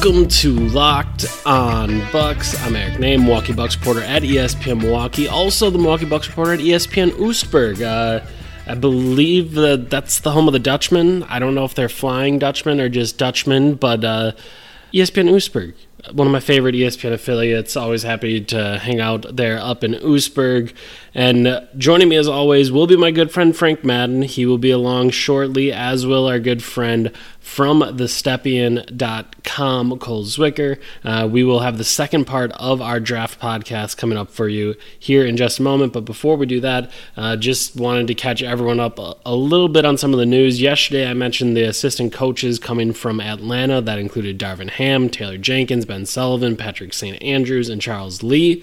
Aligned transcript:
Welcome 0.00 0.28
to 0.28 0.52
Locked 0.54 1.26
On 1.44 1.98
Bucks. 2.12 2.56
I'm 2.62 2.76
Eric 2.76 3.00
Nehm, 3.00 3.24
Milwaukee 3.24 3.52
Bucks 3.52 3.76
reporter 3.76 4.00
at 4.02 4.22
ESPN 4.22 4.82
Milwaukee. 4.82 5.26
Also, 5.26 5.70
the 5.70 5.78
Milwaukee 5.78 6.04
Bucks 6.04 6.28
reporter 6.28 6.52
at 6.52 6.60
ESPN 6.60 7.10
Oostburg. 7.18 7.82
Uh, 7.82 8.24
I 8.68 8.76
believe 8.76 9.54
that 9.54 9.90
that's 9.90 10.20
the 10.20 10.30
home 10.30 10.46
of 10.46 10.52
the 10.52 10.60
Dutchmen. 10.60 11.24
I 11.24 11.40
don't 11.40 11.56
know 11.56 11.64
if 11.64 11.74
they're 11.74 11.88
flying 11.88 12.38
Dutchmen 12.38 12.80
or 12.80 12.88
just 12.88 13.18
Dutchmen, 13.18 13.74
but 13.74 14.04
uh, 14.04 14.32
ESPN 14.94 15.30
Oostburg, 15.30 15.74
one 16.12 16.28
of 16.28 16.32
my 16.32 16.38
favorite 16.38 16.76
ESPN 16.76 17.12
affiliates. 17.12 17.76
Always 17.76 18.04
happy 18.04 18.40
to 18.44 18.78
hang 18.78 19.00
out 19.00 19.26
there 19.34 19.58
up 19.58 19.82
in 19.82 19.94
Oostburg. 19.94 20.74
And 21.12 21.48
uh, 21.48 21.62
joining 21.76 22.08
me 22.08 22.14
as 22.14 22.28
always 22.28 22.70
will 22.70 22.86
be 22.86 22.96
my 22.96 23.10
good 23.10 23.32
friend 23.32 23.54
Frank 23.54 23.82
Madden. 23.82 24.22
He 24.22 24.46
will 24.46 24.58
be 24.58 24.70
along 24.70 25.10
shortly, 25.10 25.72
as 25.72 26.06
will 26.06 26.28
our 26.28 26.38
good 26.38 26.62
friend 26.62 27.10
from 27.48 27.80
thestepien.com, 27.80 29.98
Cole 29.98 30.24
Zwicker. 30.24 30.78
Uh, 31.02 31.26
we 31.28 31.42
will 31.42 31.58
have 31.60 31.78
the 31.78 31.82
second 31.82 32.26
part 32.26 32.52
of 32.52 32.82
our 32.82 33.00
draft 33.00 33.40
podcast 33.40 33.96
coming 33.96 34.18
up 34.18 34.30
for 34.30 34.48
you 34.48 34.74
here 34.98 35.24
in 35.24 35.34
just 35.36 35.58
a 35.58 35.62
moment. 35.62 35.94
But 35.94 36.04
before 36.04 36.36
we 36.36 36.44
do 36.44 36.60
that, 36.60 36.90
uh, 37.16 37.36
just 37.36 37.74
wanted 37.74 38.06
to 38.08 38.14
catch 38.14 38.42
everyone 38.42 38.78
up 38.78 38.98
a, 38.98 39.14
a 39.24 39.34
little 39.34 39.68
bit 39.68 39.86
on 39.86 39.96
some 39.96 40.12
of 40.12 40.20
the 40.20 40.26
news. 40.26 40.60
Yesterday, 40.60 41.08
I 41.08 41.14
mentioned 41.14 41.56
the 41.56 41.64
assistant 41.64 42.12
coaches 42.12 42.58
coming 42.58 42.92
from 42.92 43.18
Atlanta. 43.20 43.80
That 43.80 43.98
included 43.98 44.38
Darvin 44.38 44.68
Ham, 44.70 45.08
Taylor 45.08 45.38
Jenkins, 45.38 45.86
Ben 45.86 46.04
Sullivan, 46.04 46.54
Patrick 46.56 46.92
St. 46.92 47.22
Andrews, 47.22 47.70
and 47.70 47.80
Charles 47.80 48.22
Lee. 48.22 48.62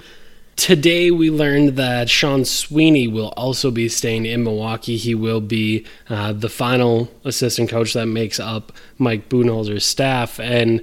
Today, 0.56 1.12
we 1.12 1.30
learned 1.30 1.76
that 1.76 2.10
Sean 2.10 2.46
Sweeney 2.46 3.10
will 3.10 3.34
also 3.36 3.72
be 3.72 3.90
staying 3.90 4.26
in 4.26 4.44
Milwaukee. 4.44 4.96
He 4.96 5.14
will 5.14 5.42
be 5.42 5.86
uh, 6.10 6.32
the 6.32 6.48
final 6.48 7.12
assistant 7.26 7.70
coach 7.70 7.94
that 7.94 8.06
makes 8.06 8.40
up 8.40 8.72
Mike 8.98 9.28
Budenholzer's 9.28 9.86
staff. 9.86 10.40
And 10.40 10.80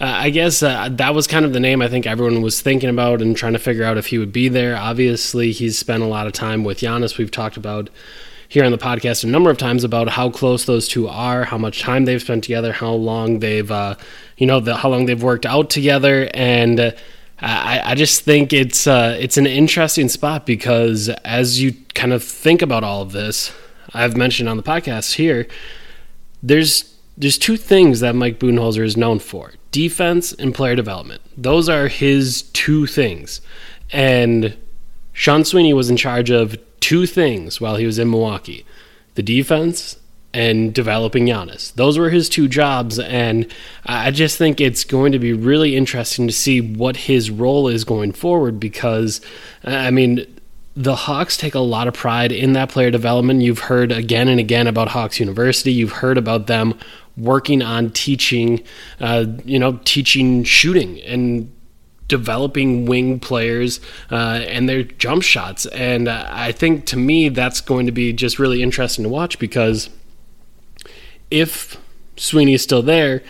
uh, 0.00 0.06
I 0.06 0.30
guess 0.30 0.60
uh, 0.60 0.88
that 0.90 1.14
was 1.14 1.28
kind 1.28 1.44
of 1.44 1.52
the 1.52 1.60
name 1.60 1.80
I 1.80 1.88
think 1.88 2.04
everyone 2.04 2.42
was 2.42 2.60
thinking 2.60 2.90
about 2.90 3.22
and 3.22 3.36
trying 3.36 3.52
to 3.52 3.60
figure 3.60 3.84
out 3.84 3.96
if 3.96 4.06
he 4.06 4.18
would 4.18 4.32
be 4.32 4.48
there. 4.48 4.76
Obviously, 4.76 5.52
he's 5.52 5.78
spent 5.78 6.02
a 6.02 6.06
lot 6.06 6.26
of 6.26 6.32
time 6.32 6.64
with 6.64 6.80
Giannis. 6.80 7.16
We've 7.16 7.30
talked 7.30 7.56
about 7.56 7.90
here 8.48 8.64
on 8.64 8.72
the 8.72 8.78
podcast 8.78 9.22
a 9.22 9.28
number 9.28 9.50
of 9.50 9.56
times 9.56 9.84
about 9.84 10.08
how 10.10 10.30
close 10.30 10.64
those 10.64 10.88
two 10.88 11.06
are, 11.08 11.44
how 11.44 11.56
much 11.56 11.80
time 11.80 12.04
they've 12.04 12.20
spent 12.20 12.42
together, 12.42 12.72
how 12.72 12.92
long 12.92 13.38
they've, 13.38 13.70
uh, 13.70 13.94
you 14.36 14.46
know, 14.46 14.58
the, 14.58 14.76
how 14.76 14.90
long 14.90 15.06
they've 15.06 15.22
worked 15.22 15.46
out 15.46 15.70
together, 15.70 16.28
and 16.34 16.80
uh, 16.80 16.90
I, 17.42 17.82
I 17.84 17.94
just 17.94 18.22
think 18.22 18.52
it's 18.52 18.86
uh, 18.86 19.16
it's 19.18 19.36
an 19.36 19.46
interesting 19.46 20.08
spot 20.08 20.46
because 20.46 21.08
as 21.24 21.60
you 21.60 21.74
kind 21.94 22.12
of 22.12 22.22
think 22.22 22.62
about 22.62 22.84
all 22.84 23.02
of 23.02 23.12
this, 23.12 23.52
I've 23.92 24.16
mentioned 24.16 24.48
on 24.48 24.56
the 24.56 24.62
podcast 24.62 25.14
here, 25.14 25.48
there's 26.42 26.96
there's 27.16 27.38
two 27.38 27.56
things 27.56 28.00
that 28.00 28.14
Mike 28.14 28.38
Budenholzer 28.38 28.84
is 28.84 28.96
known 28.96 29.18
for: 29.18 29.54
defense 29.72 30.32
and 30.32 30.54
player 30.54 30.76
development. 30.76 31.20
Those 31.36 31.68
are 31.68 31.88
his 31.88 32.42
two 32.52 32.86
things, 32.86 33.40
and 33.90 34.56
Sean 35.12 35.44
Sweeney 35.44 35.74
was 35.74 35.90
in 35.90 35.96
charge 35.96 36.30
of 36.30 36.56
two 36.78 37.06
things 37.06 37.60
while 37.60 37.74
he 37.74 37.86
was 37.86 37.98
in 37.98 38.08
Milwaukee: 38.08 38.64
the 39.14 39.22
defense 39.22 39.96
and 40.34 40.72
developing 40.72 41.26
Giannis. 41.26 41.74
Those 41.74 41.98
were 41.98 42.10
his 42.10 42.28
two 42.28 42.48
jobs, 42.48 42.98
and 42.98 43.46
I 43.84 44.10
just 44.10 44.38
think 44.38 44.60
it's 44.60 44.84
going 44.84 45.12
to 45.12 45.18
be 45.18 45.32
really 45.32 45.76
interesting 45.76 46.26
to 46.26 46.32
see 46.32 46.60
what 46.60 46.96
his 46.96 47.30
role 47.30 47.68
is 47.68 47.84
going 47.84 48.12
forward 48.12 48.58
because, 48.58 49.20
I 49.64 49.90
mean, 49.90 50.26
the 50.74 50.96
Hawks 50.96 51.36
take 51.36 51.54
a 51.54 51.60
lot 51.60 51.86
of 51.86 51.94
pride 51.94 52.32
in 52.32 52.54
that 52.54 52.70
player 52.70 52.90
development. 52.90 53.42
You've 53.42 53.58
heard 53.58 53.92
again 53.92 54.28
and 54.28 54.40
again 54.40 54.66
about 54.66 54.88
Hawks 54.88 55.20
University. 55.20 55.72
You've 55.72 55.92
heard 55.92 56.16
about 56.16 56.46
them 56.46 56.78
working 57.16 57.60
on 57.60 57.90
teaching, 57.90 58.62
uh, 59.00 59.26
you 59.44 59.58
know, 59.58 59.78
teaching 59.84 60.44
shooting 60.44 61.00
and 61.02 61.52
developing 62.08 62.86
wing 62.86 63.20
players 63.20 63.80
uh, 64.10 64.40
and 64.46 64.68
their 64.68 64.82
jump 64.82 65.22
shots. 65.22 65.66
And 65.66 66.08
uh, 66.08 66.26
I 66.30 66.52
think 66.52 66.86
to 66.86 66.96
me, 66.96 67.28
that's 67.28 67.60
going 67.60 67.86
to 67.86 67.92
be 67.92 68.12
just 68.12 68.38
really 68.38 68.62
interesting 68.62 69.02
to 69.02 69.08
watch 69.08 69.38
because 69.38 69.90
if 71.32 71.78
Sweeney 72.16 72.54
is 72.54 72.62
still 72.62 72.82
there, 72.82 73.22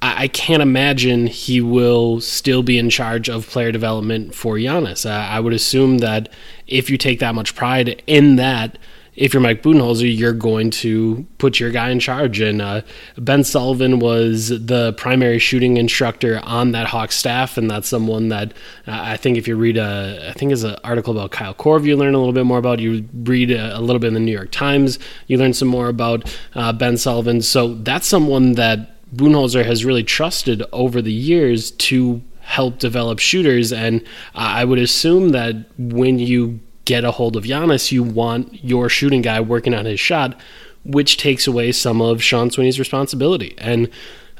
I, 0.00 0.24
I 0.24 0.28
can't 0.28 0.62
imagine 0.62 1.26
he 1.26 1.60
will 1.60 2.20
still 2.20 2.62
be 2.62 2.78
in 2.78 2.88
charge 2.88 3.28
of 3.28 3.48
player 3.48 3.72
development 3.72 4.34
for 4.34 4.54
Giannis. 4.56 5.04
Uh, 5.04 5.10
I 5.10 5.40
would 5.40 5.52
assume 5.52 5.98
that 5.98 6.32
if 6.66 6.88
you 6.88 6.96
take 6.96 7.18
that 7.18 7.34
much 7.34 7.54
pride 7.54 8.02
in 8.06 8.36
that, 8.36 8.78
if 9.18 9.34
you're 9.34 9.42
Mike 9.42 9.64
Budenholzer, 9.64 10.16
you're 10.16 10.32
going 10.32 10.70
to 10.70 11.26
put 11.38 11.58
your 11.58 11.72
guy 11.72 11.90
in 11.90 11.98
charge. 11.98 12.40
And 12.40 12.62
uh, 12.62 12.82
Ben 13.16 13.42
Sullivan 13.42 13.98
was 13.98 14.48
the 14.48 14.94
primary 14.96 15.40
shooting 15.40 15.76
instructor 15.76 16.40
on 16.44 16.70
that 16.70 16.86
Hawks 16.86 17.16
staff, 17.16 17.58
and 17.58 17.68
that's 17.68 17.88
someone 17.88 18.28
that 18.28 18.52
uh, 18.86 18.92
I 18.92 19.16
think 19.16 19.36
if 19.36 19.48
you 19.48 19.56
read 19.56 19.76
a, 19.76 20.28
I 20.30 20.34
think 20.34 20.52
is 20.52 20.62
an 20.62 20.76
article 20.84 21.12
about 21.12 21.32
Kyle 21.32 21.52
Korver, 21.52 21.86
you 21.86 21.96
learn 21.96 22.14
a 22.14 22.18
little 22.18 22.32
bit 22.32 22.46
more 22.46 22.58
about. 22.58 22.78
You 22.78 23.08
read 23.12 23.50
a, 23.50 23.76
a 23.76 23.80
little 23.80 23.98
bit 23.98 24.08
in 24.08 24.14
the 24.14 24.20
New 24.20 24.32
York 24.32 24.52
Times, 24.52 25.00
you 25.26 25.36
learn 25.36 25.52
some 25.52 25.68
more 25.68 25.88
about 25.88 26.32
uh, 26.54 26.72
Ben 26.72 26.96
Sullivan. 26.96 27.42
So 27.42 27.74
that's 27.74 28.06
someone 28.06 28.52
that 28.52 29.04
Budenholzer 29.16 29.64
has 29.64 29.84
really 29.84 30.04
trusted 30.04 30.62
over 30.72 31.02
the 31.02 31.12
years 31.12 31.72
to 31.72 32.22
help 32.40 32.78
develop 32.78 33.18
shooters. 33.18 33.72
And 33.72 34.04
I 34.36 34.64
would 34.64 34.78
assume 34.78 35.30
that 35.30 35.56
when 35.76 36.20
you 36.20 36.60
get 36.88 37.04
a 37.04 37.10
hold 37.10 37.36
of 37.36 37.44
Giannis, 37.44 37.92
you 37.92 38.02
want 38.02 38.64
your 38.64 38.88
shooting 38.88 39.20
guy 39.20 39.40
working 39.42 39.74
on 39.74 39.84
his 39.84 40.00
shot, 40.00 40.40
which 40.84 41.18
takes 41.18 41.46
away 41.46 41.70
some 41.70 42.00
of 42.00 42.22
Sean 42.22 42.50
Sweeney's 42.50 42.78
responsibility. 42.78 43.54
And 43.58 43.90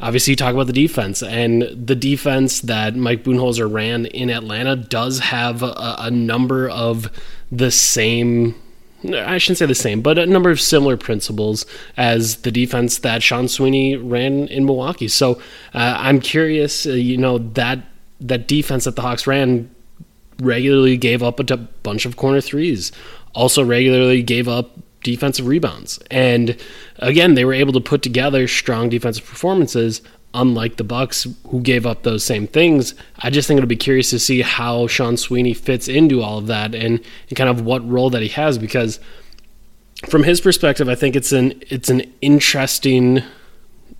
obviously, 0.01 0.33
you 0.33 0.37
talk 0.37 0.55
about 0.55 0.67
the 0.67 0.73
defense, 0.73 1.23
and 1.23 1.63
the 1.63 1.95
defense 1.95 2.63
that 2.63 2.97
Mike 2.97 3.23
Budenholzer 3.23 3.71
ran 3.71 4.07
in 4.07 4.31
Atlanta 4.31 4.77
does 4.77 5.19
have 5.19 5.63
a, 5.63 5.97
a 5.99 6.11
number 6.11 6.71
of 6.71 7.11
the 7.53 7.71
same. 7.71 8.55
I 9.05 9.37
shouldn't 9.37 9.59
say 9.59 9.67
the 9.67 9.75
same, 9.75 10.01
but 10.01 10.19
a 10.19 10.25
number 10.25 10.51
of 10.51 10.59
similar 10.59 10.97
principles 10.97 11.67
as 11.99 12.37
the 12.39 12.51
defense 12.51 12.99
that 13.01 13.23
Sean 13.23 13.47
Sweeney 13.47 13.95
ran 13.97 14.49
in 14.49 14.65
Milwaukee. 14.65 15.09
So 15.09 15.35
uh, 15.75 15.97
I'm 15.99 16.19
curious, 16.19 16.87
uh, 16.87 16.93
you 16.93 17.19
know, 17.19 17.39
that 17.39 17.79
that 18.21 18.49
defense 18.49 18.85
that 18.85 18.97
the 18.97 19.03
Hawks 19.03 19.27
ran 19.27 19.71
regularly 20.41 20.97
gave 20.97 21.23
up 21.23 21.41
a 21.41 21.45
t- 21.45 21.69
bunch 21.83 22.07
of 22.07 22.17
corner 22.17 22.41
threes, 22.41 22.93
also 23.35 23.65
regularly 23.65 24.23
gave 24.23 24.49
up 24.49 24.79
defensive 25.03 25.47
rebounds. 25.47 25.99
And 26.11 26.57
again, 26.99 27.35
they 27.35 27.45
were 27.45 27.55
able 27.55 27.73
to 27.73 27.81
put 27.81 28.03
together 28.03 28.49
strong 28.49 28.89
defensive 28.89 29.25
performances 29.25 30.03
unlike 30.35 30.77
the 30.77 30.85
Bucks 30.85 31.27
who 31.49 31.61
gave 31.61 31.87
up 31.87 32.03
those 32.03 32.23
same 32.23 32.47
things. 32.47 32.95
I 33.21 33.31
just 33.31 33.49
think 33.49 33.59
it'll 33.59 33.69
be 33.69 33.77
curious 33.77 34.11
to 34.11 34.19
see 34.19 34.43
how 34.43 34.87
Sean 34.87 35.17
Sweeney 35.17 35.55
fits 35.55 35.89
into 35.89 36.23
all 36.23 36.39
of 36.39 36.47
that 36.49 36.75
and, 36.75 37.01
and 37.29 37.37
kind 37.37 37.49
of 37.49 37.63
what 37.63 37.89
role 37.89 38.11
that 38.11 38.23
he 38.23 38.29
has 38.29 38.59
because 38.59 39.01
from 40.09 40.23
his 40.23 40.41
perspective, 40.41 40.89
I 40.89 40.95
think 40.95 41.17
it's 41.17 41.33
an 41.33 41.61
it's 41.69 41.89
an 41.89 42.03
interesting 42.21 43.23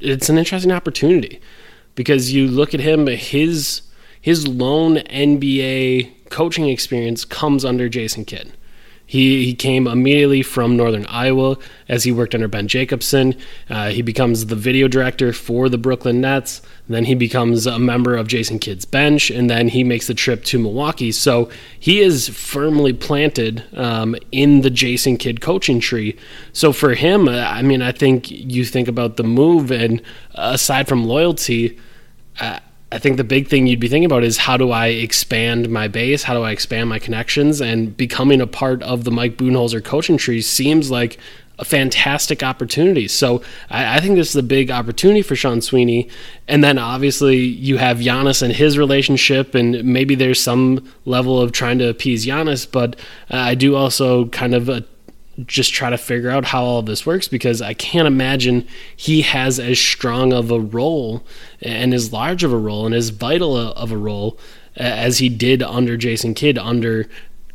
it's 0.01 0.29
an 0.29 0.39
interesting 0.39 0.71
opportunity 0.71 1.41
because 1.97 2.33
you 2.33 2.47
look 2.47 2.73
at 2.73 2.81
him 2.81 3.07
his 3.09 3.83
his 4.21 4.47
lone 4.47 4.97
NBA 4.97 6.13
coaching 6.31 6.69
experience 6.69 7.25
comes 7.25 7.65
under 7.65 7.89
Jason 7.89 8.25
Kidd. 8.25 8.53
He, 9.09 9.47
he 9.47 9.55
came 9.55 9.87
immediately 9.87 10.43
from 10.43 10.77
Northern 10.77 11.07
Iowa 11.07 11.57
as 11.89 12.05
he 12.05 12.13
worked 12.13 12.35
under 12.35 12.47
Ben 12.47 12.69
Jacobson. 12.69 13.35
Uh, 13.71 13.89
he 13.89 14.03
becomes 14.03 14.45
the 14.47 14.55
video 14.55 14.87
director 14.87 15.33
for 15.33 15.71
the 15.71 15.79
Brooklyn 15.79 16.21
Nets. 16.21 16.61
Then 16.91 17.07
he 17.07 17.15
becomes 17.15 17.67
a 17.67 17.79
member 17.79 18.17
of 18.17 18.27
Jason 18.27 18.59
Kidd's 18.59 18.85
bench, 18.85 19.31
and 19.31 19.49
then 19.49 19.69
he 19.69 19.83
makes 19.83 20.09
the 20.09 20.15
trip 20.15 20.45
to 20.45 20.59
Milwaukee. 20.59 21.11
So 21.11 21.49
he 21.81 22.01
is 22.01 22.29
firmly 22.29 22.93
planted 22.93 23.65
um, 23.73 24.15
in 24.31 24.61
the 24.61 24.69
Jason 24.69 25.17
Kidd 25.17 25.41
coaching 25.41 25.81
tree. 25.81 26.15
So 26.53 26.75
for 26.75 26.93
him, 26.93 27.31
I 27.31 27.63
mean, 27.63 27.81
I 27.81 27.93
think 27.93 28.31
you 28.31 28.67
think 28.67 28.89
about 28.89 29.17
the 29.17 29.25
move, 29.25 29.71
and 29.71 30.03
aside 30.35 30.87
from 30.87 31.07
loyalty, 31.07 31.79
uh, 32.41 32.59
I 32.91 32.99
think 32.99 33.19
the 33.19 33.25
big 33.25 33.49
thing 33.49 33.67
you'd 33.67 33.81
be 33.81 33.89
thinking 33.89 34.07
about 34.07 34.25
is 34.25 34.39
how 34.39 34.57
do 34.57 34.71
I 34.71 34.87
expand 34.87 35.69
my 35.69 35.89
base? 35.89 36.23
How 36.23 36.35
do 36.35 36.43
I 36.43 36.53
expand 36.53 36.89
my 36.89 36.99
connections? 36.99 37.61
And 37.61 37.95
becoming 37.95 38.41
a 38.41 38.47
part 38.47 38.83
of 38.83 39.05
the 39.05 39.11
Mike 39.11 39.37
Budenholzer 39.37 39.85
coaching 39.85 40.17
tree 40.17 40.41
seems 40.41 40.91
like 40.91 41.19
a 41.59 41.65
fantastic 41.65 42.43
opportunity. 42.43 43.09
So 43.09 43.43
I, 43.69 43.97
I, 43.97 44.01
think 44.01 44.15
this 44.17 44.31
is 44.31 44.37
a 44.37 44.45
big 44.45 44.71
opportunity 44.71 45.23
for 45.23 45.35
Sean 45.35 45.61
Sweeney. 45.61 46.09
And 46.47 46.63
then 46.63 46.79
obviously 46.79 47.37
you 47.37 47.79
have 47.79 47.99
Giannis 47.99 48.43
and 48.43 48.53
his 48.53 48.79
relationship, 48.79 49.55
and 49.55 49.85
maybe 49.85 50.15
there's 50.15 50.41
some 50.41 50.89
level 51.05 51.41
of 51.41 51.53
trying 51.53 51.79
to 51.81 51.89
appease 51.89 52.25
Giannis, 52.25 52.71
but 52.71 52.97
uh, 53.31 53.37
I 53.37 53.55
do 53.55 53.77
also 53.77 54.27
kind 54.27 54.55
of. 54.55 54.69
Just 55.47 55.73
try 55.73 55.91
to 55.91 55.99
figure 55.99 56.31
out 56.31 56.47
how 56.47 56.65
all 56.65 56.83
this 56.83 57.07
works 57.07 57.29
because 57.29 57.63
I 57.63 57.75
can't 57.75 58.09
imagine 58.09 58.67
he 58.97 59.23
has 59.23 59.61
as 59.61 59.79
strong 59.79 60.33
of 60.33 60.51
a 60.51 60.61
role 60.61 61.25
and 61.63 61.95
as 61.95 62.13
large 62.13 62.45
of 62.45 62.53
a 62.53 62.59
role 62.59 62.87
and 62.87 62.95
as 62.95 63.11
vital 63.11 63.57
of 63.57 63.93
a 63.93 63.97
role 63.97 64.39
as 64.77 65.19
he 65.19 65.29
did 65.29 65.63
under 65.63 65.97
Jason 65.97 66.35
Kidd 66.35 66.59
under 66.59 67.09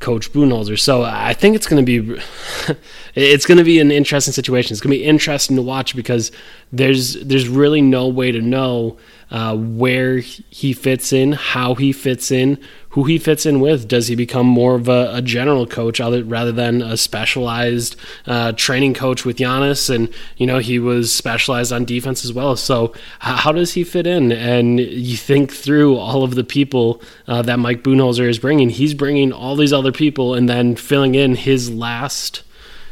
Coach 0.03 0.33
Budenholzer. 0.33 0.77
So 0.77 1.03
I 1.03 1.33
think 1.33 1.55
it's 1.55 1.65
going 1.65 1.83
to 1.83 2.01
be 2.01 2.21
it's 3.15 3.45
going 3.45 3.57
to 3.57 3.63
be 3.63 3.79
an 3.79 3.89
interesting 3.89 4.33
situation. 4.33 4.73
It's 4.73 4.81
going 4.81 4.91
to 4.91 4.99
be 4.99 5.05
interesting 5.05 5.55
to 5.55 5.61
watch 5.61 5.95
because 5.95 6.31
there's 6.73 7.13
there's 7.23 7.47
really 7.47 7.81
no 7.81 8.09
way 8.09 8.31
to 8.31 8.41
know 8.41 8.97
uh, 9.31 9.55
where 9.55 10.17
he 10.17 10.73
fits 10.73 11.13
in, 11.13 11.31
how 11.31 11.75
he 11.75 11.93
fits 11.93 12.31
in, 12.31 12.59
who 12.93 13.05
he 13.05 13.17
fits 13.17 13.45
in 13.45 13.59
with. 13.59 13.87
Does 13.87 14.07
he 14.07 14.15
become 14.15 14.45
more 14.45 14.75
of 14.75 14.87
a, 14.87 15.15
a 15.15 15.21
general 15.21 15.65
coach 15.65 15.99
rather 15.99 16.51
than 16.51 16.81
a 16.81 16.95
specialized 16.95 17.95
uh, 18.27 18.51
training 18.51 18.93
coach 18.93 19.25
with 19.25 19.37
Giannis? 19.37 19.93
And 19.93 20.13
you 20.37 20.45
know 20.45 20.59
he 20.59 20.77
was 20.77 21.13
specialized 21.13 21.73
on 21.73 21.85
defense 21.85 22.23
as 22.23 22.33
well. 22.33 22.55
So 22.55 22.93
how 23.19 23.51
does 23.51 23.73
he 23.73 23.83
fit 23.83 24.05
in? 24.05 24.31
And 24.31 24.79
you 24.79 25.17
think 25.17 25.51
through 25.51 25.97
all 25.97 26.23
of 26.23 26.35
the 26.35 26.43
people 26.43 27.01
uh, 27.27 27.41
that 27.41 27.57
Mike 27.57 27.83
Budenholzer 27.83 28.29
is 28.29 28.37
bringing. 28.37 28.69
He's 28.69 28.93
bringing 28.93 29.31
all 29.31 29.55
these 29.55 29.73
other 29.73 29.91
people 29.91 30.35
and 30.35 30.47
then 30.47 30.75
filling 30.75 31.15
in 31.15 31.35
his 31.35 31.71
last 31.71 32.43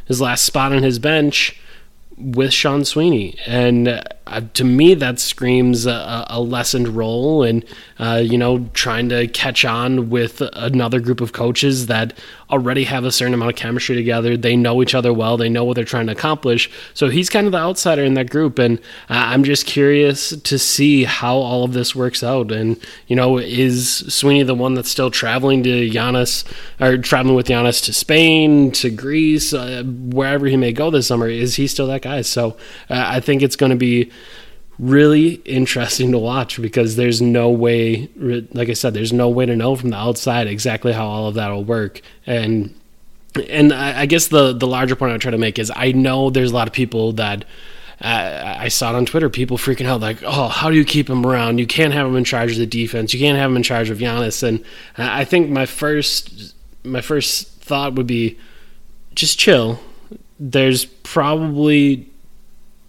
his 0.06 0.20
last 0.20 0.44
spot 0.44 0.74
on 0.74 0.82
his 0.82 0.98
bench 0.98 1.60
with 2.18 2.54
Sean 2.54 2.86
Sweeney, 2.86 3.38
and 3.46 4.04
uh, 4.32 4.42
to 4.54 4.64
me 4.64 4.94
that 4.94 5.20
screams 5.20 5.86
a, 5.86 6.26
a 6.30 6.40
lessened 6.40 6.88
role, 6.88 7.44
and 7.44 7.66
uh, 8.00 8.22
you 8.24 8.38
know 8.38 8.70
trying 8.74 9.10
to 9.10 9.28
catch 9.28 9.66
on 9.66 10.10
with 10.10 10.42
another 10.54 11.00
group 11.00 11.22
of 11.22 11.34
coaches 11.34 11.88
that 11.88 12.18
already 12.50 12.84
have 12.84 13.06
a 13.06 13.12
certain 13.12 13.34
amount 13.34 13.52
of 13.52 13.58
chemistry 13.58 13.96
together. 13.96 14.36
They 14.36 14.56
know 14.56 14.82
each 14.82 14.94
other 14.94 15.14
well. 15.14 15.38
They 15.38 15.50
know 15.50 15.64
what 15.64 15.76
they're 15.76 15.86
trying 15.86 16.08
to 16.08 16.12
accomplish. 16.12 16.70
So 16.94 17.10
he's 17.10 17.30
kind 17.30 17.46
of 17.46 17.52
the 17.52 17.58
outsider 17.58 18.04
in 18.04 18.14
that 18.16 18.30
group, 18.30 18.60
and 18.60 18.80
uh, 19.10 19.32
I'm 19.32 19.44
just 19.44 19.66
curious 19.66 20.36
to 20.36 20.60
see 20.60 21.04
how 21.04 21.36
all 21.36 21.64
of 21.64 21.74
this 21.74 21.96
works 21.96 22.24
out. 22.24 22.52
And 22.52 22.78
you 23.08 23.16
know, 23.16 23.38
is 23.38 24.06
Sweeney 24.14 24.44
the 24.44 24.56
one 24.56 24.74
that's 24.74 24.90
still 24.90 25.12
traveling 25.12 25.64
to 25.64 25.90
Giannis 25.90 26.46
or 26.80 26.98
traveling 26.98 27.36
with 27.36 27.48
Giannis 27.48 27.84
to 27.86 27.94
Spain, 27.94 28.72
to 28.72 28.90
Greece, 28.90 29.54
uh, 29.54 29.84
wherever 29.86 30.46
he 30.46 30.58
may 30.58 30.72
go 30.72 30.90
this 30.90 31.08
summer? 31.08 31.28
Is 31.28 31.56
he 31.56 31.68
still 31.68 31.88
that 31.88 32.02
guy? 32.02 32.22
So 32.22 32.58
I 32.90 33.20
think 33.20 33.42
it's 33.42 33.56
going 33.56 33.72
to 33.72 33.76
be 33.76 34.12
really 34.80 35.34
interesting 35.46 36.12
to 36.12 36.18
watch 36.18 36.60
because 36.60 36.96
there's 36.96 37.22
no 37.22 37.50
way 37.50 38.10
like 38.16 38.68
i 38.70 38.74
said 38.74 38.94
there's 38.94 39.14
no 39.14 39.30
way 39.30 39.46
to 39.46 39.56
know 39.56 39.76
from 39.76 39.92
the 39.92 39.96
outside 39.96 40.48
exactly 40.48 40.92
how 40.92 41.06
all 41.06 41.28
of 41.28 41.36
that 41.36 41.50
will 41.50 41.64
work 41.64 42.02
and 42.26 42.74
and 43.48 43.72
I, 43.72 44.08
guess 44.08 44.28
the 44.28 44.54
the 44.54 44.68
larger 44.68 44.96
point 44.96 45.14
i 45.14 45.18
try 45.18 45.32
to 45.32 45.38
make 45.38 45.60
is 45.60 45.72
i 45.76 45.92
know 45.92 46.32
there's 46.32 46.52
a 46.52 46.56
lot 46.56 46.68
of 46.68 46.74
people 46.74 47.14
that 47.14 47.46
uh, 48.04 48.56
I 48.58 48.70
saw 48.70 48.92
it 48.92 48.96
on 48.96 49.06
Twitter. 49.06 49.30
People 49.30 49.60
freaking 49.60 49.86
out, 49.86 50.02
like, 50.02 50.24
"Oh, 50.24 50.48
how 50.48 50.72
do 50.72 50.76
you 50.76 50.84
keep 50.84 51.08
him 51.08 51.24
around? 51.24 51.60
You 51.60 51.68
can't 51.68 51.94
have 51.94 52.08
him 52.08 52.16
in 52.16 52.24
charge 52.24 52.54
of 52.54 52.58
the 52.58 52.66
defense. 52.66 53.14
You 53.14 53.20
can't 53.20 53.38
have 53.38 53.52
him 53.52 53.58
in 53.58 53.62
charge 53.62 53.92
of 53.92 54.00
Giannis." 54.00 54.42
And 54.42 54.64
I 54.98 55.24
think 55.24 55.52
my 55.52 55.68
first 55.68 56.56
my 56.84 57.02
first 57.02 57.48
thought 57.62 57.94
would 57.94 58.08
be, 58.08 58.40
just 59.14 59.38
chill. 59.38 59.80
There's 60.40 60.86
probably 60.86 62.10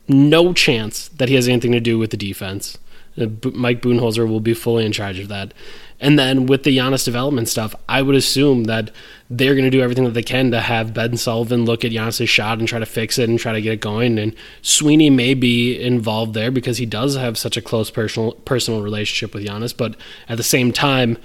no 0.09 0.53
chance 0.53 1.09
that 1.09 1.29
he 1.29 1.35
has 1.35 1.49
anything 1.49 1.73
to 1.73 1.81
do 1.81 1.99
with 1.99 2.11
the 2.11 2.17
defense. 2.17 2.79
Uh, 3.17 3.27
Mike 3.53 3.83
Budenholzer 3.83 4.27
will 4.29 4.41
be 4.41 4.55
fully 4.55 4.87
in 4.87 4.93
charge 4.93 5.19
of 5.19 5.29
that. 5.29 5.53
And 6.01 6.19
then 6.19 6.47
with 6.47 6.65
the 6.65 6.77
Giannis 6.77 7.05
development 7.05 7.49
stuff, 7.49 7.77
I 7.89 8.03
would 8.03 8.17
assume 8.17 8.65
that 8.65 8.91
they're 9.31 9.55
going 9.55 9.65
to 9.65 9.71
do 9.71 9.81
everything 9.81 10.05
that 10.05 10.15
they 10.15 10.23
can 10.23 10.51
to 10.51 10.61
have 10.61 10.93
Ben 10.93 11.17
Sullivan 11.17 11.65
look 11.65 11.85
at 11.85 11.93
Giannis' 11.93 12.29
shot 12.29 12.59
and 12.59 12.67
try 12.67 12.81
to 12.81 12.87
fix 12.87 13.19
it 13.19 13.29
and 13.29 13.39
try 13.39 13.53
to 13.53 13.61
get 13.63 13.75
it 13.75 13.81
going. 13.81 14.19
And 14.19 14.35
Sweeney 14.63 15.11
may 15.11 15.35
be 15.35 15.81
involved 15.81 16.35
there 16.35 16.51
because 16.51 16.79
he 16.79 16.87
does 16.87 17.15
have 17.15 17.39
such 17.39 17.57
a 17.57 17.63
close 17.63 17.91
personal 17.91 18.33
personal 18.33 18.83
relationship 18.83 19.33
with 19.33 19.47
Giannis. 19.47 19.77
But 19.77 19.95
at 20.29 20.39
the 20.39 20.43
same 20.43 20.73
time, 20.73 21.19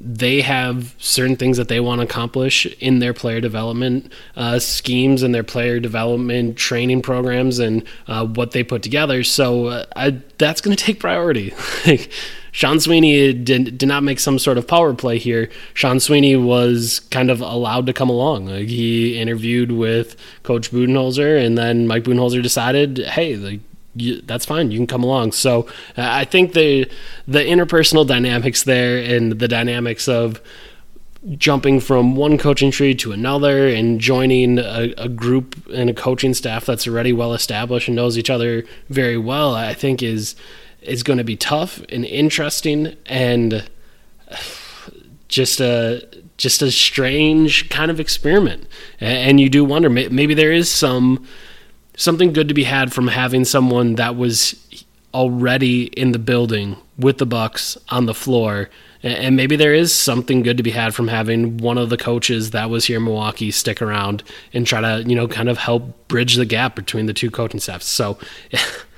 they 0.00 0.40
have 0.40 0.94
certain 0.98 1.36
things 1.36 1.56
that 1.56 1.68
they 1.68 1.80
want 1.80 2.00
to 2.00 2.06
accomplish 2.06 2.66
in 2.80 2.98
their 2.98 3.14
player 3.14 3.40
development 3.40 4.12
uh, 4.36 4.58
schemes 4.58 5.22
and 5.22 5.34
their 5.34 5.44
player 5.44 5.78
development 5.78 6.56
training 6.56 7.02
programs 7.02 7.58
and 7.58 7.84
uh, 8.08 8.26
what 8.26 8.50
they 8.50 8.64
put 8.64 8.82
together. 8.82 9.22
So 9.22 9.66
uh, 9.66 9.86
I, 9.94 10.18
that's 10.38 10.60
going 10.60 10.76
to 10.76 10.84
take 10.84 10.98
priority. 10.98 11.54
Sean 12.52 12.80
Sweeney 12.80 13.32
did, 13.32 13.78
did 13.78 13.86
not 13.88 14.02
make 14.02 14.20
some 14.20 14.38
sort 14.38 14.58
of 14.58 14.66
power 14.66 14.92
play 14.92 15.18
here. 15.18 15.50
Sean 15.72 16.00
Sweeney 16.00 16.36
was 16.36 17.00
kind 17.10 17.30
of 17.30 17.40
allowed 17.40 17.86
to 17.86 17.94
come 17.94 18.10
along. 18.10 18.46
Like 18.46 18.68
he 18.68 19.18
interviewed 19.18 19.72
with 19.72 20.16
Coach 20.42 20.70
Budenholzer, 20.70 21.42
and 21.44 21.56
then 21.56 21.86
Mike 21.86 22.04
Budenholzer 22.04 22.42
decided, 22.42 22.98
hey, 22.98 23.36
like 23.36 23.60
you, 23.94 24.22
that's 24.22 24.44
fine. 24.44 24.70
You 24.70 24.78
can 24.78 24.86
come 24.86 25.04
along. 25.04 25.32
So 25.32 25.62
uh, 25.96 26.08
I 26.08 26.24
think 26.24 26.52
the 26.52 26.90
the 27.26 27.40
interpersonal 27.40 28.06
dynamics 28.06 28.62
there 28.62 28.98
and 28.98 29.32
the 29.32 29.48
dynamics 29.48 30.08
of 30.08 30.40
jumping 31.36 31.78
from 31.78 32.16
one 32.16 32.36
coaching 32.36 32.70
tree 32.70 32.94
to 32.96 33.12
another 33.12 33.68
and 33.68 34.00
joining 34.00 34.58
a, 34.58 34.92
a, 34.98 35.08
group 35.08 35.54
and 35.72 35.88
a 35.88 35.94
coaching 35.94 36.34
staff 36.34 36.66
that's 36.66 36.88
already 36.88 37.12
well 37.12 37.32
established 37.32 37.86
and 37.86 37.94
knows 37.94 38.18
each 38.18 38.28
other 38.28 38.64
very 38.88 39.16
well, 39.16 39.54
I 39.54 39.74
think 39.74 40.02
is 40.02 40.34
is 40.80 41.04
going 41.04 41.18
to 41.18 41.24
be 41.24 41.36
tough 41.36 41.80
and 41.90 42.04
interesting 42.04 42.96
and 43.06 43.70
just 45.28 45.60
a 45.60 46.08
just 46.38 46.60
a 46.60 46.72
strange 46.72 47.68
kind 47.68 47.90
of 47.90 48.00
experiment. 48.00 48.66
And 49.00 49.40
you 49.40 49.48
do 49.48 49.64
wonder 49.64 49.88
maybe 49.88 50.34
there 50.34 50.52
is 50.52 50.70
some 50.70 51.24
something 51.96 52.32
good 52.32 52.48
to 52.48 52.54
be 52.54 52.64
had 52.64 52.92
from 52.92 53.08
having 53.08 53.44
someone 53.44 53.96
that 53.96 54.16
was 54.16 54.56
already 55.14 55.84
in 55.84 56.12
the 56.12 56.18
building 56.18 56.76
with 56.98 57.18
the 57.18 57.26
Bucks 57.26 57.76
on 57.90 58.06
the 58.06 58.14
floor. 58.14 58.70
And 59.02 59.36
maybe 59.36 59.56
there 59.56 59.74
is 59.74 59.92
something 59.92 60.42
good 60.42 60.56
to 60.56 60.62
be 60.62 60.70
had 60.70 60.94
from 60.94 61.08
having 61.08 61.58
one 61.58 61.76
of 61.76 61.90
the 61.90 61.96
coaches 61.96 62.52
that 62.52 62.70
was 62.70 62.84
here 62.84 62.98
in 62.98 63.04
Milwaukee 63.04 63.50
stick 63.50 63.82
around 63.82 64.22
and 64.52 64.66
try 64.66 64.80
to, 64.80 65.02
you 65.08 65.16
know, 65.16 65.26
kind 65.26 65.48
of 65.48 65.58
help 65.58 66.08
bridge 66.08 66.36
the 66.36 66.46
gap 66.46 66.76
between 66.76 67.06
the 67.06 67.12
two 67.12 67.30
coaching 67.30 67.60
staffs. 67.60 67.86
So 67.86 68.18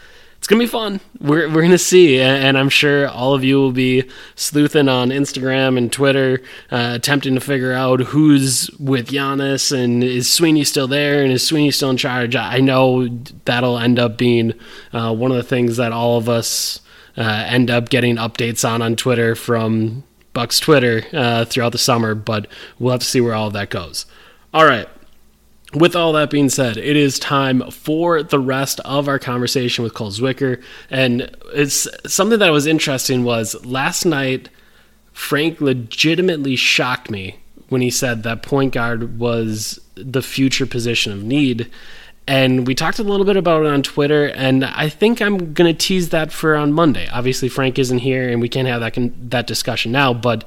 it's 0.44 0.48
gonna 0.50 0.62
be 0.62 0.66
fun. 0.66 1.00
We're 1.22 1.48
we're 1.48 1.62
gonna 1.62 1.78
see, 1.78 2.20
and 2.20 2.58
I'm 2.58 2.68
sure 2.68 3.08
all 3.08 3.32
of 3.32 3.42
you 3.42 3.56
will 3.56 3.72
be 3.72 4.04
sleuthing 4.34 4.90
on 4.90 5.08
Instagram 5.08 5.78
and 5.78 5.90
Twitter, 5.90 6.42
uh, 6.70 6.92
attempting 6.96 7.34
to 7.34 7.40
figure 7.40 7.72
out 7.72 8.00
who's 8.00 8.68
with 8.78 9.08
Giannis 9.08 9.72
and 9.72 10.04
is 10.04 10.30
Sweeney 10.30 10.64
still 10.64 10.86
there 10.86 11.22
and 11.22 11.32
is 11.32 11.46
Sweeney 11.46 11.70
still 11.70 11.88
in 11.88 11.96
charge. 11.96 12.36
I 12.36 12.60
know 12.60 13.08
that'll 13.46 13.78
end 13.78 13.98
up 13.98 14.18
being 14.18 14.52
uh, 14.92 15.14
one 15.14 15.30
of 15.30 15.38
the 15.38 15.42
things 15.42 15.78
that 15.78 15.92
all 15.92 16.18
of 16.18 16.28
us 16.28 16.82
uh, 17.16 17.46
end 17.48 17.70
up 17.70 17.88
getting 17.88 18.16
updates 18.16 18.68
on 18.68 18.82
on 18.82 18.96
Twitter 18.96 19.34
from 19.34 20.04
Buck's 20.34 20.60
Twitter 20.60 21.04
uh, 21.14 21.46
throughout 21.46 21.72
the 21.72 21.78
summer, 21.78 22.14
but 22.14 22.48
we'll 22.78 22.92
have 22.92 23.00
to 23.00 23.06
see 23.06 23.22
where 23.22 23.32
all 23.32 23.46
of 23.46 23.54
that 23.54 23.70
goes. 23.70 24.04
All 24.52 24.66
right 24.66 24.90
with 25.74 25.96
all 25.96 26.12
that 26.12 26.30
being 26.30 26.48
said, 26.48 26.76
it 26.76 26.96
is 26.96 27.18
time 27.18 27.70
for 27.70 28.22
the 28.22 28.38
rest 28.38 28.80
of 28.80 29.08
our 29.08 29.18
conversation 29.18 29.82
with 29.82 29.94
Cole 29.94 30.10
Zwicker. 30.10 30.62
And 30.90 31.34
it's 31.52 31.88
something 32.06 32.38
that 32.38 32.52
was 32.52 32.66
interesting 32.66 33.24
was 33.24 33.64
last 33.64 34.04
night, 34.04 34.48
Frank 35.12 35.60
legitimately 35.60 36.56
shocked 36.56 37.10
me 37.10 37.36
when 37.68 37.80
he 37.80 37.90
said 37.90 38.22
that 38.22 38.42
point 38.42 38.72
guard 38.72 39.18
was 39.18 39.80
the 39.94 40.22
future 40.22 40.66
position 40.66 41.12
of 41.12 41.22
need. 41.22 41.70
And 42.26 42.66
we 42.66 42.74
talked 42.74 42.98
a 42.98 43.02
little 43.02 43.26
bit 43.26 43.36
about 43.36 43.64
it 43.64 43.68
on 43.68 43.82
Twitter, 43.82 44.26
and 44.28 44.64
I 44.64 44.88
think 44.88 45.20
I'm 45.20 45.52
going 45.52 45.70
to 45.70 45.78
tease 45.78 46.08
that 46.08 46.32
for 46.32 46.56
on 46.56 46.72
Monday. 46.72 47.06
Obviously, 47.12 47.50
Frank 47.50 47.78
isn't 47.78 47.98
here, 47.98 48.30
and 48.30 48.40
we 48.40 48.48
can't 48.48 48.66
have 48.66 48.80
that 48.80 48.94
con- 48.94 49.14
that 49.28 49.46
discussion 49.46 49.92
now. 49.92 50.14
But 50.14 50.44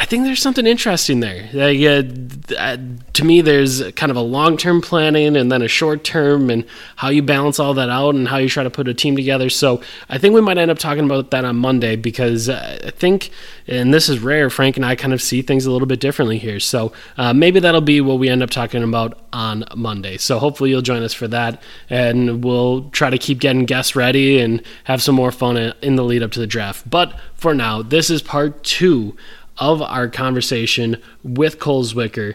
I 0.00 0.04
think 0.04 0.24
there's 0.24 0.40
something 0.40 0.64
interesting 0.64 1.18
there. 1.18 1.48
Uh, 1.52 2.76
to 3.14 3.24
me, 3.24 3.40
there's 3.40 3.82
kind 3.92 4.10
of 4.10 4.16
a 4.16 4.20
long 4.22 4.56
term 4.56 4.80
planning 4.80 5.36
and 5.36 5.50
then 5.50 5.60
a 5.60 5.66
short 5.66 6.04
term, 6.04 6.50
and 6.50 6.64
how 6.94 7.08
you 7.08 7.20
balance 7.20 7.58
all 7.58 7.74
that 7.74 7.88
out 7.88 8.14
and 8.14 8.28
how 8.28 8.36
you 8.36 8.48
try 8.48 8.62
to 8.62 8.70
put 8.70 8.86
a 8.86 8.94
team 8.94 9.16
together. 9.16 9.50
So 9.50 9.82
I 10.08 10.18
think 10.18 10.36
we 10.36 10.40
might 10.40 10.56
end 10.56 10.70
up 10.70 10.78
talking 10.78 11.04
about 11.04 11.32
that 11.32 11.44
on 11.44 11.56
Monday 11.56 11.96
because 11.96 12.48
uh, 12.48 12.78
I 12.86 12.90
think, 12.90 13.30
and 13.66 13.92
this 13.92 14.08
is 14.08 14.20
rare, 14.20 14.50
Frank 14.50 14.76
and 14.76 14.86
I 14.86 14.94
kind 14.94 15.12
of 15.12 15.20
see 15.20 15.42
things 15.42 15.66
a 15.66 15.72
little 15.72 15.88
bit 15.88 15.98
differently 15.98 16.38
here. 16.38 16.60
So 16.60 16.92
uh, 17.16 17.32
maybe 17.32 17.58
that'll 17.58 17.80
be 17.80 18.00
what 18.00 18.20
we 18.20 18.28
end 18.28 18.44
up 18.44 18.50
talking 18.50 18.84
about 18.84 19.18
on 19.32 19.64
Monday. 19.74 20.16
So 20.16 20.38
hopefully 20.38 20.70
you'll 20.70 20.80
join 20.80 21.02
us 21.02 21.12
for 21.12 21.26
that, 21.28 21.60
and 21.90 22.44
we'll 22.44 22.88
try 22.90 23.10
to 23.10 23.18
keep 23.18 23.40
getting 23.40 23.64
guests 23.64 23.96
ready 23.96 24.38
and 24.38 24.62
have 24.84 25.02
some 25.02 25.16
more 25.16 25.32
fun 25.32 25.56
in 25.56 25.96
the 25.96 26.04
lead 26.04 26.22
up 26.22 26.30
to 26.32 26.40
the 26.40 26.46
draft. 26.46 26.88
But 26.88 27.18
for 27.34 27.52
now, 27.52 27.82
this 27.82 28.10
is 28.10 28.22
part 28.22 28.62
two 28.62 29.16
of 29.58 29.82
our 29.82 30.08
conversation 30.08 31.00
with 31.22 31.58
Cole 31.58 31.84
Zwicker, 31.84 32.34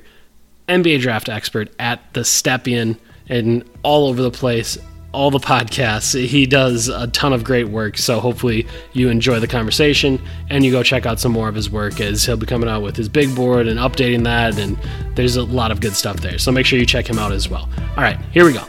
NBA 0.68 1.02
draft 1.02 1.30
expert 1.30 1.70
at 1.80 2.14
the 2.14 2.22
Stepien 2.22 2.98
and 3.28 3.64
all 3.84 4.08
over 4.08 4.22
the 4.22 4.32
place, 4.32 4.78
all 5.14 5.32
the 5.32 5.40
podcasts. 5.40 6.20
He 6.26 6.46
does 6.46 6.90
a 6.90 7.08
ton 7.08 7.34
of 7.34 7.44
great 7.44 7.70
work. 7.70 7.98
So 7.98 8.20
hopefully 8.20 8.68
you 8.94 9.10
enjoy 9.10 9.40
the 9.40 9.48
conversation 9.48 10.20
and 10.50 10.66
you 10.66 10.72
go 10.72 10.84
check 10.84 11.06
out 11.06 11.20
some 11.20 11.32
more 11.32 11.48
of 11.48 11.56
his 11.56 11.70
work 11.70 12.02
as 12.02 12.26
he'll 12.26 12.38
be 12.38 12.46
coming 12.46 12.70
out 12.70 12.82
with 12.82 12.96
his 12.96 13.10
big 13.10 13.34
board 13.36 13.68
and 13.68 13.80
updating 13.80 14.24
that. 14.24 14.58
And 14.58 14.78
there's 15.16 15.36
a 15.36 15.44
lot 15.44 15.72
of 15.72 15.82
good 15.82 15.94
stuff 15.94 16.18
there. 16.18 16.38
So 16.38 16.52
make 16.52 16.66
sure 16.66 16.80
you 16.80 16.86
check 16.86 17.08
him 17.08 17.20
out 17.20 17.32
as 17.32 17.50
well. 17.50 17.70
All 17.96 18.04
right, 18.04 18.20
here 18.32 18.46
we 18.46 18.54
go. 18.54 18.66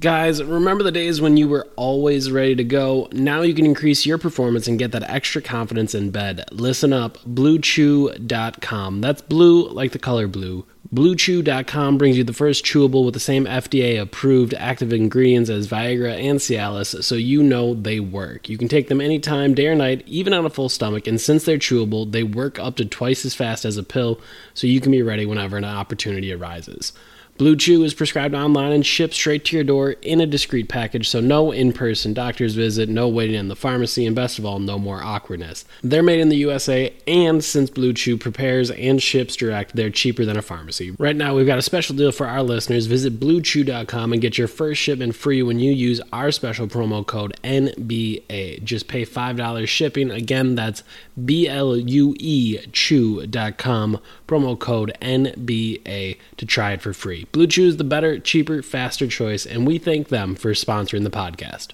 Guys, 0.00 0.40
remember 0.40 0.84
the 0.84 0.92
days 0.92 1.20
when 1.20 1.36
you 1.36 1.48
were 1.48 1.66
always 1.74 2.30
ready 2.30 2.54
to 2.54 2.62
go? 2.62 3.08
Now 3.10 3.42
you 3.42 3.52
can 3.52 3.64
increase 3.64 4.06
your 4.06 4.16
performance 4.16 4.68
and 4.68 4.78
get 4.78 4.92
that 4.92 5.02
extra 5.02 5.42
confidence 5.42 5.92
in 5.92 6.10
bed. 6.10 6.44
Listen 6.52 6.92
up, 6.92 7.18
bluechew.com. 7.24 9.00
That's 9.00 9.22
blue 9.22 9.68
like 9.70 9.90
the 9.90 9.98
color 9.98 10.28
blue. 10.28 10.64
BlueChew.com 10.94 11.98
brings 11.98 12.16
you 12.16 12.22
the 12.22 12.32
first 12.32 12.64
chewable 12.64 13.04
with 13.04 13.12
the 13.12 13.20
same 13.20 13.44
FDA 13.44 14.00
approved 14.00 14.54
active 14.54 14.92
ingredients 14.92 15.50
as 15.50 15.66
Viagra 15.66 16.16
and 16.16 16.38
Cialis, 16.38 17.02
so 17.02 17.16
you 17.16 17.42
know 17.42 17.74
they 17.74 17.98
work. 17.98 18.48
You 18.48 18.56
can 18.56 18.68
take 18.68 18.88
them 18.88 19.00
anytime, 19.00 19.52
day 19.52 19.66
or 19.66 19.74
night, 19.74 20.04
even 20.06 20.32
on 20.32 20.46
a 20.46 20.50
full 20.50 20.68
stomach, 20.68 21.06
and 21.08 21.20
since 21.20 21.44
they're 21.44 21.58
chewable, 21.58 22.10
they 22.10 22.22
work 22.22 22.58
up 22.58 22.76
to 22.76 22.86
twice 22.86 23.26
as 23.26 23.34
fast 23.34 23.64
as 23.64 23.76
a 23.76 23.82
pill, 23.82 24.20
so 24.54 24.66
you 24.66 24.80
can 24.80 24.92
be 24.92 25.02
ready 25.02 25.26
whenever 25.26 25.58
an 25.58 25.64
opportunity 25.64 26.32
arises. 26.32 26.92
Blue 27.38 27.54
Chew 27.54 27.84
is 27.84 27.94
prescribed 27.94 28.34
online 28.34 28.72
and 28.72 28.84
shipped 28.84 29.14
straight 29.14 29.44
to 29.44 29.56
your 29.56 29.62
door 29.62 29.92
in 30.02 30.20
a 30.20 30.26
discreet 30.26 30.68
package, 30.68 31.08
so 31.08 31.20
no 31.20 31.52
in 31.52 31.72
person 31.72 32.12
doctor's 32.12 32.56
visit, 32.56 32.88
no 32.88 33.08
waiting 33.08 33.36
in 33.36 33.46
the 33.46 33.54
pharmacy, 33.54 34.04
and 34.04 34.16
best 34.16 34.40
of 34.40 34.44
all, 34.44 34.58
no 34.58 34.76
more 34.76 35.00
awkwardness. 35.00 35.64
They're 35.80 36.02
made 36.02 36.18
in 36.18 36.30
the 36.30 36.36
USA, 36.38 36.92
and 37.06 37.44
since 37.44 37.70
Blue 37.70 37.92
Chew 37.92 38.16
prepares 38.16 38.72
and 38.72 39.00
ships 39.00 39.36
direct, 39.36 39.76
they're 39.76 39.88
cheaper 39.88 40.24
than 40.24 40.36
a 40.36 40.42
pharmacy. 40.42 40.90
Right 40.98 41.14
now, 41.14 41.36
we've 41.36 41.46
got 41.46 41.60
a 41.60 41.62
special 41.62 41.94
deal 41.94 42.10
for 42.10 42.26
our 42.26 42.42
listeners. 42.42 42.86
Visit 42.86 43.20
bluechew.com 43.20 44.12
and 44.12 44.20
get 44.20 44.36
your 44.36 44.48
first 44.48 44.80
shipment 44.80 45.14
free 45.14 45.40
when 45.40 45.60
you 45.60 45.70
use 45.70 46.00
our 46.12 46.32
special 46.32 46.66
promo 46.66 47.06
code 47.06 47.38
NBA. 47.44 48.64
Just 48.64 48.88
pay 48.88 49.06
$5 49.06 49.68
shipping. 49.68 50.10
Again, 50.10 50.56
that's 50.56 50.82
B 51.24 51.46
L 51.46 51.76
U 51.76 52.16
E 52.18 52.58
Chew.com, 52.72 54.00
promo 54.28 54.56
code 54.56 54.96
NBA 55.00 56.18
to 56.36 56.46
try 56.46 56.72
it 56.72 56.82
for 56.82 56.92
free. 56.92 57.26
Blue 57.32 57.48
Chew 57.48 57.66
is 57.66 57.78
the 57.78 57.84
better, 57.84 58.20
cheaper, 58.20 58.62
faster 58.62 59.08
choice, 59.08 59.46
and 59.46 59.66
we 59.66 59.78
thank 59.78 60.08
them 60.08 60.36
for 60.36 60.52
sponsoring 60.52 61.02
the 61.02 61.10
podcast. 61.10 61.72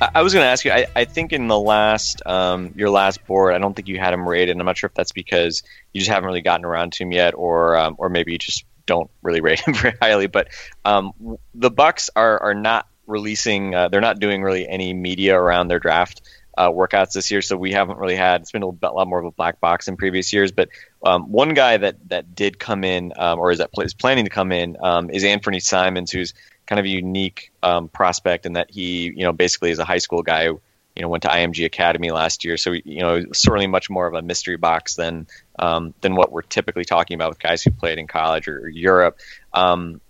I 0.00 0.22
was 0.22 0.32
going 0.32 0.44
to 0.44 0.48
ask 0.48 0.64
you. 0.64 0.70
I, 0.70 0.86
I, 0.94 1.04
think 1.04 1.32
in 1.32 1.48
the 1.48 1.58
last 1.58 2.24
um, 2.24 2.72
your 2.76 2.88
last 2.88 3.26
board, 3.26 3.54
I 3.54 3.58
don't 3.58 3.74
think 3.74 3.88
you 3.88 3.98
had 3.98 4.14
him 4.14 4.28
rated. 4.28 4.56
I'm 4.56 4.64
not 4.64 4.78
sure 4.78 4.86
if 4.86 4.94
that's 4.94 5.10
because 5.10 5.64
you 5.92 6.00
just 6.00 6.10
haven't 6.10 6.26
really 6.26 6.40
gotten 6.40 6.64
around 6.64 6.92
to 6.94 7.02
him 7.02 7.10
yet, 7.10 7.34
or 7.34 7.76
um, 7.76 7.96
or 7.98 8.08
maybe 8.08 8.32
you 8.32 8.38
just 8.38 8.64
don't 8.86 9.10
really 9.22 9.40
rate 9.42 9.60
him 9.60 9.74
very 9.74 9.96
highly. 10.00 10.28
But 10.28 10.48
um, 10.84 11.38
the 11.54 11.70
Bucks 11.70 12.10
are 12.14 12.40
are 12.40 12.54
not 12.54 12.86
releasing. 13.08 13.74
Uh, 13.74 13.88
they're 13.88 14.00
not 14.00 14.20
doing 14.20 14.42
really 14.42 14.68
any 14.68 14.94
media 14.94 15.36
around 15.36 15.66
their 15.66 15.80
draft 15.80 16.22
uh, 16.58 16.72
workouts 16.72 17.12
this 17.12 17.30
year, 17.30 17.40
so 17.40 17.56
we 17.56 17.70
haven't 17.70 17.98
really 17.98 18.16
had. 18.16 18.40
It's 18.40 18.50
been 18.50 18.64
a 18.64 18.66
lot 18.66 19.06
more 19.06 19.20
of 19.20 19.24
a 19.24 19.30
black 19.30 19.60
box 19.60 19.86
in 19.86 19.96
previous 19.96 20.32
years. 20.32 20.50
But 20.50 20.68
um, 21.04 21.30
one 21.30 21.54
guy 21.54 21.76
that 21.76 21.96
that 22.08 22.34
did 22.34 22.58
come 22.58 22.82
in, 22.82 23.12
um, 23.16 23.38
or 23.38 23.52
is 23.52 23.58
that 23.58 23.70
is 23.78 23.94
planning 23.94 24.24
to 24.24 24.30
come 24.30 24.50
in, 24.50 24.76
um, 24.82 25.08
is 25.08 25.22
Anthony 25.22 25.60
Simons, 25.60 26.10
who's 26.10 26.34
kind 26.66 26.80
of 26.80 26.84
a 26.84 26.88
unique 26.88 27.52
um, 27.62 27.88
prospect 27.88 28.44
in 28.44 28.54
that 28.54 28.72
he, 28.72 29.04
you 29.04 29.22
know, 29.22 29.32
basically 29.32 29.70
is 29.70 29.78
a 29.78 29.84
high 29.84 29.98
school 29.98 30.22
guy. 30.22 30.46
Who, 30.46 30.60
you 30.96 31.02
know, 31.02 31.08
went 31.08 31.22
to 31.22 31.28
IMG 31.28 31.64
Academy 31.64 32.10
last 32.10 32.44
year, 32.44 32.56
so 32.56 32.72
you 32.72 33.00
know, 33.00 33.22
certainly 33.32 33.68
much 33.68 33.88
more 33.88 34.08
of 34.08 34.14
a 34.14 34.22
mystery 34.22 34.56
box 34.56 34.96
than 34.96 35.28
um, 35.60 35.94
than 36.00 36.16
what 36.16 36.32
we're 36.32 36.42
typically 36.42 36.84
talking 36.84 37.14
about 37.14 37.28
with 37.28 37.38
guys 37.38 37.62
who 37.62 37.70
played 37.70 37.98
in 37.98 38.08
college 38.08 38.48
or, 38.48 38.62
or 38.62 38.68
Europe. 38.68 39.16
Um, 39.54 40.00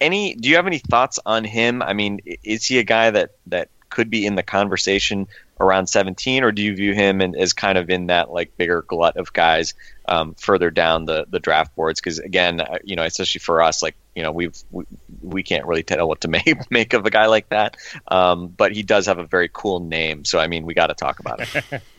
any? 0.00 0.34
Do 0.34 0.48
you 0.48 0.56
have 0.56 0.66
any 0.66 0.78
thoughts 0.78 1.20
on 1.24 1.44
him? 1.44 1.80
I 1.80 1.92
mean, 1.92 2.20
is 2.42 2.66
he 2.66 2.80
a 2.80 2.82
guy 2.82 3.12
that 3.12 3.36
that 3.46 3.68
could 3.94 4.10
be 4.10 4.26
in 4.26 4.34
the 4.34 4.42
conversation 4.42 5.28
around 5.60 5.86
17, 5.86 6.42
or 6.42 6.50
do 6.50 6.62
you 6.62 6.74
view 6.74 6.94
him 6.94 7.20
in, 7.20 7.36
as 7.36 7.52
kind 7.52 7.78
of 7.78 7.88
in 7.88 8.08
that 8.08 8.28
like 8.28 8.56
bigger 8.56 8.82
glut 8.82 9.16
of 9.16 9.32
guys 9.32 9.72
um, 10.08 10.34
further 10.34 10.68
down 10.68 11.04
the, 11.04 11.26
the 11.30 11.38
draft 11.38 11.74
boards? 11.76 12.00
Because 12.00 12.18
again, 12.18 12.60
uh, 12.60 12.78
you 12.82 12.96
know, 12.96 13.04
especially 13.04 13.38
for 13.38 13.62
us, 13.62 13.82
like 13.82 13.94
you 14.16 14.24
know, 14.24 14.32
we've 14.32 14.56
we, 14.72 14.84
we 15.22 15.42
can't 15.44 15.64
really 15.64 15.84
tell 15.84 16.08
what 16.08 16.22
to 16.22 16.28
make 16.36 16.70
make 16.72 16.92
of 16.92 17.06
a 17.06 17.10
guy 17.10 17.26
like 17.26 17.48
that. 17.50 17.76
Um, 18.08 18.48
but 18.48 18.72
he 18.72 18.82
does 18.82 19.06
have 19.06 19.18
a 19.18 19.24
very 19.24 19.48
cool 19.52 19.78
name, 19.78 20.24
so 20.24 20.40
I 20.40 20.48
mean, 20.48 20.66
we 20.66 20.74
got 20.74 20.88
to 20.88 20.94
talk 20.94 21.20
about 21.20 21.40
it. 21.40 21.82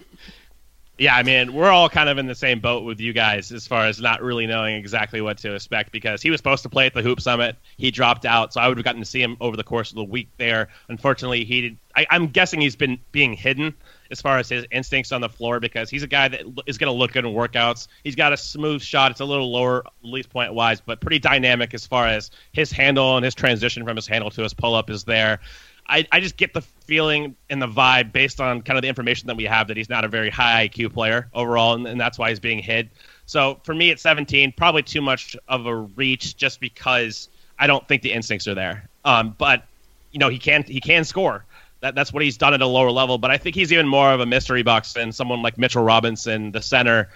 Yeah, 0.97 1.13
I 1.13 1.23
mean, 1.23 1.53
we're 1.53 1.69
all 1.69 1.89
kind 1.89 2.07
of 2.07 2.17
in 2.17 2.25
the 2.25 2.35
same 2.35 2.61
boat 2.61 2.85
with 2.85 3.01
you 3.01 3.11
guys 3.11 3.51
as 3.51 3.67
far 3.67 3.85
as 3.85 3.99
not 3.99 4.21
really 4.21 4.47
knowing 4.47 4.77
exactly 4.77 5.19
what 5.19 5.37
to 5.39 5.53
expect 5.53 5.91
because 5.91 6.21
he 6.21 6.29
was 6.29 6.39
supposed 6.39 6.63
to 6.63 6.69
play 6.69 6.85
at 6.85 6.93
the 6.93 7.01
Hoop 7.01 7.19
Summit. 7.19 7.57
He 7.75 7.91
dropped 7.91 8.25
out, 8.25 8.53
so 8.53 8.61
I 8.61 8.69
would 8.69 8.77
have 8.77 8.85
gotten 8.85 9.01
to 9.01 9.05
see 9.05 9.21
him 9.21 9.35
over 9.41 9.57
the 9.57 9.63
course 9.63 9.89
of 9.89 9.97
the 9.97 10.05
week 10.05 10.29
there. 10.37 10.69
Unfortunately, 10.87 11.43
he 11.43 11.61
did. 11.61 11.77
I, 11.97 12.07
I'm 12.09 12.27
guessing 12.27 12.61
he's 12.61 12.77
been 12.77 12.97
being 13.11 13.33
hidden 13.33 13.73
as 14.09 14.21
far 14.21 14.37
as 14.37 14.47
his 14.47 14.65
instincts 14.71 15.11
on 15.11 15.19
the 15.19 15.27
floor 15.27 15.59
because 15.59 15.89
he's 15.89 16.03
a 16.03 16.07
guy 16.07 16.29
that 16.29 16.43
is 16.65 16.77
going 16.77 16.91
to 16.91 16.97
look 16.97 17.11
good 17.11 17.25
in 17.25 17.33
workouts. 17.33 17.89
He's 18.05 18.15
got 18.15 18.31
a 18.31 18.37
smooth 18.37 18.81
shot. 18.81 19.11
It's 19.11 19.19
a 19.19 19.25
little 19.25 19.51
lower 19.51 19.83
release 20.01 20.27
point 20.27 20.53
wise, 20.53 20.79
but 20.79 21.01
pretty 21.01 21.19
dynamic 21.19 21.73
as 21.73 21.85
far 21.85 22.07
as 22.07 22.31
his 22.53 22.71
handle 22.71 23.17
and 23.17 23.25
his 23.25 23.35
transition 23.35 23.83
from 23.83 23.97
his 23.97 24.07
handle 24.07 24.29
to 24.31 24.43
his 24.43 24.53
pull 24.53 24.75
up 24.75 24.89
is 24.89 25.03
there. 25.03 25.41
I, 25.87 26.07
I 26.11 26.19
just 26.19 26.37
get 26.37 26.53
the 26.53 26.61
feeling 26.61 27.35
and 27.49 27.61
the 27.61 27.67
vibe 27.67 28.11
based 28.11 28.41
on 28.41 28.61
kind 28.61 28.77
of 28.77 28.81
the 28.81 28.87
information 28.87 29.27
that 29.27 29.37
we 29.37 29.43
have 29.45 29.67
that 29.67 29.77
he's 29.77 29.89
not 29.89 30.03
a 30.03 30.07
very 30.07 30.29
high 30.29 30.67
IQ 30.67 30.93
player 30.93 31.29
overall, 31.33 31.75
and, 31.75 31.87
and 31.87 31.99
that's 31.99 32.17
why 32.17 32.29
he's 32.29 32.39
being 32.39 32.59
hid. 32.59 32.89
So 33.25 33.59
for 33.63 33.73
me 33.73 33.91
at 33.91 33.99
17, 33.99 34.53
probably 34.53 34.83
too 34.83 35.01
much 35.01 35.35
of 35.47 35.65
a 35.65 35.75
reach 35.75 36.35
just 36.37 36.59
because 36.59 37.29
I 37.59 37.67
don't 37.67 37.87
think 37.87 38.01
the 38.01 38.11
instincts 38.11 38.47
are 38.47 38.55
there. 38.55 38.89
Um, 39.03 39.35
but 39.37 39.65
you 40.11 40.19
know 40.19 40.29
he 40.29 40.39
can 40.39 40.63
he 40.63 40.79
can 40.79 41.03
score. 41.03 41.45
That, 41.81 41.93
that's 41.93 42.11
what 42.13 42.23
he's 42.23 42.37
done 42.37 42.53
at 42.53 42.61
a 42.61 42.67
lower 42.67 42.89
level. 42.91 43.17
But 43.17 43.31
I 43.31 43.37
think 43.37 43.55
he's 43.55 43.71
even 43.71 43.87
more 43.87 44.11
of 44.11 44.19
a 44.19 44.25
mystery 44.25 44.63
box 44.63 44.93
than 44.93 45.11
someone 45.11 45.41
like 45.41 45.57
Mitchell 45.57 45.83
Robinson, 45.83 46.51
the 46.51 46.61
center, 46.61 47.09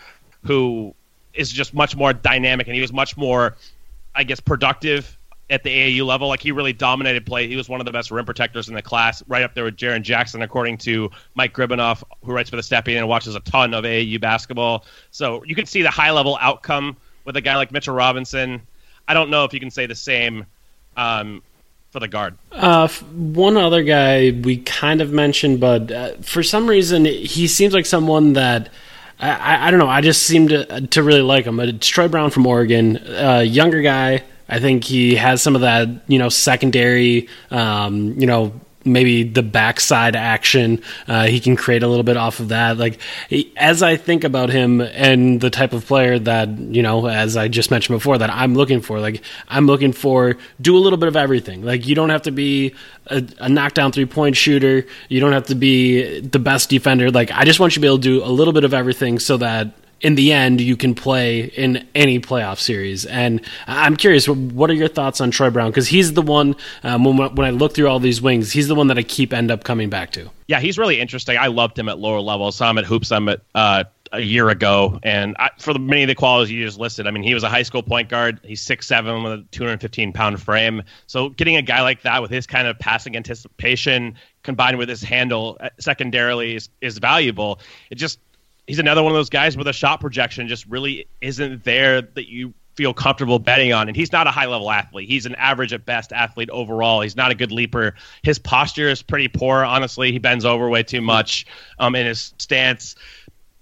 who 0.43 0.93
is 1.33 1.51
just 1.51 1.73
much 1.73 1.95
more 1.95 2.13
dynamic 2.13 2.67
and 2.67 2.75
he 2.75 2.81
was 2.81 2.93
much 2.93 3.17
more, 3.17 3.55
I 4.13 4.23
guess, 4.23 4.39
productive 4.39 5.17
at 5.49 5.63
the 5.63 5.69
AAU 5.69 6.05
level. 6.05 6.27
Like 6.27 6.41
he 6.41 6.51
really 6.51 6.73
dominated 6.73 7.25
play. 7.25 7.47
He 7.47 7.55
was 7.55 7.67
one 7.67 7.79
of 7.79 7.85
the 7.85 7.91
best 7.91 8.11
rim 8.11 8.25
protectors 8.25 8.69
in 8.69 8.75
the 8.75 8.81
class, 8.81 9.23
right 9.27 9.43
up 9.43 9.55
there 9.55 9.63
with 9.63 9.75
Jaren 9.75 10.01
Jackson, 10.01 10.41
according 10.41 10.77
to 10.79 11.09
Mike 11.35 11.53
Gribanov, 11.53 12.03
who 12.23 12.33
writes 12.33 12.49
for 12.49 12.55
the 12.55 12.61
Stepien 12.61 12.97
and 12.97 13.07
watches 13.07 13.35
a 13.35 13.39
ton 13.41 13.73
of 13.73 13.83
AAU 13.83 14.19
basketball. 14.21 14.85
So 15.11 15.43
you 15.43 15.55
can 15.55 15.65
see 15.65 15.81
the 15.81 15.89
high 15.89 16.11
level 16.11 16.37
outcome 16.41 16.97
with 17.25 17.35
a 17.35 17.41
guy 17.41 17.55
like 17.55 17.71
Mitchell 17.71 17.95
Robinson. 17.95 18.61
I 19.07 19.13
don't 19.13 19.29
know 19.29 19.43
if 19.43 19.53
you 19.53 19.59
can 19.59 19.71
say 19.71 19.85
the 19.85 19.95
same 19.95 20.45
um, 20.95 21.41
for 21.89 21.99
the 21.99 22.07
guard. 22.07 22.37
Uh, 22.51 22.87
one 22.87 23.57
other 23.57 23.83
guy 23.83 24.31
we 24.31 24.57
kind 24.57 25.01
of 25.01 25.11
mentioned, 25.11 25.59
but 25.59 25.91
uh, 25.91 26.13
for 26.21 26.43
some 26.43 26.67
reason 26.67 27.05
he 27.05 27.47
seems 27.47 27.73
like 27.73 27.85
someone 27.85 28.33
that. 28.33 28.69
I, 29.21 29.67
I, 29.67 29.71
don't 29.71 29.81
know. 29.81 29.89
I 29.89 29.99
just 29.99 30.23
seem 30.23 30.47
to 30.47 30.87
to 30.87 31.03
really 31.03 31.21
like 31.21 31.43
him. 31.43 31.59
It's 31.59 31.85
Troy 31.85 32.07
Brown 32.07 32.29
from 32.29 32.47
Oregon, 32.47 32.95
uh, 32.95 33.43
younger 33.45 33.81
guy, 33.81 34.23
I 34.49 34.59
think 34.59 34.83
he 34.83 35.15
has 35.15 35.41
some 35.41 35.55
of 35.55 35.61
that, 35.61 35.87
you 36.07 36.19
know, 36.19 36.29
secondary, 36.29 37.29
um, 37.51 38.19
you 38.19 38.25
know, 38.25 38.53
maybe 38.85 39.23
the 39.23 39.43
backside 39.43 40.15
action. 40.15 40.81
Uh, 41.07 41.25
he 41.25 41.39
can 41.39 41.55
create 41.55 41.83
a 41.83 41.87
little 41.87 42.03
bit 42.03 42.17
off 42.17 42.39
of 42.39 42.49
that. 42.49 42.77
Like 42.77 42.99
he, 43.29 43.51
as 43.57 43.83
I 43.83 43.95
think 43.97 44.23
about 44.23 44.49
him 44.49 44.81
and 44.81 45.39
the 45.41 45.49
type 45.49 45.73
of 45.73 45.85
player 45.85 46.19
that 46.19 46.49
you 46.57 46.81
know, 46.81 47.07
as 47.07 47.37
I 47.37 47.47
just 47.47 47.71
mentioned 47.71 47.95
before, 47.95 48.17
that 48.17 48.29
I'm 48.29 48.55
looking 48.55 48.81
for. 48.81 48.99
Like 48.99 49.21
I'm 49.47 49.67
looking 49.67 49.93
for 49.93 50.37
do 50.59 50.75
a 50.75 50.79
little 50.79 50.97
bit 50.97 51.07
of 51.07 51.15
everything. 51.15 51.63
Like 51.63 51.85
you 51.85 51.95
don't 51.95 52.09
have 52.09 52.23
to 52.23 52.31
be 52.31 52.75
a, 53.07 53.23
a 53.39 53.49
knockdown 53.49 53.91
three 53.91 54.05
point 54.05 54.35
shooter. 54.35 54.85
You 55.09 55.19
don't 55.19 55.33
have 55.33 55.47
to 55.47 55.55
be 55.55 56.21
the 56.21 56.39
best 56.39 56.69
defender. 56.69 57.11
Like 57.11 57.31
I 57.31 57.45
just 57.45 57.59
want 57.59 57.73
you 57.73 57.75
to 57.75 57.81
be 57.81 57.87
able 57.87 57.97
to 57.97 58.03
do 58.03 58.23
a 58.23 58.31
little 58.31 58.53
bit 58.53 58.63
of 58.63 58.73
everything 58.73 59.19
so 59.19 59.37
that 59.37 59.73
in 60.01 60.15
the 60.15 60.31
end, 60.31 60.61
you 60.61 60.77
can 60.77 60.95
play 60.95 61.41
in 61.41 61.87
any 61.95 62.19
playoff 62.19 62.59
series. 62.59 63.05
And 63.05 63.41
I'm 63.67 63.95
curious, 63.95 64.27
what 64.27 64.69
are 64.69 64.73
your 64.73 64.87
thoughts 64.87 65.19
on 65.21 65.31
Troy 65.31 65.49
Brown? 65.49 65.71
Because 65.71 65.87
he's 65.87 66.13
the 66.13 66.21
one, 66.21 66.55
um, 66.83 67.03
when, 67.03 67.17
when 67.35 67.47
I 67.47 67.49
look 67.51 67.73
through 67.73 67.87
all 67.87 67.99
these 67.99 68.21
wings, 68.21 68.51
he's 68.51 68.67
the 68.67 68.75
one 68.75 68.87
that 68.87 68.97
I 68.97 69.03
keep 69.03 69.33
end 69.33 69.51
up 69.51 69.63
coming 69.63 69.89
back 69.89 70.11
to. 70.11 70.29
Yeah, 70.47 70.59
he's 70.59 70.77
really 70.77 70.99
interesting. 70.99 71.37
I 71.37 71.47
loved 71.47 71.77
him 71.77 71.89
at 71.89 71.99
lower 71.99 72.21
levels. 72.21 72.55
Saw 72.55 72.69
him 72.69 72.77
at 72.77 72.85
Hoop 72.85 73.05
Summit 73.05 73.43
uh, 73.53 73.83
a 74.11 74.21
year 74.21 74.49
ago, 74.49 74.99
and 75.03 75.35
I, 75.37 75.51
for 75.59 75.73
the 75.73 75.79
many 75.79 76.03
of 76.03 76.07
the 76.07 76.15
qualities 76.15 76.51
you 76.51 76.65
just 76.65 76.79
listed, 76.79 77.05
I 77.05 77.11
mean, 77.11 77.21
he 77.21 77.35
was 77.35 77.43
a 77.43 77.49
high 77.49 77.61
school 77.61 77.83
point 77.83 78.09
guard. 78.09 78.39
He's 78.43 78.61
six 78.61 78.87
seven 78.87 79.21
with 79.21 79.33
a 79.33 79.45
215 79.51 80.11
pound 80.13 80.41
frame. 80.41 80.81
So 81.05 81.29
getting 81.29 81.55
a 81.55 81.61
guy 81.61 81.81
like 81.83 82.01
that 82.01 82.21
with 82.21 82.31
his 82.31 82.47
kind 82.47 82.67
of 82.67 82.79
passing 82.79 83.15
anticipation 83.15 84.15
combined 84.41 84.79
with 84.79 84.89
his 84.89 85.03
handle 85.03 85.57
uh, 85.59 85.69
secondarily 85.79 86.55
is, 86.55 86.69
is 86.81 86.97
valuable. 86.97 87.59
It 87.91 87.95
just 87.95 88.19
he's 88.69 88.77
another 88.77 89.01
one 89.01 89.11
of 89.11 89.15
those 89.15 89.31
guys 89.31 89.57
where 89.57 89.63
the 89.63 89.73
shot 89.73 89.99
projection 89.99 90.47
just 90.47 90.67
really 90.67 91.07
isn't 91.21 91.63
there 91.63 92.03
that 92.03 92.29
you 92.29 92.53
feel 92.75 92.93
comfortable 92.93 93.39
betting 93.39 93.73
on. 93.73 93.87
And 93.87 93.97
he's 93.97 94.11
not 94.11 94.27
a 94.27 94.31
high 94.31 94.45
level 94.45 94.69
athlete. 94.69 95.09
He's 95.09 95.25
an 95.25 95.33
average 95.35 95.73
at 95.73 95.87
best 95.87 96.13
athlete 96.13 96.51
overall. 96.51 97.01
He's 97.01 97.15
not 97.15 97.31
a 97.31 97.35
good 97.35 97.51
leaper. 97.51 97.95
His 98.21 98.37
posture 98.37 98.87
is 98.87 99.01
pretty 99.01 99.27
poor, 99.27 99.65
honestly. 99.65 100.11
He 100.11 100.19
bends 100.19 100.45
over 100.45 100.69
way 100.69 100.83
too 100.83 101.01
much 101.01 101.47
um, 101.79 101.95
in 101.95 102.05
his 102.05 102.35
stance. 102.37 102.95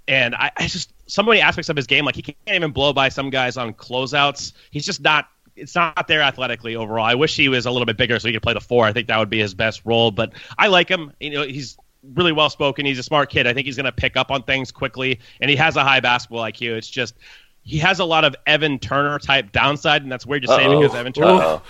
And 0.10 0.36
I, 0.36 0.52
I 0.58 0.68
just, 0.68 0.92
so 1.08 1.24
many 1.24 1.40
aspects 1.40 1.70
of 1.70 1.78
his 1.78 1.88
game, 1.88 2.04
like 2.04 2.16
he 2.16 2.22
can't 2.22 2.38
even 2.50 2.72
blow 2.72 2.92
by 2.92 3.08
some 3.08 3.30
guys 3.30 3.56
on 3.56 3.74
closeouts. 3.74 4.52
He's 4.72 4.86
just 4.86 5.00
not 5.00 5.30
it's 5.56 5.74
not 5.74 6.08
there 6.08 6.22
athletically 6.22 6.76
overall. 6.76 7.06
I 7.06 7.16
wish 7.16 7.36
he 7.36 7.48
was 7.48 7.66
a 7.66 7.72
little 7.72 7.86
bit 7.86 7.98
bigger 7.98 8.20
so 8.20 8.28
he 8.28 8.34
could 8.34 8.44
play 8.44 8.54
the 8.54 8.62
four. 8.62 8.86
I 8.86 8.94
think 8.94 9.08
that 9.08 9.18
would 9.18 9.30
be 9.30 9.40
his 9.40 9.54
best 9.54 9.82
role. 9.86 10.12
But 10.12 10.34
I 10.58 10.68
like 10.68 10.90
him. 10.90 11.14
You 11.20 11.32
know, 11.32 11.44
he's 11.44 11.78
really 12.16 12.32
well 12.32 12.50
spoken. 12.50 12.86
He's 12.86 13.00
a 13.00 13.04
smart 13.04 13.30
kid. 13.30 13.48
I 13.48 13.54
think 13.54 13.66
he's 13.66 13.75
going 13.75 13.86
to 13.86 13.92
pick 13.92 14.18
up 14.18 14.32
on 14.32 14.44
things 14.44 14.72
quickly, 14.72 15.20
and 15.42 15.50
he 15.50 15.56
has 15.56 15.75
a 15.75 15.84
high 15.84 16.00
basketball 16.00 16.44
IQ. 16.44 16.77
It's 16.77 16.89
just 16.89 17.16
he 17.68 17.77
has 17.80 18.00
a 18.00 18.06
lot 18.06 18.24
of 18.24 18.34
Evan 18.46 18.80
Turner 18.80 19.20
type 19.20 19.51
downside, 19.51 20.01
and 20.01 20.10
that's 20.10 20.25
weird 20.25 20.44
to 20.44 20.48
say 20.48 20.70
because 20.70 20.96
Evan 20.96 21.12
Turner, 21.12 21.62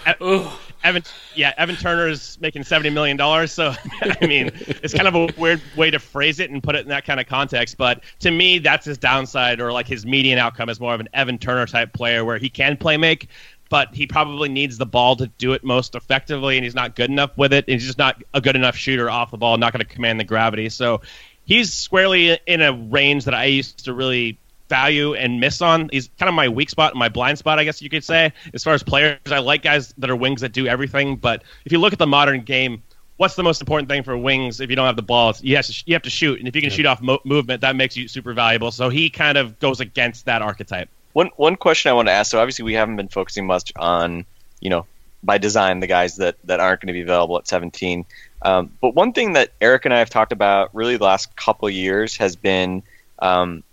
Evan, 0.83 1.03
yeah, 1.33 1.55
Evan 1.57 1.75
Turner 1.75 2.07
is 2.07 2.37
making 2.39 2.63
seventy 2.63 2.91
million 2.91 3.17
dollars. 3.17 3.51
So 3.51 3.73
I 4.01 4.27
mean, 4.27 4.51
it's 4.53 4.93
kind 4.93 5.07
of 5.07 5.15
a 5.15 5.27
weird 5.39 5.59
way 5.75 5.89
to 5.89 5.97
phrase 5.97 6.39
it 6.39 6.51
and 6.51 6.61
put 6.61 6.75
it 6.75 6.83
in 6.83 6.89
that 6.89 7.03
kind 7.03 7.19
of 7.19 7.25
context. 7.25 7.77
But 7.77 8.03
to 8.19 8.29
me, 8.29 8.59
that's 8.59 8.85
his 8.85 8.99
downside, 8.99 9.59
or 9.59 9.73
like 9.73 9.87
his 9.87 10.05
median 10.05 10.37
outcome 10.37 10.69
is 10.69 10.79
more 10.79 10.93
of 10.93 10.99
an 10.99 11.09
Evan 11.13 11.39
Turner 11.39 11.65
type 11.65 11.93
player 11.93 12.23
where 12.23 12.37
he 12.37 12.47
can 12.47 12.77
play 12.77 12.95
make, 12.95 13.29
but 13.69 13.93
he 13.93 14.07
probably 14.07 14.49
needs 14.49 14.77
the 14.77 14.85
ball 14.85 15.15
to 15.17 15.27
do 15.27 15.53
it 15.53 15.63
most 15.63 15.95
effectively, 15.95 16.57
and 16.57 16.63
he's 16.63 16.75
not 16.75 16.95
good 16.95 17.09
enough 17.09 17.37
with 17.37 17.53
it. 17.53 17.65
He's 17.67 17.85
just 17.85 17.97
not 17.97 18.21
a 18.33 18.41
good 18.41 18.55
enough 18.55 18.75
shooter 18.75 19.09
off 19.09 19.31
the 19.31 19.37
ball, 19.37 19.57
not 19.57 19.73
going 19.73 19.85
to 19.85 19.93
command 19.93 20.19
the 20.19 20.23
gravity. 20.23 20.69
So 20.69 21.01
he's 21.45 21.73
squarely 21.73 22.39
in 22.45 22.61
a 22.61 22.73
range 22.73 23.25
that 23.25 23.33
I 23.33 23.45
used 23.45 23.85
to 23.85 23.93
really 23.93 24.37
value 24.69 25.13
and 25.13 25.39
miss 25.39 25.61
on. 25.61 25.89
He's 25.91 26.09
kind 26.19 26.29
of 26.29 26.35
my 26.35 26.49
weak 26.49 26.69
spot 26.69 26.91
and 26.91 26.99
my 26.99 27.09
blind 27.09 27.37
spot, 27.37 27.59
I 27.59 27.63
guess 27.63 27.81
you 27.81 27.89
could 27.89 28.03
say. 28.03 28.33
As 28.53 28.63
far 28.63 28.73
as 28.73 28.83
players, 28.83 29.19
I 29.27 29.39
like 29.39 29.63
guys 29.63 29.93
that 29.97 30.09
are 30.09 30.15
wings 30.15 30.41
that 30.41 30.51
do 30.51 30.67
everything. 30.67 31.15
But 31.15 31.43
if 31.65 31.71
you 31.71 31.79
look 31.79 31.93
at 31.93 31.99
the 31.99 32.07
modern 32.07 32.41
game, 32.41 32.83
what's 33.17 33.35
the 33.35 33.43
most 33.43 33.61
important 33.61 33.89
thing 33.89 34.03
for 34.03 34.17
wings 34.17 34.59
if 34.59 34.69
you 34.69 34.75
don't 34.75 34.85
have 34.85 34.95
the 34.95 35.01
ball? 35.01 35.33
you 35.41 35.55
have 35.55 35.65
to, 35.65 35.83
you 35.85 35.93
have 35.93 36.03
to 36.03 36.09
shoot, 36.09 36.39
and 36.39 36.47
if 36.47 36.55
you 36.55 36.61
can 36.61 36.69
yeah. 36.69 36.75
shoot 36.75 36.85
off 36.85 37.01
mo- 37.01 37.19
movement, 37.23 37.61
that 37.61 37.75
makes 37.75 37.97
you 37.97 38.07
super 38.07 38.33
valuable. 38.33 38.71
So 38.71 38.89
he 38.89 39.09
kind 39.09 39.37
of 39.37 39.59
goes 39.59 39.79
against 39.79 40.25
that 40.25 40.41
archetype. 40.41 40.89
One 41.17 41.31
one 41.35 41.55
question 41.55 41.89
I 41.89 41.93
want 41.95 42.09
to 42.09 42.11
ask. 42.11 42.29
So 42.29 42.39
obviously 42.39 42.61
we 42.61 42.75
haven't 42.75 42.95
been 42.95 43.07
focusing 43.07 43.47
much 43.47 43.73
on 43.75 44.27
you 44.59 44.69
know 44.69 44.85
by 45.23 45.39
design 45.39 45.79
the 45.79 45.87
guys 45.87 46.17
that 46.17 46.35
that 46.43 46.59
aren't 46.59 46.79
going 46.79 46.89
to 46.89 46.93
be 46.93 47.01
available 47.01 47.39
at 47.39 47.47
17. 47.47 48.05
Um, 48.43 48.69
but 48.79 48.93
one 48.93 49.13
thing 49.13 49.33
that 49.33 49.49
Eric 49.59 49.85
and 49.85 49.95
I 49.95 49.97
have 49.97 50.11
talked 50.11 50.31
about 50.31 50.75
really 50.75 50.95
the 50.95 51.05
last 51.05 51.35
couple 51.35 51.67
years 51.71 52.17
has 52.17 52.35
been 52.35 52.83
um, 53.17 53.63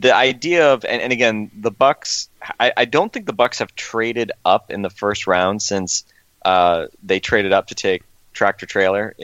the 0.00 0.12
idea 0.12 0.72
of 0.72 0.84
and, 0.84 1.00
and 1.00 1.12
again 1.12 1.52
the 1.54 1.70
Bucks. 1.70 2.28
I, 2.58 2.72
I, 2.76 2.84
don't 2.84 3.12
think 3.12 3.26
the 3.26 3.32
Bucks 3.32 3.60
have 3.60 3.76
traded 3.76 4.32
up 4.44 4.72
in 4.72 4.82
the 4.82 4.90
first 4.90 5.28
round 5.28 5.62
since 5.62 6.02
uh, 6.44 6.86
they 7.04 7.20
traded 7.20 7.52
up 7.52 7.68
to 7.68 7.76
take 7.76 8.02
Tractor 8.32 8.66
Traylor. 8.66 9.14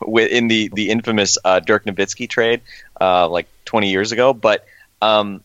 In, 0.00 0.18
in 0.18 0.48
the 0.48 0.70
the 0.72 0.90
infamous 0.90 1.38
uh, 1.44 1.60
Dirk 1.60 1.84
Nowitzki 1.84 2.28
trade, 2.28 2.60
uh, 3.00 3.28
like 3.28 3.46
20 3.64 3.90
years 3.90 4.12
ago, 4.12 4.34
but 4.34 4.66
um, 5.00 5.42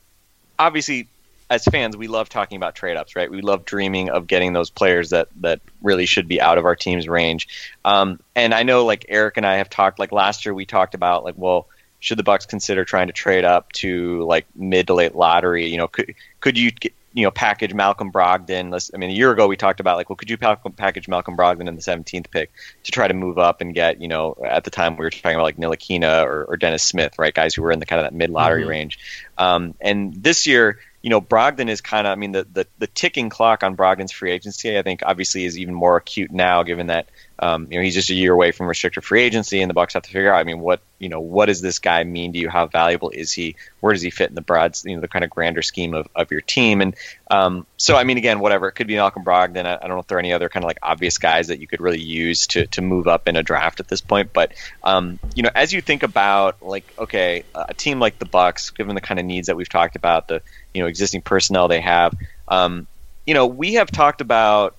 obviously 0.57 1.07
as 1.49 1.63
fans, 1.65 1.95
we 1.95 2.07
love 2.07 2.27
talking 2.29 2.55
about 2.55 2.75
trade 2.75 2.97
ups, 2.97 3.15
right? 3.15 3.29
We 3.29 3.41
love 3.41 3.65
dreaming 3.65 4.09
of 4.09 4.27
getting 4.27 4.53
those 4.53 4.69
players 4.69 5.11
that 5.11 5.27
that 5.41 5.61
really 5.81 6.05
should 6.05 6.27
be 6.27 6.41
out 6.41 6.57
of 6.57 6.65
our 6.65 6.75
team's 6.75 7.07
range. 7.07 7.47
Um, 7.83 8.19
and 8.35 8.53
I 8.53 8.63
know, 8.63 8.85
like 8.85 9.05
Eric 9.09 9.37
and 9.37 9.45
I 9.45 9.57
have 9.57 9.69
talked, 9.69 9.99
like 9.99 10.11
last 10.11 10.45
year, 10.45 10.53
we 10.53 10.65
talked 10.65 10.95
about 10.95 11.23
like, 11.23 11.35
well, 11.37 11.67
should 11.99 12.17
the 12.17 12.23
Bucks 12.23 12.45
consider 12.45 12.83
trying 12.83 13.07
to 13.07 13.13
trade 13.13 13.45
up 13.45 13.71
to 13.73 14.23
like 14.23 14.45
mid 14.55 14.87
to 14.87 14.93
late 14.93 15.15
lottery? 15.15 15.67
You 15.67 15.77
know, 15.77 15.87
could 15.87 16.15
could 16.39 16.57
you 16.57 16.71
you 17.15 17.23
know 17.23 17.31
package 17.31 17.73
Malcolm 17.73 18.11
Brogdon. 18.11 18.77
I 18.93 18.97
mean, 18.97 19.09
a 19.09 19.13
year 19.13 19.31
ago 19.31 19.47
we 19.47 19.55
talked 19.55 19.79
about 19.79 19.95
like, 19.95 20.09
well, 20.09 20.17
could 20.17 20.29
you 20.29 20.37
package 20.37 21.07
Malcolm 21.07 21.37
Brogdon 21.37 21.67
in 21.67 21.75
the 21.75 21.81
17th 21.81 22.29
pick 22.29 22.51
to 22.83 22.91
try 22.91 23.07
to 23.07 23.13
move 23.13 23.39
up 23.39 23.61
and 23.61 23.73
get 23.73 24.01
you 24.01 24.09
know 24.09 24.35
at 24.45 24.65
the 24.65 24.69
time 24.69 24.97
we 24.97 25.05
were 25.05 25.09
talking 25.09 25.35
about 25.35 25.43
like 25.43 25.57
Ntilikina 25.57 26.25
or, 26.25 26.43
or 26.43 26.57
Dennis 26.57 26.83
Smith, 26.83 27.17
right? 27.17 27.33
Guys 27.33 27.55
who 27.55 27.63
were 27.63 27.71
in 27.71 27.79
the 27.79 27.85
kind 27.85 28.01
of 28.01 28.05
that 28.05 28.13
mid 28.13 28.29
lottery 28.29 28.61
mm-hmm. 28.61 28.69
range. 28.69 28.99
Um, 29.37 29.75
and 29.79 30.13
this 30.13 30.45
year, 30.45 30.79
you 31.01 31.09
know, 31.09 31.21
Brogdon 31.21 31.69
is 31.69 31.81
kind 31.81 32.07
of, 32.07 32.11
I 32.11 32.15
mean, 32.15 32.31
the, 32.31 32.47
the, 32.51 32.67
the 32.79 32.87
ticking 32.87 33.29
clock 33.29 33.63
on 33.63 33.77
Brogdon's 33.77 34.11
free 34.11 34.31
agency, 34.31 34.75
I 34.75 34.81
think, 34.81 35.01
obviously 35.05 35.45
is 35.45 35.57
even 35.57 35.75
more 35.75 35.97
acute 35.97 36.31
now, 36.31 36.63
given 36.63 36.87
that 36.87 37.09
um, 37.39 37.67
you 37.69 37.77
know, 37.77 37.83
he's 37.83 37.93
just 37.93 38.09
a 38.09 38.13
year 38.13 38.31
away 38.31 38.51
from 38.51 38.67
restricted 38.67 39.03
free 39.03 39.21
agency, 39.21 39.61
and 39.61 39.69
the 39.69 39.73
Bucks 39.73 39.93
have 39.93 40.03
to 40.03 40.09
figure 40.09 40.33
out. 40.33 40.39
I 40.39 40.43
mean, 40.43 40.59
what 40.59 40.81
you 40.99 41.09
know, 41.09 41.19
what 41.19 41.47
does 41.47 41.61
this 41.61 41.79
guy 41.79 42.03
mean 42.05 42.31
to 42.33 42.39
you? 42.39 42.49
How 42.49 42.67
valuable 42.67 43.09
is 43.09 43.33
he? 43.33 43.57
Where 43.81 43.91
does 43.91 44.01
he 44.01 44.09
fit 44.09 44.29
in 44.29 44.35
the 44.35 44.41
broad, 44.41 44.77
you 44.85 44.95
know, 44.95 45.01
the 45.01 45.09
kind 45.09 45.25
of 45.25 45.29
grander 45.29 45.61
scheme 45.61 45.93
of, 45.93 46.07
of 46.15 46.31
your 46.31 46.39
team? 46.39 46.79
And 46.79 46.95
um, 47.29 47.65
so, 47.75 47.97
I 47.97 48.05
mean, 48.05 48.17
again, 48.17 48.39
whatever 48.39 48.69
it 48.69 48.73
could 48.73 48.87
be 48.87 48.95
Malcolm 48.95 49.25
Brogdon. 49.25 49.65
I, 49.65 49.75
I, 49.75 49.79
don't 49.79 49.89
know 49.89 49.99
if 49.99 50.07
there 50.07 50.17
are 50.17 50.19
any 50.19 50.31
other 50.31 50.47
kind 50.47 50.63
of 50.63 50.67
like 50.67 50.79
obvious 50.81 51.17
guys 51.17 51.47
that 51.47 51.59
you 51.59 51.67
could 51.67 51.81
really 51.81 52.01
use 52.01 52.47
to 52.47 52.67
to 52.67 52.81
move 52.81 53.07
up 53.07 53.27
in 53.27 53.35
a 53.35 53.43
draft 53.43 53.81
at 53.81 53.89
this 53.89 53.99
point. 53.99 54.31
But 54.31 54.53
um, 54.83 55.19
you 55.35 55.43
know, 55.43 55.51
as 55.53 55.73
you 55.73 55.81
think 55.81 56.03
about 56.03 56.61
like, 56.61 56.85
okay, 56.97 57.43
a 57.53 57.73
team 57.73 57.99
like 57.99 58.17
the 58.17 58.25
Bucks, 58.25 58.69
given 58.69 58.95
the 58.95 59.01
kind 59.01 59.19
of 59.19 59.25
needs 59.25 59.47
that 59.47 59.57
we've 59.57 59.69
talked 59.69 59.97
about, 59.97 60.29
the 60.29 60.41
you 60.73 60.81
know 60.81 60.87
existing 60.87 61.21
personnel 61.21 61.67
they 61.67 61.81
have, 61.81 62.13
um, 62.47 62.87
you 63.25 63.33
know, 63.33 63.47
we 63.47 63.73
have 63.73 63.91
talked 63.91 64.21
about 64.21 64.75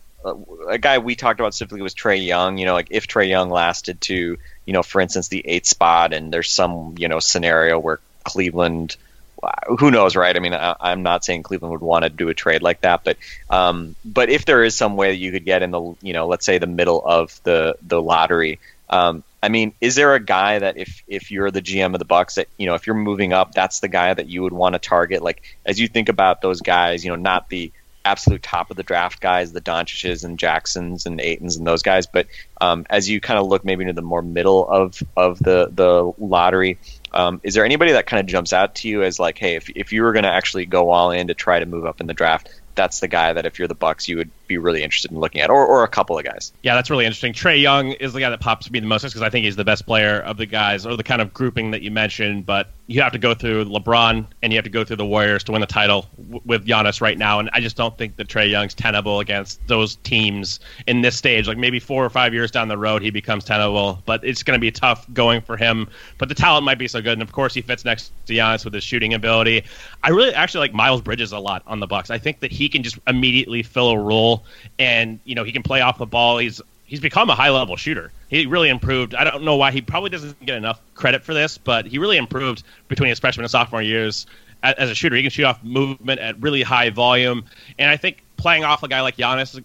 a 0.68 0.78
guy 0.78 0.98
we 0.98 1.14
talked 1.14 1.40
about 1.40 1.54
specifically 1.54 1.82
was 1.82 1.94
Trae 1.94 2.24
Young. 2.24 2.58
You 2.58 2.66
know, 2.66 2.74
like 2.74 2.88
if 2.90 3.06
Trae 3.06 3.28
Young 3.28 3.50
lasted 3.50 4.00
to, 4.02 4.38
you 4.64 4.72
know, 4.72 4.82
for 4.82 5.00
instance, 5.00 5.28
the 5.28 5.46
eighth 5.46 5.66
spot, 5.66 6.12
and 6.12 6.32
there's 6.32 6.50
some, 6.50 6.94
you 6.98 7.08
know, 7.08 7.20
scenario 7.20 7.78
where 7.78 8.00
Cleveland, 8.24 8.96
uh, 9.42 9.76
who 9.78 9.90
knows, 9.90 10.16
right? 10.16 10.34
I 10.34 10.40
mean, 10.40 10.54
I, 10.54 10.92
am 10.92 11.02
not 11.02 11.24
saying 11.24 11.42
Cleveland 11.42 11.72
would 11.72 11.80
want 11.80 12.04
to 12.04 12.10
do 12.10 12.28
a 12.28 12.34
trade 12.34 12.62
like 12.62 12.80
that, 12.80 13.04
but, 13.04 13.16
um, 13.50 13.94
but 14.04 14.28
if 14.28 14.44
there 14.44 14.64
is 14.64 14.76
some 14.76 14.96
way 14.96 15.10
that 15.10 15.16
you 15.16 15.32
could 15.32 15.44
get 15.44 15.62
in 15.62 15.70
the, 15.70 15.94
you 16.02 16.12
know, 16.12 16.26
let's 16.26 16.44
say 16.44 16.58
the 16.58 16.66
middle 16.66 17.02
of 17.04 17.38
the 17.44 17.76
the 17.86 18.00
lottery, 18.00 18.58
um, 18.88 19.22
I 19.42 19.48
mean, 19.48 19.74
is 19.80 19.94
there 19.94 20.14
a 20.14 20.20
guy 20.20 20.58
that 20.58 20.76
if 20.76 21.02
if 21.06 21.30
you're 21.30 21.50
the 21.50 21.62
GM 21.62 21.94
of 21.94 21.98
the 21.98 22.04
Bucks 22.04 22.36
that 22.36 22.48
you 22.56 22.66
know 22.66 22.74
if 22.74 22.86
you're 22.86 22.96
moving 22.96 23.32
up, 23.32 23.52
that's 23.52 23.80
the 23.80 23.88
guy 23.88 24.12
that 24.12 24.28
you 24.28 24.42
would 24.42 24.52
want 24.52 24.72
to 24.72 24.78
target? 24.78 25.22
Like 25.22 25.42
as 25.64 25.78
you 25.78 25.88
think 25.88 26.08
about 26.08 26.40
those 26.40 26.60
guys, 26.62 27.04
you 27.04 27.10
know, 27.10 27.16
not 27.16 27.48
the 27.48 27.70
absolute 28.07 28.42
top 28.42 28.71
of 28.71 28.77
the 28.77 28.83
draft 28.83 29.21
guys, 29.21 29.53
the 29.53 29.61
Doncic's 29.61 30.25
and 30.25 30.38
Jacksons 30.38 31.07
and 31.07 31.21
Aytons 31.21 31.59
and 31.59 31.66
those 31.66 31.83
guys. 31.83 32.07
But 32.07 32.27
um, 32.61 32.87
as 32.88 33.11
you 33.11 33.21
kind 33.21 33.38
of 33.38 33.47
look 33.47 33.64
maybe 33.64 33.83
into 33.83 33.95
the 33.95 34.03
more 34.03 34.23
middle 34.23 34.66
of 34.69 35.03
of 35.16 35.38
the 35.38 35.69
the 35.73 36.12
lottery, 36.19 36.79
um, 37.12 37.40
is 37.42 37.55
there 37.55 37.64
anybody 37.64 37.92
that 37.92 38.07
kind 38.07 38.21
of 38.21 38.27
jumps 38.27 38.53
out 38.53 38.77
to 38.77 38.88
you 38.88 39.03
as 39.03 39.19
like, 39.19 39.38
hey, 39.38 39.57
if 39.57 39.69
if 39.71 39.92
you 39.92 40.03
were 40.03 40.12
going 40.12 40.23
to 40.23 40.31
actually 40.31 40.66
go 40.66 40.90
all 40.90 41.11
in 41.11 41.29
to 41.29 41.35
try 41.35 41.59
to 41.59 41.66
move 41.66 41.85
up 41.85 42.01
in 42.01 42.07
the 42.07 42.14
draft, 42.14 42.49
that's 42.77 43.01
the 43.01 43.09
guy 43.09 43.33
that 43.33 43.47
if 43.47 43.59
you're 43.59 43.69
the 43.69 43.75
Bucks, 43.75 44.07
you 44.07 44.19
would 44.19 44.31
be 44.47 44.59
really 44.59 44.83
interested 44.83 45.11
in 45.11 45.19
looking 45.19 45.40
at, 45.40 45.51
or, 45.51 45.66
or 45.66 45.83
a 45.83 45.88
couple 45.88 46.16
of 46.16 46.25
guys. 46.25 46.53
Yeah, 46.62 46.75
that's 46.75 46.90
really 46.90 47.07
interesting. 47.07 47.33
Trae 47.33 47.61
Young 47.61 47.92
is 47.92 48.12
the 48.12 48.21
guy 48.21 48.31
that 48.31 48.40
pops 48.40 48.66
to 48.66 48.73
me 48.73 48.79
the 48.79 48.87
most 48.87 49.03
because 49.03 49.23
I 49.23 49.31
think 49.31 49.45
he's 49.45 49.57
the 49.57 49.64
best 49.64 49.87
player 49.87 50.21
of 50.21 50.37
the 50.37 50.47
guys 50.47 50.87
or 50.87 50.97
the 50.97 51.03
kind 51.03 51.21
of 51.21 51.35
grouping 51.35 51.73
that 51.73 51.83
you 51.83 51.90
mentioned. 51.90 52.47
But 52.47 52.71
you 52.88 53.03
have 53.03 53.12
to 53.12 53.18
go 53.18 53.35
through 53.35 53.64
LeBron 53.64 54.25
and 54.42 54.53
you 54.53 54.57
have 54.57 54.64
to 54.64 54.70
go 54.70 54.85
through 54.85 54.96
the 54.96 55.07
Warriors 55.07 55.42
to 55.44 55.53
win 55.53 55.61
the 55.61 55.66
title 55.66 56.07
w- 56.16 56.40
with 56.44 56.66
Giannis 56.66 57.01
right 57.01 57.18
now. 57.18 57.40
And 57.40 57.51
I 57.53 57.61
just 57.61 57.77
don't 57.77 57.96
think 57.99 58.16
that 58.16 58.29
Trae 58.29 58.49
Young's 58.49 58.75
tenable 58.75 59.18
against 59.18 59.66
those 59.66 59.96
teams 59.96 60.61
in 60.87 61.01
this 61.01 61.16
stage. 61.16 61.49
Like 61.49 61.59
maybe 61.59 61.81
four 61.81 62.05
or 62.05 62.11
five 62.11 62.33
years 62.33 62.51
down 62.53 62.68
the 62.68 62.79
road, 62.79 63.03
he 63.03 63.11
becomes 63.11 63.44
tenable, 63.44 64.03
but 64.07 64.22
it's 64.25 64.44
going 64.44 64.57
to 64.57 64.61
be 64.61 64.70
tough 64.70 65.05
going 65.12 65.40
for 65.40 65.57
him. 65.57 65.88
But 66.18 66.29
the 66.29 66.35
talent 66.37 66.64
might 66.64 66.79
be 66.79 66.87
so 66.87 67.03
good, 67.03 67.14
and 67.14 67.22
of 67.22 67.33
course 67.33 67.55
he 67.55 67.61
fits 67.61 67.85
next 67.85 68.12
to 68.27 68.35
Giannis 68.35 68.64
with 68.64 68.75
his 68.75 68.85
shooting 68.85 69.14
ability. 69.14 69.64
I 70.05 70.11
really 70.11 70.33
actually 70.35 70.61
like 70.61 70.75
Miles 70.75 71.01
Bridges 71.01 71.33
a 71.33 71.38
lot 71.40 71.62
on 71.66 71.81
the 71.81 71.87
Bucks. 71.88 72.11
I 72.11 72.18
think 72.18 72.38
that 72.40 72.53
he 72.53 72.68
can 72.68 72.85
just 72.85 72.99
immediately 73.09 73.64
fill 73.64 73.90
a 73.90 73.99
role 73.99 74.44
and 74.79 75.18
you 75.25 75.35
know 75.35 75.42
he 75.42 75.51
can 75.51 75.62
play 75.62 75.81
off 75.81 75.99
the 75.99 76.07
ball. 76.07 76.38
He's 76.38 76.61
he's 76.87 77.01
become 77.01 77.31
a 77.31 77.35
high 77.35 77.51
level 77.51 77.77
shooter. 77.77 78.11
He 78.29 78.46
really 78.46 78.68
improved. 78.68 79.14
I 79.14 79.25
don't 79.25 79.44
know 79.44 79.57
why 79.57 79.70
he 79.70 79.81
probably 79.81 80.11
doesn't 80.11 80.44
get 80.44 80.57
enough 80.57 80.81
credit 80.94 81.22
for 81.22 81.35
this, 81.35 81.59
but 81.59 81.87
he 81.87 81.99
really 81.99 82.16
improved 82.16 82.62
between 82.88 83.11
his 83.11 83.18
freshman 83.18 83.44
and 83.44 83.51
sophomore 83.51 83.83
years 83.83 84.27
as 84.62 84.90
a 84.90 84.94
shooter. 84.94 85.16
He 85.16 85.22
can 85.22 85.31
shoot 85.31 85.44
off 85.44 85.62
movement 85.62 86.20
at 86.20 86.40
really 86.40 86.62
high 86.62 86.90
volume, 86.90 87.44
and 87.79 87.90
I 87.90 87.96
think 87.96 88.22
playing 88.37 88.64
off 88.64 88.83
a 88.83 88.88
guy 88.88 89.01
like 89.01 89.16
Giannis 89.16 89.62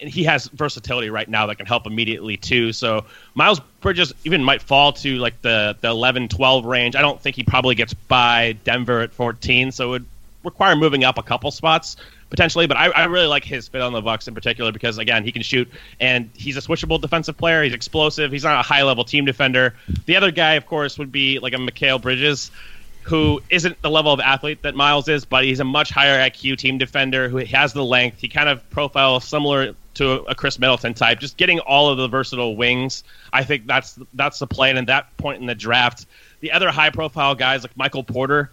he 0.00 0.24
has 0.24 0.46
versatility 0.48 1.10
right 1.10 1.28
now 1.28 1.46
that 1.46 1.56
can 1.56 1.66
help 1.66 1.86
immediately 1.86 2.36
too. 2.36 2.72
So 2.72 3.04
Miles 3.34 3.60
Bridges 3.80 4.14
even 4.24 4.44
might 4.44 4.62
fall 4.62 4.92
to 4.94 5.16
like 5.18 5.40
the 5.42 5.76
the 5.80 5.88
11, 5.88 6.28
12 6.28 6.64
range. 6.64 6.96
I 6.96 7.00
don't 7.00 7.20
think 7.20 7.36
he 7.36 7.42
probably 7.42 7.74
gets 7.74 7.94
by 7.94 8.56
Denver 8.64 9.00
at 9.00 9.12
14, 9.12 9.72
so 9.72 9.88
it 9.88 9.90
would 9.90 10.06
require 10.44 10.76
moving 10.76 11.04
up 11.04 11.18
a 11.18 11.22
couple 11.22 11.50
spots 11.50 11.96
potentially. 12.30 12.66
But 12.66 12.76
I, 12.76 12.90
I 12.90 13.04
really 13.04 13.26
like 13.26 13.44
his 13.44 13.68
fit 13.68 13.80
on 13.80 13.92
the 13.92 14.00
Bucks 14.00 14.28
in 14.28 14.34
particular 14.34 14.72
because 14.72 14.98
again 14.98 15.24
he 15.24 15.32
can 15.32 15.42
shoot 15.42 15.68
and 16.00 16.30
he's 16.34 16.56
a 16.56 16.60
switchable 16.60 17.00
defensive 17.00 17.36
player. 17.36 17.62
He's 17.62 17.74
explosive. 17.74 18.32
He's 18.32 18.44
not 18.44 18.58
a 18.58 18.62
high 18.62 18.82
level 18.82 19.04
team 19.04 19.24
defender. 19.24 19.74
The 20.06 20.16
other 20.16 20.30
guy, 20.30 20.54
of 20.54 20.66
course, 20.66 20.98
would 20.98 21.12
be 21.12 21.38
like 21.38 21.52
a 21.52 21.58
Mikal 21.58 22.00
Bridges 22.00 22.50
who 23.08 23.40
isn't 23.48 23.80
the 23.80 23.90
level 23.90 24.12
of 24.12 24.20
athlete 24.20 24.60
that 24.62 24.74
Miles 24.74 25.08
is, 25.08 25.24
but 25.24 25.42
he's 25.42 25.60
a 25.60 25.64
much 25.64 25.88
higher 25.88 26.18
IQ 26.18 26.58
team 26.58 26.76
defender 26.76 27.30
who 27.30 27.38
has 27.38 27.72
the 27.72 27.82
length. 27.82 28.20
He 28.20 28.28
kind 28.28 28.50
of 28.50 28.68
profiles 28.68 29.24
similar 29.24 29.74
to 29.94 30.22
a 30.24 30.34
Khris 30.34 30.58
Middleton 30.58 30.92
type, 30.92 31.18
just 31.18 31.38
getting 31.38 31.58
all 31.60 31.88
of 31.88 31.96
the 31.96 32.06
versatile 32.06 32.54
wings. 32.54 33.04
I 33.32 33.44
think 33.44 33.66
that's 33.66 33.98
that's 34.12 34.38
the 34.38 34.46
plan. 34.46 34.76
At 34.76 34.86
that 34.86 35.16
point 35.16 35.40
in 35.40 35.46
the 35.46 35.54
draft, 35.54 36.04
the 36.40 36.52
other 36.52 36.70
high 36.70 36.90
profile 36.90 37.34
guys 37.34 37.62
like 37.62 37.74
Michael 37.78 38.04
Porter, 38.04 38.50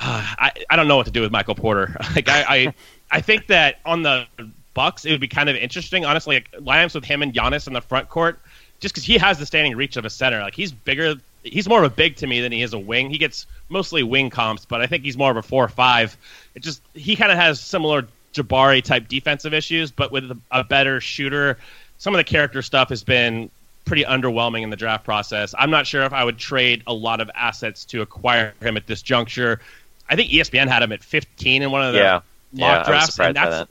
uh, 0.00 0.34
I 0.38 0.52
I 0.70 0.76
don't 0.76 0.86
know 0.86 0.96
what 0.96 1.06
to 1.06 1.12
do 1.12 1.22
with 1.22 1.32
Michael 1.32 1.56
Porter. 1.56 1.96
like 2.14 2.28
I, 2.28 2.44
I 2.48 2.74
I 3.10 3.20
think 3.20 3.46
that 3.48 3.78
on 3.84 4.02
the 4.02 4.26
Bucks 4.74 5.04
it 5.04 5.10
would 5.10 5.20
be 5.20 5.28
kind 5.28 5.48
of 5.48 5.56
interesting, 5.56 6.04
honestly. 6.04 6.36
Like 6.36 6.50
lineups 6.52 6.94
with 6.94 7.04
him 7.04 7.22
and 7.22 7.32
Giannis 7.32 7.66
in 7.66 7.72
the 7.72 7.80
front 7.80 8.08
court, 8.08 8.38
just 8.80 8.94
because 8.94 9.04
he 9.04 9.16
has 9.18 9.38
the 9.38 9.46
standing 9.46 9.74
reach 9.76 9.96
of 9.96 10.04
a 10.04 10.10
center. 10.10 10.40
Like 10.40 10.54
he's 10.54 10.72
bigger 10.72 11.14
he's 11.42 11.68
more 11.68 11.82
of 11.82 11.90
a 11.90 11.94
big 11.94 12.16
to 12.16 12.26
me 12.26 12.40
than 12.40 12.52
he 12.52 12.62
is 12.62 12.72
a 12.72 12.78
wing. 12.78 13.10
He 13.10 13.18
gets 13.18 13.46
mostly 13.68 14.02
wing 14.02 14.30
comps, 14.30 14.64
but 14.64 14.80
I 14.80 14.86
think 14.86 15.04
he's 15.04 15.16
more 15.16 15.30
of 15.30 15.36
a 15.36 15.42
four 15.42 15.64
or 15.64 15.68
five. 15.68 16.16
It 16.54 16.62
just 16.62 16.82
he 16.94 17.16
kind 17.16 17.32
of 17.32 17.38
has 17.38 17.60
similar 17.60 18.06
Jabari 18.34 18.82
type 18.82 19.08
defensive 19.08 19.54
issues, 19.54 19.90
but 19.90 20.12
with 20.12 20.30
a 20.50 20.64
better 20.64 21.00
shooter. 21.00 21.58
Some 21.98 22.14
of 22.14 22.18
the 22.18 22.24
character 22.24 22.60
stuff 22.60 22.90
has 22.90 23.02
been 23.02 23.50
pretty 23.86 24.04
underwhelming 24.04 24.62
in 24.62 24.70
the 24.70 24.76
draft 24.76 25.04
process. 25.04 25.54
I'm 25.58 25.70
not 25.70 25.86
sure 25.86 26.02
if 26.02 26.12
I 26.12 26.22
would 26.22 26.36
trade 26.36 26.82
a 26.86 26.92
lot 26.92 27.20
of 27.20 27.30
assets 27.34 27.84
to 27.86 28.02
acquire 28.02 28.52
him 28.60 28.76
at 28.76 28.86
this 28.86 29.00
juncture. 29.00 29.60
I 30.08 30.16
think 30.16 30.30
ESPN 30.30 30.68
had 30.68 30.82
him 30.82 30.92
at 30.92 31.02
15 31.02 31.62
in 31.62 31.70
one 31.70 31.82
of 31.82 31.94
the 31.94 32.00
yeah. 32.00 32.20
Mock 32.52 32.60
yeah, 32.60 32.82
drafts, 32.84 33.20
and 33.20 33.36
that's 33.36 33.50
that. 33.50 33.68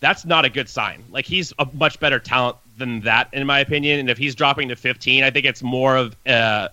that's 0.00 0.24
not 0.24 0.44
a 0.44 0.50
good 0.50 0.68
sign. 0.68 1.04
Like 1.10 1.26
he's 1.26 1.52
a 1.58 1.66
much 1.72 2.00
better 2.00 2.18
talent 2.18 2.56
than 2.78 3.00
that, 3.00 3.28
in 3.32 3.46
my 3.46 3.60
opinion. 3.60 4.00
And 4.00 4.10
if 4.10 4.18
he's 4.18 4.34
dropping 4.34 4.68
to 4.68 4.76
15, 4.76 5.24
I 5.24 5.30
think 5.30 5.46
it's 5.46 5.62
more 5.62 5.96
of 5.96 6.16
uh, 6.26 6.68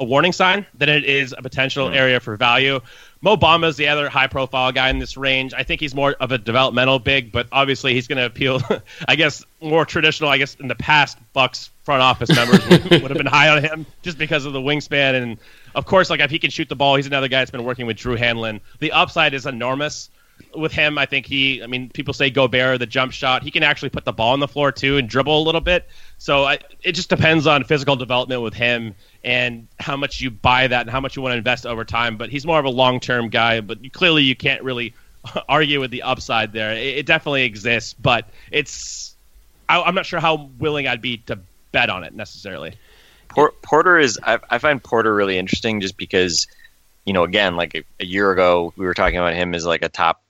a 0.00 0.04
warning 0.04 0.32
sign 0.32 0.66
than 0.74 0.88
it 0.88 1.04
is 1.04 1.34
a 1.36 1.42
potential 1.42 1.88
mm. 1.88 1.96
area 1.96 2.20
for 2.20 2.36
value. 2.36 2.80
Mo 3.20 3.36
Bamba 3.36 3.66
is 3.68 3.76
the 3.76 3.88
other 3.88 4.08
high 4.08 4.28
profile 4.28 4.70
guy 4.70 4.90
in 4.90 4.98
this 4.98 5.16
range. 5.16 5.52
I 5.52 5.64
think 5.64 5.80
he's 5.80 5.94
more 5.94 6.12
of 6.20 6.30
a 6.30 6.38
developmental 6.38 7.00
big, 7.00 7.32
but 7.32 7.48
obviously 7.50 7.92
he's 7.94 8.06
going 8.06 8.18
to 8.18 8.26
appeal, 8.26 8.60
I 9.08 9.16
guess, 9.16 9.44
more 9.60 9.84
traditional. 9.84 10.30
I 10.30 10.38
guess 10.38 10.54
in 10.56 10.68
the 10.68 10.76
past, 10.76 11.18
Bucks 11.32 11.70
front 11.82 12.02
office 12.02 12.34
members 12.34 12.64
would, 12.68 12.90
would 13.02 13.10
have 13.10 13.18
been 13.18 13.26
high 13.26 13.48
on 13.48 13.62
him 13.62 13.86
just 14.02 14.18
because 14.18 14.44
of 14.44 14.52
the 14.52 14.60
wingspan. 14.60 15.20
And 15.20 15.38
of 15.74 15.84
course, 15.84 16.10
like 16.10 16.20
if 16.20 16.30
he 16.30 16.38
can 16.38 16.50
shoot 16.50 16.68
the 16.68 16.76
ball, 16.76 16.94
he's 16.94 17.06
another 17.06 17.28
guy 17.28 17.40
that's 17.40 17.50
been 17.50 17.64
working 17.64 17.86
with 17.86 17.96
Drew 17.96 18.16
Hanlen. 18.16 18.60
The 18.78 18.92
upside 18.92 19.34
is 19.34 19.46
enormous 19.46 20.10
with 20.54 20.72
him. 20.72 20.98
I 20.98 21.06
think 21.06 21.26
he, 21.26 21.62
I 21.62 21.66
mean, 21.66 21.90
people 21.90 22.14
say 22.14 22.30
Gobert, 22.30 22.78
the 22.78 22.86
jump 22.86 23.12
shot. 23.12 23.42
He 23.42 23.50
can 23.50 23.62
actually 23.62 23.90
put 23.90 24.04
the 24.04 24.12
ball 24.12 24.32
on 24.32 24.40
the 24.40 24.48
floor 24.48 24.72
too 24.72 24.96
and 24.96 25.08
dribble 25.08 25.42
a 25.42 25.44
little 25.44 25.60
bit. 25.60 25.88
So 26.18 26.44
I, 26.44 26.58
it 26.82 26.92
just 26.92 27.08
depends 27.08 27.46
on 27.46 27.64
physical 27.64 27.96
development 27.96 28.42
with 28.42 28.54
him 28.54 28.94
and 29.24 29.68
how 29.78 29.96
much 29.96 30.20
you 30.20 30.30
buy 30.30 30.66
that 30.66 30.82
and 30.82 30.90
how 30.90 31.00
much 31.00 31.16
you 31.16 31.22
want 31.22 31.32
to 31.32 31.38
invest 31.38 31.66
over 31.66 31.84
time. 31.84 32.16
But 32.16 32.30
he's 32.30 32.46
more 32.46 32.58
of 32.58 32.64
a 32.64 32.70
long 32.70 33.00
term 33.00 33.28
guy. 33.28 33.60
But 33.60 33.92
clearly, 33.92 34.22
you 34.22 34.36
can't 34.36 34.62
really 34.62 34.94
argue 35.48 35.80
with 35.80 35.90
the 35.90 36.02
upside 36.02 36.52
there. 36.52 36.72
It, 36.72 36.98
it 36.98 37.06
definitely 37.06 37.44
exists, 37.44 37.94
but 37.94 38.28
it's 38.50 39.16
I, 39.68 39.86
am 39.86 39.94
not 39.94 40.06
sure 40.06 40.20
how 40.20 40.50
willing 40.58 40.86
I'd 40.86 41.02
be 41.02 41.18
to 41.26 41.38
bet 41.72 41.90
on 41.90 42.04
it 42.04 42.14
necessarily. 42.14 42.74
Porter 43.28 43.98
is 43.98 44.18
I, 44.22 44.38
I 44.50 44.58
find 44.58 44.82
Porter 44.82 45.14
really 45.14 45.38
interesting 45.38 45.80
just 45.80 45.96
because 45.96 46.46
you 47.04 47.12
know 47.12 47.24
again 47.24 47.56
like 47.56 47.74
a, 47.74 47.84
a 48.00 48.06
year 48.06 48.32
ago 48.32 48.72
we 48.76 48.86
were 48.86 48.94
talking 48.94 49.18
about 49.18 49.34
him 49.34 49.54
as 49.54 49.66
like 49.66 49.82
a 49.82 49.88
top 49.88 50.22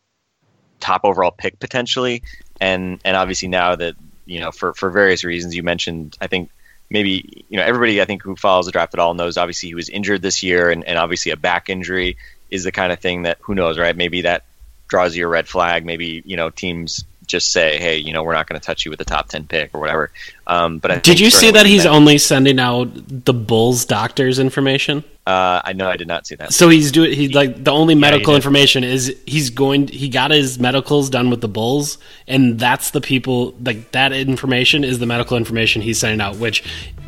top 0.81 1.03
overall 1.05 1.31
pick 1.31 1.59
potentially. 1.59 2.23
And 2.61 3.01
and 3.05 3.17
obviously 3.17 3.49
now 3.49 3.77
that 3.77 3.95
you 4.27 4.41
know 4.41 4.51
for 4.51 4.75
for 4.75 4.91
various 4.91 5.25
reasons 5.25 5.55
you 5.55 5.63
mentioned 5.63 6.17
I 6.21 6.27
think 6.27 6.51
maybe 6.91 7.45
you 7.49 7.57
know 7.57 7.65
everybody 7.65 8.01
I 8.01 8.05
think 8.05 8.23
who 8.23 8.37
follows 8.37 8.67
the 8.67 8.73
draft 8.73 8.95
at 8.95 9.01
all 9.01 9.15
knows 9.15 9.37
obviously 9.37 9.69
he 9.69 9.75
was 9.75 9.89
injured 9.89 10.23
this 10.23 10.43
year 10.43 10.71
and, 10.71 10.85
and 10.85 10.99
obviously 10.99 11.33
a 11.33 11.37
back 11.37 11.69
injury 11.69 12.17
is 12.51 12.65
the 12.65 12.73
kind 12.73 12.93
of 12.93 12.99
thing 12.99 13.23
that 13.23 13.39
who 13.41 13.55
knows 13.55 13.79
right? 13.79 13.97
Maybe 13.97 14.23
that 14.23 14.45
draws 14.89 15.15
you 15.15 15.27
a 15.27 15.29
red 15.29 15.47
flag. 15.49 15.85
Maybe 15.85 16.23
you 16.25 16.37
know 16.37 16.51
teams 16.51 17.05
just 17.27 17.53
say 17.53 17.79
hey 17.79 17.99
you 17.99 18.13
know 18.13 18.23
we're 18.23 18.33
not 18.33 18.47
going 18.47 18.59
to 18.59 18.65
touch 18.65 18.87
you 18.87 18.91
with 18.91 18.99
the 18.99 19.05
top 19.05 19.29
10 19.29 19.47
pick 19.47 19.75
or 19.75 19.81
whatever. 19.81 20.11
Um, 20.47 20.79
but 20.79 20.91
I 20.91 20.99
did 20.99 21.21
you 21.21 21.31
see 21.31 21.51
that 21.53 21.67
he's 21.67 21.85
that, 21.85 21.93
only 21.93 22.19
sending 22.19 22.59
out 22.59 22.89
the 22.95 23.35
bulls 23.35 23.85
doctors 23.85 24.39
information 24.39 25.05
uh, 25.29 25.61
I 25.63 25.75
know 25.75 25.91
I 25.91 25.99
did 25.99 26.09
not 26.09 26.27
see 26.27 26.37
that. 26.37 26.55
So 26.55 26.71
he's 26.71 26.91
doing. 26.91 27.13
He's 27.13 27.35
like 27.35 27.63
the 27.63 27.71
only 27.71 27.95
medical 27.95 28.33
yeah, 28.33 28.37
information 28.37 28.83
is 28.83 29.15
he's 29.27 29.51
going. 29.51 29.89
He 29.89 30.09
got 30.09 30.31
his 30.31 30.59
medicals 30.59 31.11
done 31.11 31.29
with 31.29 31.43
the 31.43 31.49
Bulls, 31.49 31.99
and 32.27 32.59
that's 32.59 32.93
the 32.93 33.03
people. 33.03 33.55
Like 33.63 33.93
that 33.93 34.13
information 34.13 34.85
is 34.85 35.01
the 35.01 35.05
medical 35.05 35.37
information 35.37 35.83
he's 35.83 35.99
sending 35.99 36.23
out. 36.23 36.37
Which 36.37 36.65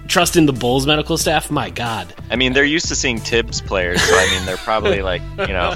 trust 0.07 0.37
in 0.37 0.45
the 0.45 0.53
Bulls 0.53 0.87
medical 0.87 1.17
staff. 1.17 1.51
My 1.51 1.71
God. 1.71 2.13
I 2.31 2.37
mean, 2.37 2.53
they're 2.53 2.63
used 2.63 2.89
to 2.89 2.95
seeing 2.95 3.19
Thibs 3.19 3.63
players, 3.63 4.03
so 4.03 4.15
I 4.15 4.29
mean, 4.31 4.45
they're 4.45 4.59
probably 4.59 5.01
like 5.01 5.23
you 5.39 5.55
know, 5.55 5.75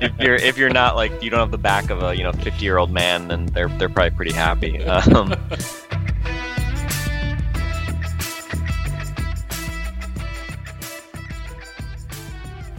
if 0.00 0.16
you're 0.20 0.36
if 0.36 0.56
you're 0.56 0.70
not 0.70 0.94
like 0.94 1.20
you 1.20 1.30
don't 1.30 1.40
have 1.40 1.50
the 1.50 1.58
back 1.58 1.90
of 1.90 2.00
a 2.00 2.14
you 2.14 2.22
know 2.22 2.30
50 2.30 2.64
year 2.64 2.78
old 2.78 2.92
man, 2.92 3.26
then 3.26 3.46
they're 3.46 3.68
they're 3.70 3.88
probably 3.88 4.14
pretty 4.14 4.32
happy. 4.32 4.80
Um, 4.84 5.34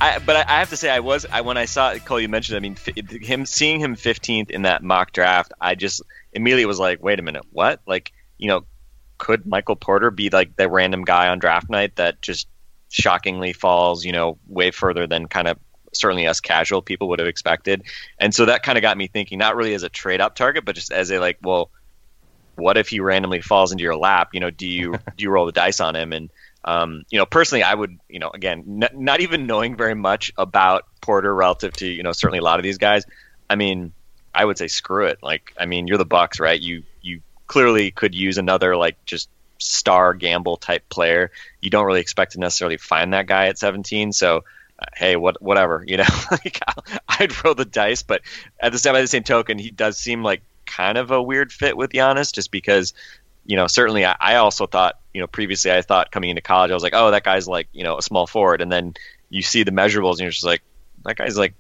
I, 0.02 0.18
but 0.18 0.36
I, 0.36 0.56
I, 0.56 0.60
have 0.60 0.72
to 0.72 0.78
say, 0.78 0.90
I 0.90 1.00
was 1.00 1.28
I, 1.32 1.42
when 1.42 1.58
I 1.58 1.66
saw 1.66 1.96
Cole. 2.00 2.20
You 2.20 2.28
mentioned, 2.28 2.58
I 2.58 2.60
mean, 2.60 2.76
f- 2.76 2.96
him 3.22 3.46
seeing 3.46 3.80
him 3.80 3.96
15th 3.96 4.50
in 4.50 4.64
that 4.64 4.82
mock 4.82 5.12
draft. 5.12 5.54
I 5.62 5.76
just 5.76 6.02
immediately 6.34 6.66
was 6.66 6.80
like, 6.80 7.04
wait 7.04 7.20
a 7.20 7.22
minute, 7.22 7.44
what? 7.52 7.82
Like, 7.86 8.12
you 8.40 8.48
know, 8.48 8.66
could 9.20 9.46
Michael 9.46 9.76
Porter 9.76 10.10
be 10.10 10.32
like 10.32 10.56
the 10.56 10.68
random 10.68 11.04
guy 11.04 11.28
on 11.28 11.38
draft 11.38 11.70
night 11.70 11.98
that 11.98 12.20
just 12.20 12.48
shockingly 12.90 13.54
falls, 13.54 14.04
you 14.04 14.12
know, 14.12 14.40
way 14.48 14.72
further 14.72 15.06
than 15.06 15.28
kind 15.28 15.48
of 15.48 15.60
certainly 15.94 16.26
us 16.26 16.40
casual 16.40 16.82
people 16.82 17.10
would 17.10 17.20
have 17.20 17.28
expected. 17.28 17.84
And 18.18 18.34
so 18.34 18.46
that 18.46 18.64
kind 18.64 18.80
of 18.80 18.82
got 18.82 18.98
me 18.98 19.06
thinking, 19.06 19.38
not 19.38 19.56
really 19.56 19.76
as 19.76 19.84
a 19.84 19.90
trade 19.90 20.20
up 20.20 20.34
target, 20.36 20.66
but 20.66 20.74
just 20.74 20.92
as 20.92 21.12
a 21.12 21.20
like, 21.20 21.38
well, 21.44 21.70
what 22.56 22.78
if 22.78 22.88
he 22.88 23.00
randomly 23.00 23.42
falls 23.42 23.72
into 23.72 23.84
your 23.84 23.96
lap? 23.96 24.30
You 24.34 24.40
know, 24.40 24.50
do 24.50 24.68
you 24.68 24.94
do 25.16 25.24
you 25.24 25.30
roll 25.30 25.46
the 25.46 25.52
dice 25.52 25.80
on 25.80 25.96
him? 25.96 26.12
And 26.12 26.32
um, 26.64 27.04
you 27.10 27.18
know, 27.18 27.26
personally, 27.26 27.64
I 27.64 27.74
would, 27.74 28.00
you 28.08 28.20
know, 28.20 28.30
again, 28.34 28.84
n- 28.84 29.04
not 29.04 29.22
even 29.22 29.48
knowing 29.48 29.76
very 29.76 29.96
much 29.96 30.32
about 30.38 30.86
Porter 31.02 31.34
relative 31.34 31.74
to, 31.74 31.88
you 31.88 32.04
know, 32.04 32.12
certainly 32.12 32.40
a 32.40 32.44
lot 32.44 32.60
of 32.60 32.64
these 32.64 32.78
guys. 32.78 33.06
I 33.50 33.56
mean, 33.56 33.94
I 34.34 34.46
would 34.46 34.58
say 34.58 34.68
screw 34.68 35.08
it. 35.08 35.20
Like, 35.22 35.54
I 35.60 35.66
mean, 35.66 35.88
you're 35.88 35.98
the 35.98 36.06
Bucks, 36.06 36.40
right? 36.40 36.60
You 36.60 36.84
you 37.02 37.22
clearly 37.48 37.92
could 37.92 38.16
use 38.16 38.38
another 38.38 38.76
like 38.78 39.04
just 39.06 39.30
star 39.58 40.14
gamble 40.14 40.58
type 40.58 40.88
player. 40.90 41.32
You 41.62 41.70
don't 41.70 41.86
really 41.86 42.02
expect 42.02 42.34
to 42.34 42.40
necessarily 42.40 42.78
find 42.78 43.14
that 43.14 43.28
guy 43.28 43.48
at 43.48 43.58
17. 43.58 44.14
So, 44.14 44.44
uh, 44.80 44.86
hey, 44.96 45.16
what 45.16 45.42
whatever, 45.42 45.84
you 45.86 45.98
know, 45.98 46.06
like 46.32 46.60
I'd 47.08 47.44
roll 47.44 47.56
the 47.56 47.66
dice. 47.66 48.04
But 48.04 48.22
at 48.60 48.72
the 48.72 48.80
same 48.80 48.94
by 48.94 49.02
the 49.02 49.08
same 49.08 49.24
token, 49.24 49.58
he 49.58 49.72
does 49.72 49.98
seem 49.98 50.24
like 50.24 50.44
kind 50.66 50.98
of 50.98 51.12
a 51.12 51.22
weird 51.22 51.52
fit 51.52 51.76
with 51.76 51.92
Giannis, 51.92 52.34
just 52.34 52.52
because 52.52 52.94
you 53.52 53.58
know, 53.58 53.68
certainly 53.68 54.06
I, 54.06 54.16
I, 54.18 54.36
also 54.36 54.66
thought, 54.66 54.98
you 55.14 55.20
know, 55.20 55.28
previously 55.28 55.74
I 55.74 55.82
thought 55.82 56.10
coming 56.10 56.30
into 56.30 56.42
college, 56.42 56.72
I 56.72 56.74
was 56.74 56.84
like, 56.84 56.94
oh, 56.96 57.12
that 57.12 57.26
guy's 57.26 57.50
like, 57.50 57.68
you 57.74 57.84
know, 57.84 57.98
a 57.98 58.02
small 58.02 58.26
forward. 58.26 58.62
And 58.62 58.72
then 58.72 58.94
you 59.30 59.42
see 59.42 59.64
the 59.64 59.72
measurables 59.72 60.12
and 60.12 60.22
you're 60.22 60.32
just 60.32 60.46
like, 60.46 60.62
that 61.04 61.18
guy's 61.18 61.38
like 61.38 61.54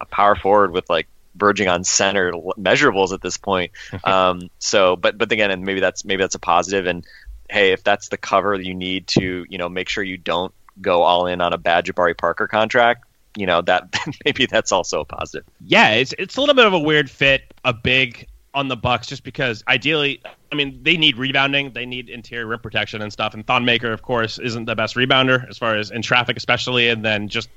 a 0.00 0.04
power 0.04 0.34
forward 0.34 0.72
with 0.72 0.90
like 0.90 1.06
verging 1.36 1.68
on 1.68 1.84
center 1.84 2.32
measurables 2.58 3.12
at 3.12 3.22
this 3.22 3.36
point. 3.36 3.70
um, 4.04 4.50
so, 4.58 4.96
but, 4.96 5.16
but 5.16 5.30
again, 5.30 5.52
and 5.52 5.64
maybe 5.64 5.78
that's, 5.78 6.04
maybe 6.04 6.24
that's 6.24 6.34
a 6.34 6.40
positive. 6.40 6.86
And 6.86 7.06
hey, 7.48 7.70
if 7.70 7.84
that's 7.84 8.08
the 8.08 8.16
cover 8.16 8.56
you 8.56 8.74
need 8.74 9.06
to, 9.06 9.46
you 9.48 9.58
know, 9.58 9.68
make 9.68 9.88
sure 9.88 10.02
you 10.02 10.16
don't 10.18 10.52
go 10.80 11.02
all 11.02 11.28
in 11.28 11.40
on 11.40 11.52
a 11.52 11.58
bad 11.58 11.86
Jabari 11.86 12.18
Parker 12.18 12.48
contract, 12.48 13.04
you 13.36 13.46
know, 13.46 13.62
that 13.62 13.94
maybe 14.24 14.46
that's 14.46 14.72
also 14.72 15.02
a 15.02 15.04
positive. 15.04 15.46
Yeah. 15.60 15.90
It's, 15.90 16.12
it's 16.18 16.36
a 16.36 16.40
little 16.40 16.56
bit 16.56 16.66
of 16.66 16.72
a 16.72 16.80
weird 16.80 17.08
fit, 17.08 17.54
a 17.64 17.72
big, 17.72 18.26
on 18.54 18.68
the 18.68 18.76
Bucks 18.76 19.06
just 19.06 19.24
because 19.24 19.62
ideally, 19.68 20.20
I 20.50 20.54
mean, 20.54 20.80
they 20.82 20.96
need 20.96 21.16
rebounding, 21.18 21.72
they 21.72 21.86
need 21.86 22.08
interior 22.08 22.46
rim 22.46 22.60
protection 22.60 23.02
and 23.02 23.12
stuff. 23.12 23.34
And 23.34 23.46
Thon 23.46 23.64
Maker, 23.64 23.92
of 23.92 24.02
course, 24.02 24.38
isn't 24.38 24.64
the 24.64 24.74
best 24.74 24.96
rebounder 24.96 25.48
as 25.48 25.58
far 25.58 25.76
as 25.76 25.90
in 25.90 26.02
traffic, 26.02 26.36
especially, 26.36 26.88
and 26.88 27.04
then 27.04 27.28
just 27.28 27.50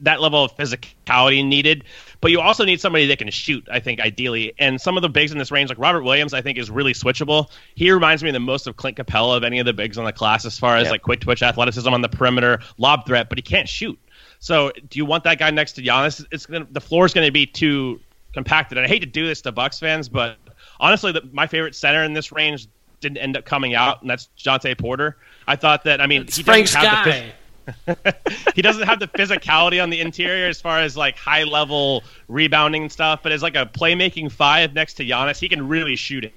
that 0.00 0.20
level 0.20 0.44
of 0.44 0.54
physicality 0.56 1.44
needed. 1.44 1.84
But 2.20 2.30
you 2.30 2.40
also 2.40 2.64
need 2.64 2.80
somebody 2.80 3.06
that 3.06 3.18
can 3.18 3.30
shoot, 3.30 3.66
I 3.70 3.80
think, 3.80 4.00
ideally. 4.00 4.52
And 4.58 4.80
some 4.80 4.96
of 4.96 5.02
the 5.02 5.08
bigs 5.08 5.32
in 5.32 5.38
this 5.38 5.50
range, 5.50 5.70
like 5.70 5.78
Robert 5.78 6.02
Williams, 6.02 6.34
I 6.34 6.42
think 6.42 6.58
is 6.58 6.70
really 6.70 6.92
switchable. 6.92 7.50
He 7.74 7.90
reminds 7.90 8.22
me 8.22 8.30
the 8.30 8.40
most 8.40 8.66
of 8.66 8.76
Clint 8.76 8.98
Capela 8.98 9.36
of 9.36 9.44
any 9.44 9.58
of 9.58 9.66
the 9.66 9.72
bigs 9.72 9.96
on 9.96 10.04
the 10.04 10.12
class 10.12 10.44
as 10.44 10.58
far 10.58 10.76
as 10.76 10.90
like 10.90 11.02
quick 11.02 11.20
twitch 11.20 11.42
athleticism 11.42 11.88
on 11.88 12.02
the 12.02 12.08
perimeter, 12.08 12.60
lob 12.76 13.06
threat, 13.06 13.28
but 13.28 13.38
he 13.38 13.42
can't 13.42 13.68
shoot. 13.68 13.98
So 14.38 14.72
do 14.90 14.98
you 14.98 15.06
want 15.06 15.24
that 15.24 15.38
guy 15.38 15.50
next 15.50 15.72
to 15.72 15.82
Giannis? 15.82 16.24
It's 16.30 16.44
gonna, 16.44 16.66
the 16.70 16.80
floor 16.80 17.06
is 17.06 17.14
going 17.14 17.26
to 17.26 17.32
be 17.32 17.46
too 17.46 18.00
compacted. 18.34 18.76
And 18.76 18.84
I 18.84 18.88
hate 18.88 19.00
to 19.00 19.06
do 19.06 19.26
this 19.26 19.40
to 19.42 19.52
Bucks 19.52 19.78
fans, 19.78 20.08
but 20.08 20.36
honestly, 20.78 21.12
the, 21.12 21.22
my 21.32 21.46
favorite 21.46 21.74
center 21.74 22.04
in 22.04 22.12
this 22.12 22.32
range 22.32 22.68
didn't 23.00 23.18
end 23.18 23.36
up 23.36 23.44
coming 23.44 23.74
out, 23.74 24.02
and 24.02 24.10
that's 24.10 24.28
Jontay 24.38 24.78
Porter. 24.78 25.16
I 25.46 25.56
thought 25.56 25.84
that. 25.84 26.00
I 26.00 26.06
mean, 26.06 26.22
It's 26.22 26.36
he 26.36 26.42
have 26.42 27.04
the 27.04 27.32
he 28.54 28.62
doesn't 28.62 28.86
have 28.86 28.98
the 28.98 29.08
physicality 29.08 29.82
on 29.82 29.88
the 29.88 30.00
interior 30.00 30.46
as 30.46 30.60
far 30.60 30.80
as 30.80 30.96
like 30.96 31.16
high 31.16 31.44
level 31.44 32.02
rebounding 32.28 32.82
and 32.82 32.92
stuff, 32.92 33.20
but 33.22 33.32
as 33.32 33.42
like 33.42 33.56
a 33.56 33.66
playmaking 33.66 34.30
five 34.30 34.74
next 34.74 34.94
to 34.94 35.04
Giannis, 35.04 35.38
he 35.38 35.48
can 35.48 35.66
really 35.66 35.96
shoot 35.96 36.24
it. 36.24 36.34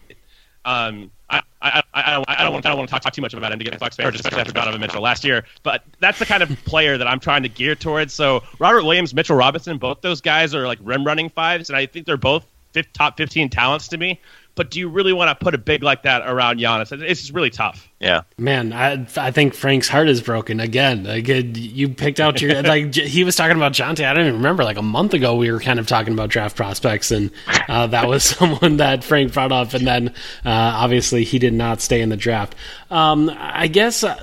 Um, 0.63 1.11
I, 1.61 1.81
I, 1.93 2.13
don't, 2.13 2.25
I 2.29 2.43
don't 2.43 2.53
want, 2.53 2.65
I 2.65 2.69
don't 2.69 2.77
want 2.77 2.89
to 2.89 2.93
talk, 2.93 3.01
talk 3.01 3.13
too 3.13 3.21
much 3.21 3.33
about 3.33 3.51
him 3.51 3.57
to 3.59 3.65
get 3.65 3.79
Bucks 3.79 3.95
fans, 3.95 4.13
especially 4.15 4.41
after 4.41 4.53
Donovan 4.53 4.79
Mitchell 4.79 5.01
last 5.01 5.23
year. 5.23 5.43
But 5.63 5.83
that's 5.99 6.19
the 6.19 6.25
kind 6.25 6.43
of 6.43 6.49
player 6.65 6.97
that 6.97 7.07
I'm 7.07 7.19
trying 7.19 7.43
to 7.43 7.49
gear 7.49 7.73
towards. 7.73 8.13
So 8.13 8.43
Robert 8.59 8.83
Williams, 8.83 9.13
Mitchell 9.13 9.35
Robinson, 9.35 9.77
both 9.77 10.01
those 10.01 10.21
guys 10.21 10.53
are 10.53 10.67
like 10.67 10.77
rim 10.81 11.03
running 11.03 11.29
fives, 11.29 11.69
and 11.69 11.77
I 11.77 11.87
think 11.87 12.05
they're 12.05 12.15
both 12.15 12.45
top 12.93 13.17
15 13.17 13.49
talents 13.49 13.87
to 13.89 13.97
me. 13.97 14.21
But 14.57 14.71
do 14.71 14.79
you 14.79 14.89
really 14.89 15.13
want 15.13 15.29
to 15.29 15.41
put 15.41 15.53
a 15.53 15.57
big 15.57 15.83
like 15.83 16.03
that 16.03 16.23
around 16.27 16.59
Giannis? 16.59 16.91
It's 16.91 17.21
just 17.21 17.33
really 17.33 17.49
tough. 17.49 17.87
Yeah. 17.99 18.23
Man, 18.37 18.73
I 18.73 19.07
I 19.15 19.31
think 19.31 19.53
Frank's 19.53 19.87
heart 19.87 20.09
is 20.09 20.19
broken 20.19 20.59
again. 20.59 21.03
Like 21.05 21.29
it, 21.29 21.57
you 21.57 21.87
picked 21.89 22.19
out 22.19 22.41
your 22.41 22.61
like 22.63 22.93
he 22.95 23.23
was 23.23 23.35
talking 23.35 23.55
about 23.55 23.71
Jontay. 23.71 24.05
I 24.05 24.13
don't 24.13 24.25
even 24.27 24.37
remember. 24.37 24.65
Like 24.65 24.77
a 24.77 24.81
month 24.81 25.13
ago, 25.13 25.35
we 25.35 25.51
were 25.51 25.61
kind 25.61 25.79
of 25.79 25.87
talking 25.87 26.11
about 26.11 26.29
draft 26.29 26.57
prospects, 26.57 27.11
and 27.11 27.31
uh, 27.69 27.87
that 27.87 28.07
was 28.07 28.23
someone 28.37 28.77
that 28.77 29.03
Frank 29.03 29.31
brought 29.31 29.51
up. 29.51 29.73
And 29.73 29.87
then 29.87 30.09
uh, 30.43 30.49
obviously 30.49 31.23
he 31.23 31.39
did 31.39 31.53
not 31.53 31.79
stay 31.79 32.01
in 32.01 32.09
the 32.09 32.17
draft. 32.17 32.55
Um, 32.91 33.31
I 33.33 33.67
guess. 33.67 34.03
Uh, 34.03 34.19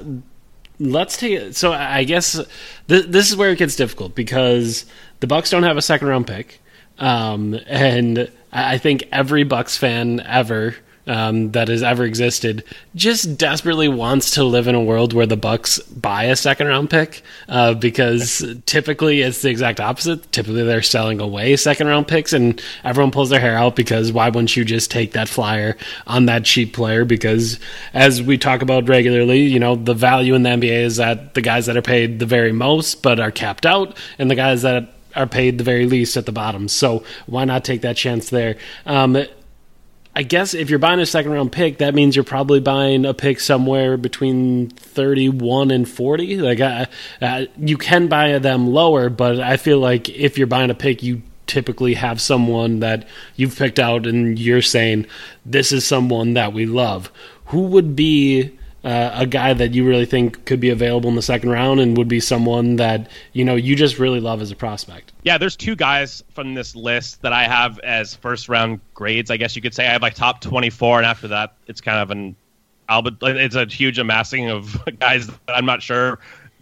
let's 0.81 1.17
take 1.17 1.33
it. 1.33 1.57
So 1.57 1.73
I 1.73 2.05
guess 2.05 2.33
th- 2.89 3.07
this 3.07 3.31
is 3.31 3.37
where 3.37 3.51
it 3.51 3.59
gets 3.59 3.77
difficult 3.77 4.15
because 4.15 4.85
the 5.21 5.27
Bucks 5.27 5.51
don't 5.51 5.63
have 5.63 5.77
a 5.77 5.83
second 5.83 6.09
round 6.09 6.27
pick, 6.27 6.61
um, 6.99 7.59
and 7.67 8.31
I 8.53 8.79
think 8.79 9.05
every 9.13 9.45
Bucks 9.45 9.77
fan 9.77 10.21
ever. 10.21 10.77
Um, 11.07 11.51
that 11.51 11.69
has 11.69 11.83
ever 11.83 12.05
existed 12.05 12.65
just 12.95 13.37
desperately 13.37 13.89
wants 13.89 14.31
to 14.31 14.43
live 14.43 14.69
in 14.69 14.75
a 14.75 14.81
world 14.81 15.13
where 15.13 15.27
the 15.27 15.37
Bucks 15.37 15.79
buy 15.81 16.25
a 16.25 16.35
second 16.35 16.69
round 16.69 16.89
pick 16.89 17.21
uh, 17.47 17.75
because 17.75 18.43
typically 18.65 19.21
it's 19.21 19.43
the 19.43 19.51
exact 19.51 19.81
opposite. 19.81 20.33
Typically 20.33 20.63
they're 20.63 20.81
selling 20.81 21.21
away 21.21 21.57
second 21.57 21.89
round 21.89 22.09
picks 22.09 22.33
and 22.33 22.59
everyone 22.85 23.11
pulls 23.11 23.29
their 23.29 23.39
hair 23.39 23.55
out 23.55 23.77
because 23.77 24.13
why 24.13 24.31
wouldn't 24.31 24.57
you 24.57 24.65
just 24.65 24.91
take 24.91 25.13
that 25.13 25.29
flyer 25.29 25.77
on 26.07 26.25
that 26.25 26.47
cheap 26.47 26.73
player? 26.73 27.05
Because 27.05 27.61
as 27.93 28.23
we 28.23 28.39
talk 28.39 28.63
about 28.63 28.89
regularly, 28.89 29.41
you 29.41 29.59
know, 29.59 29.77
the 29.77 29.93
value 29.93 30.35
in 30.35 30.43
the 30.43 30.49
NBA 30.49 30.85
is 30.85 30.97
that 30.97 31.35
the 31.35 31.43
guys 31.43 31.67
that 31.67 31.77
are 31.77 31.83
paid 31.83 32.19
the 32.19 32.25
very 32.25 32.53
most 32.53 33.03
but 33.03 33.21
are 33.21 33.31
capped 33.31 33.67
out 33.67 33.95
and 34.19 34.31
the 34.31 34.35
guys 34.35 34.63
that 34.63 34.95
are 35.15 35.27
paid 35.27 35.59
the 35.59 35.65
very 35.65 35.87
least 35.87 36.17
at 36.17 36.27
the 36.27 36.33
bottom. 36.33 36.69
So 36.69 37.05
why 37.27 37.45
not 37.45 37.65
take 37.65 37.83
that 37.83 37.97
chance 37.97 38.31
there? 38.31 38.57
Um, 38.87 39.17
I 40.17 40.23
guess 40.23 40.55
if 40.55 40.71
you're 40.71 40.79
buying 40.79 41.01
a 41.01 41.07
second 41.07 41.33
round 41.33 41.51
pick, 41.51 41.79
that 41.79 41.93
means 41.95 42.15
you're 42.15 42.25
probably 42.25 42.61
buying 42.61 43.05
a 43.05 43.13
pick 43.13 43.41
somewhere 43.41 43.97
between 43.97 44.71
31 44.71 45.73
and 45.73 45.89
40. 45.89 46.37
Like, 46.37 46.61
uh, 46.61 46.87
uh, 47.21 47.47
you 47.59 47.77
can 47.77 48.07
buy 48.07 48.39
them 48.39 48.69
lower, 48.69 49.11
but 49.11 49.41
I 49.41 49.57
feel 49.57 49.81
like 49.81 50.09
if 50.09 50.39
you're 50.39 50.47
buying 50.47 50.71
a 50.71 50.75
pick, 50.75 51.03
you 51.03 51.23
typically 51.47 51.95
have 51.95 52.21
someone 52.21 52.81
that 52.81 53.09
you've 53.35 53.57
picked 53.59 53.81
out 53.81 54.07
and 54.07 54.39
you're 54.39 54.63
saying, 54.63 55.07
this 55.45 55.73
is 55.73 55.85
someone 55.85 56.35
that 56.35 56.53
we 56.53 56.65
love. 56.65 57.11
Who 57.47 57.63
would 57.63 57.97
be 57.97 58.57
uh, 58.85 59.11
a 59.15 59.27
guy 59.27 59.55
that 59.55 59.73
you 59.73 59.87
really 59.87 60.05
think 60.05 60.45
could 60.45 60.61
be 60.61 60.71
available 60.71 61.09
in 61.09 61.17
the 61.17 61.23
second 61.23 61.51
round 61.51 61.81
and 61.81 61.97
would 61.97 62.09
be 62.09 62.21
someone 62.21 62.77
that, 62.77 63.11
you 63.33 63.45
know, 63.45 63.55
you 63.55 63.75
just 63.75 63.99
really 63.99 64.21
love 64.21 64.43
as 64.43 64.51
a 64.51 64.57
prospect? 64.57 65.13
Yeah, 65.23 65.39
there's 65.39 65.57
two 65.57 65.75
guys 65.75 66.23
from 66.35 66.55
this 66.55 66.77
list 66.77 67.23
that 67.23 67.33
I 67.33 67.45
have 67.45 67.79
as 67.81 68.15
first 68.15 68.49
round 68.49 68.81
grades. 68.93 69.31
I 69.31 69.39
guess 69.39 69.57
you 69.57 69.63
could 69.63 69.75
say 69.75 69.87
I 69.87 69.93
have 69.93 70.03
like 70.03 70.15
top 70.15 70.43
24, 70.43 70.99
and 70.99 71.07
after 71.07 71.29
that, 71.29 71.55
it's 71.67 71.81
kind 71.81 71.99
of 71.99 72.11
an 72.11 72.37
album. 72.89 73.17
It's 73.23 73.55
a 73.55 73.65
huge 73.65 73.99
amassing 73.99 74.51
of 74.51 74.79
guys 75.01 75.29
that 75.29 75.39
I'm 75.49 75.67
not 75.67 75.83
sure 75.83 76.19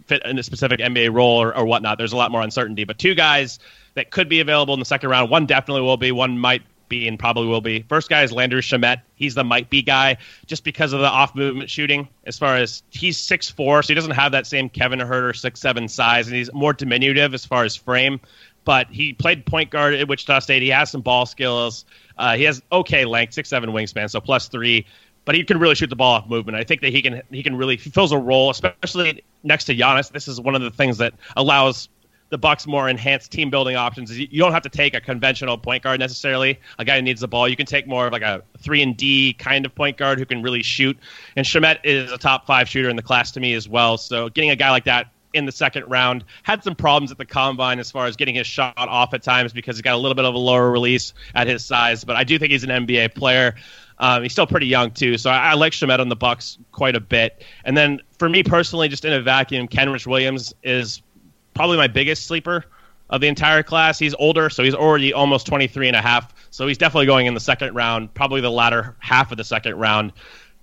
fit 0.07 0.25
in 0.25 0.37
a 0.37 0.43
specific 0.43 0.79
NBA 0.79 1.13
role 1.13 1.41
or, 1.41 1.55
or 1.55 1.65
whatnot. 1.65 1.97
There's 1.97 2.13
a 2.13 2.17
lot 2.17 2.31
more 2.31 2.41
uncertainty, 2.41 2.83
but 2.83 2.97
two 2.97 3.15
guys 3.15 3.59
that 3.95 4.11
could 4.11 4.29
be 4.29 4.39
available 4.39 4.73
in 4.73 4.79
the 4.79 4.85
second 4.85 5.09
round. 5.09 5.29
One 5.29 5.45
definitely 5.45 5.81
will 5.81 5.97
be. 5.97 6.11
One 6.11 6.37
might 6.37 6.63
be 6.93 7.07
and 7.07 7.17
probably 7.17 7.47
will 7.47 7.61
be. 7.61 7.81
First 7.89 8.09
guy 8.09 8.23
is 8.23 8.31
Landry 8.31 8.61
Shamet. 8.61 9.01
He's 9.15 9.35
the 9.35 9.43
might 9.43 9.69
be 9.69 9.81
guy 9.81 10.17
just 10.45 10.63
because 10.63 10.93
of 10.93 10.99
the 10.99 11.07
off 11.07 11.35
movement 11.35 11.69
shooting. 11.69 12.07
As 12.25 12.37
far 12.37 12.55
as 12.55 12.83
he's 12.91 13.17
six 13.17 13.49
four, 13.49 13.81
so 13.81 13.87
he 13.87 13.95
doesn't 13.95 14.11
have 14.11 14.31
that 14.31 14.45
same 14.47 14.69
Kevin 14.69 14.99
Huerter 14.99 15.35
six 15.35 15.59
seven 15.59 15.87
size, 15.87 16.27
and 16.27 16.35
he's 16.35 16.53
more 16.53 16.73
diminutive 16.73 17.33
as 17.33 17.45
far 17.45 17.63
as 17.63 17.75
frame. 17.75 18.19
But 18.65 18.87
he 18.89 19.13
played 19.13 19.45
point 19.45 19.71
guard 19.71 19.93
at 19.93 20.07
Wichita 20.07 20.39
State. 20.39 20.61
He 20.61 20.69
has 20.69 20.89
some 20.89 21.01
ball 21.01 21.25
skills. 21.25 21.85
Uh, 22.17 22.35
he 22.35 22.43
has 22.43 22.61
okay 22.71 23.05
length, 23.05 23.33
six 23.33 23.49
seven 23.49 23.71
wingspan, 23.71 24.09
so 24.09 24.21
plus 24.21 24.47
three. 24.47 24.85
But 25.25 25.35
he 25.35 25.43
can 25.43 25.57
really 25.57 25.75
shoot 25.75 25.89
the 25.89 25.95
ball 25.95 26.15
off 26.15 26.27
movement. 26.27 26.57
I 26.57 26.63
think 26.63 26.81
that 26.81 26.91
he 26.91 27.01
can 27.01 27.21
he 27.31 27.43
can 27.43 27.55
really 27.55 27.77
he 27.77 27.89
fills 27.89 28.11
a 28.11 28.17
role, 28.17 28.49
especially 28.49 29.23
next 29.43 29.65
to 29.65 29.75
Giannis. 29.75 30.11
This 30.11 30.27
is 30.27 30.39
one 30.39 30.55
of 30.55 30.61
the 30.61 30.71
things 30.71 30.97
that 30.99 31.13
allows 31.35 31.89
the 32.33 32.37
Bucks 32.39 32.65
more 32.65 32.89
enhanced 32.89 33.31
team 33.31 33.51
building 33.51 33.75
options. 33.75 34.17
You 34.17 34.39
don't 34.39 34.53
have 34.53 34.63
to 34.63 34.69
take 34.69 34.95
a 34.95 34.99
conventional 34.99 35.55
point 35.55 35.83
guard 35.83 35.99
necessarily, 35.99 36.59
a 36.79 36.83
guy 36.83 36.95
who 36.95 37.03
needs 37.03 37.21
the 37.21 37.27
ball. 37.27 37.47
You 37.47 37.55
can 37.55 37.67
take 37.67 37.85
more 37.87 38.07
of 38.07 38.11
like 38.11 38.23
a 38.23 38.41
three 38.57 38.81
and 38.81 38.97
D 38.97 39.33
kind 39.33 39.67
of 39.67 39.75
point 39.75 39.97
guard 39.97 40.17
who 40.17 40.25
can 40.25 40.41
really 40.41 40.63
shoot. 40.63 40.97
And 41.35 41.45
Shamet 41.45 41.81
is 41.83 42.11
a 42.11 42.17
top 42.17 42.47
five 42.47 42.67
shooter 42.67 42.89
in 42.89 42.95
the 42.95 43.03
class 43.03 43.29
to 43.33 43.39
me 43.39 43.53
as 43.53 43.69
well. 43.69 43.99
So 43.99 44.29
getting 44.29 44.49
a 44.49 44.55
guy 44.55 44.71
like 44.71 44.85
that 44.85 45.11
in 45.33 45.45
the 45.45 45.51
second 45.51 45.87
round 45.91 46.23
had 46.41 46.63
some 46.63 46.73
problems 46.73 47.11
at 47.11 47.19
the 47.19 47.25
combine 47.25 47.77
as 47.77 47.91
far 47.91 48.07
as 48.07 48.15
getting 48.15 48.33
his 48.33 48.47
shot 48.47 48.73
off 48.75 49.13
at 49.13 49.21
times 49.21 49.53
because 49.53 49.75
he's 49.75 49.83
got 49.83 49.93
a 49.93 49.97
little 49.97 50.15
bit 50.15 50.25
of 50.25 50.33
a 50.33 50.39
lower 50.39 50.71
release 50.71 51.13
at 51.35 51.45
his 51.45 51.63
size. 51.63 52.03
But 52.03 52.15
I 52.15 52.23
do 52.23 52.39
think 52.39 52.51
he's 52.51 52.63
an 52.63 52.71
NBA 52.87 53.13
player. 53.13 53.53
Um, 53.99 54.23
he's 54.23 54.31
still 54.31 54.47
pretty 54.47 54.65
young 54.65 54.89
too, 54.89 55.19
so 55.19 55.29
I, 55.29 55.51
I 55.51 55.53
like 55.53 55.73
Shamet 55.73 55.99
on 55.99 56.09
the 56.09 56.15
Bucks 56.15 56.57
quite 56.71 56.95
a 56.95 56.99
bit. 56.99 57.43
And 57.63 57.77
then 57.77 58.01
for 58.17 58.27
me 58.27 58.41
personally, 58.41 58.87
just 58.87 59.05
in 59.05 59.13
a 59.13 59.21
vacuum, 59.21 59.67
Kenrich 59.67 60.07
Williams 60.07 60.51
is 60.63 61.03
probably 61.53 61.77
my 61.77 61.87
biggest 61.87 62.25
sleeper 62.25 62.65
of 63.09 63.21
the 63.21 63.27
entire 63.27 63.63
class. 63.63 63.99
He's 63.99 64.13
older, 64.15 64.49
so 64.49 64.63
he's 64.63 64.73
already 64.73 65.13
almost 65.13 65.45
23 65.47 65.87
and 65.87 65.95
a 65.95 66.01
half. 66.01 66.33
So 66.51 66.67
he's 66.67 66.77
definitely 66.77 67.05
going 67.05 67.27
in 67.27 67.33
the 67.33 67.39
second 67.39 67.75
round, 67.75 68.13
probably 68.13 68.41
the 68.41 68.51
latter 68.51 68.95
half 68.99 69.31
of 69.31 69.37
the 69.37 69.43
second 69.43 69.75
round. 69.75 70.13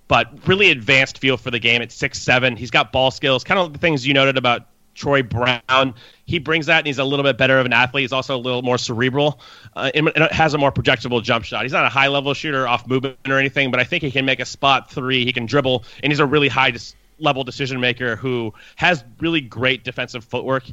But 0.07 0.47
really 0.47 0.71
advanced 0.71 1.19
feel 1.19 1.37
for 1.37 1.51
the 1.51 1.59
game 1.59 1.81
at 1.81 1.91
six 1.91 2.21
seven. 2.21 2.57
He's 2.57 2.71
got 2.71 2.91
ball 2.91 3.11
skills, 3.11 3.43
kind 3.43 3.59
of 3.59 3.71
the 3.71 3.79
things 3.79 4.05
you 4.05 4.13
noted 4.13 4.37
about 4.37 4.67
Troy 4.93 5.23
Brown. 5.23 5.95
He 6.25 6.39
brings 6.39 6.65
that, 6.65 6.79
and 6.79 6.87
he's 6.87 6.99
a 6.99 7.03
little 7.03 7.23
bit 7.23 7.37
better 7.37 7.57
of 7.59 7.65
an 7.65 7.73
athlete. 7.73 8.03
He's 8.03 8.11
also 8.11 8.35
a 8.35 8.37
little 8.37 8.61
more 8.61 8.77
cerebral, 8.77 9.39
uh, 9.75 9.91
and 9.95 10.11
has 10.31 10.53
a 10.53 10.57
more 10.57 10.71
projectable 10.71 11.23
jump 11.23 11.45
shot. 11.45 11.63
He's 11.63 11.71
not 11.71 11.85
a 11.85 11.89
high 11.89 12.07
level 12.07 12.33
shooter 12.33 12.67
off 12.67 12.87
movement 12.87 13.17
or 13.27 13.37
anything, 13.37 13.71
but 13.71 13.79
I 13.79 13.83
think 13.83 14.03
he 14.03 14.11
can 14.11 14.25
make 14.25 14.39
a 14.39 14.45
spot 14.45 14.91
three. 14.91 15.25
He 15.25 15.31
can 15.31 15.45
dribble, 15.45 15.85
and 16.03 16.11
he's 16.11 16.19
a 16.19 16.25
really 16.25 16.49
high 16.49 16.71
dis- 16.71 16.95
level 17.21 17.43
decision 17.43 17.79
maker 17.79 18.15
who 18.15 18.53
has 18.75 19.03
really 19.19 19.41
great 19.41 19.83
defensive 19.83 20.23
footwork. 20.23 20.63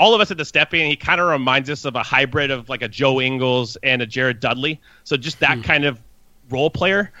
All 0.00 0.14
of 0.14 0.20
us 0.20 0.30
at 0.30 0.36
the 0.36 0.44
Stepien, 0.44 0.88
he 0.88 0.96
kind 0.96 1.20
of 1.20 1.28
reminds 1.28 1.70
us 1.70 1.84
of 1.84 1.94
a 1.94 2.02
hybrid 2.02 2.50
of 2.50 2.68
like 2.68 2.82
a 2.82 2.88
Joe 2.88 3.20
Ingles 3.20 3.76
and 3.82 4.02
a 4.02 4.06
Jared 4.06 4.40
Dudley. 4.40 4.80
So 5.04 5.16
just 5.16 5.38
that 5.40 5.58
hmm. 5.58 5.62
kind 5.62 5.84
of 5.84 6.00
role 6.50 6.70
player, 6.70 7.12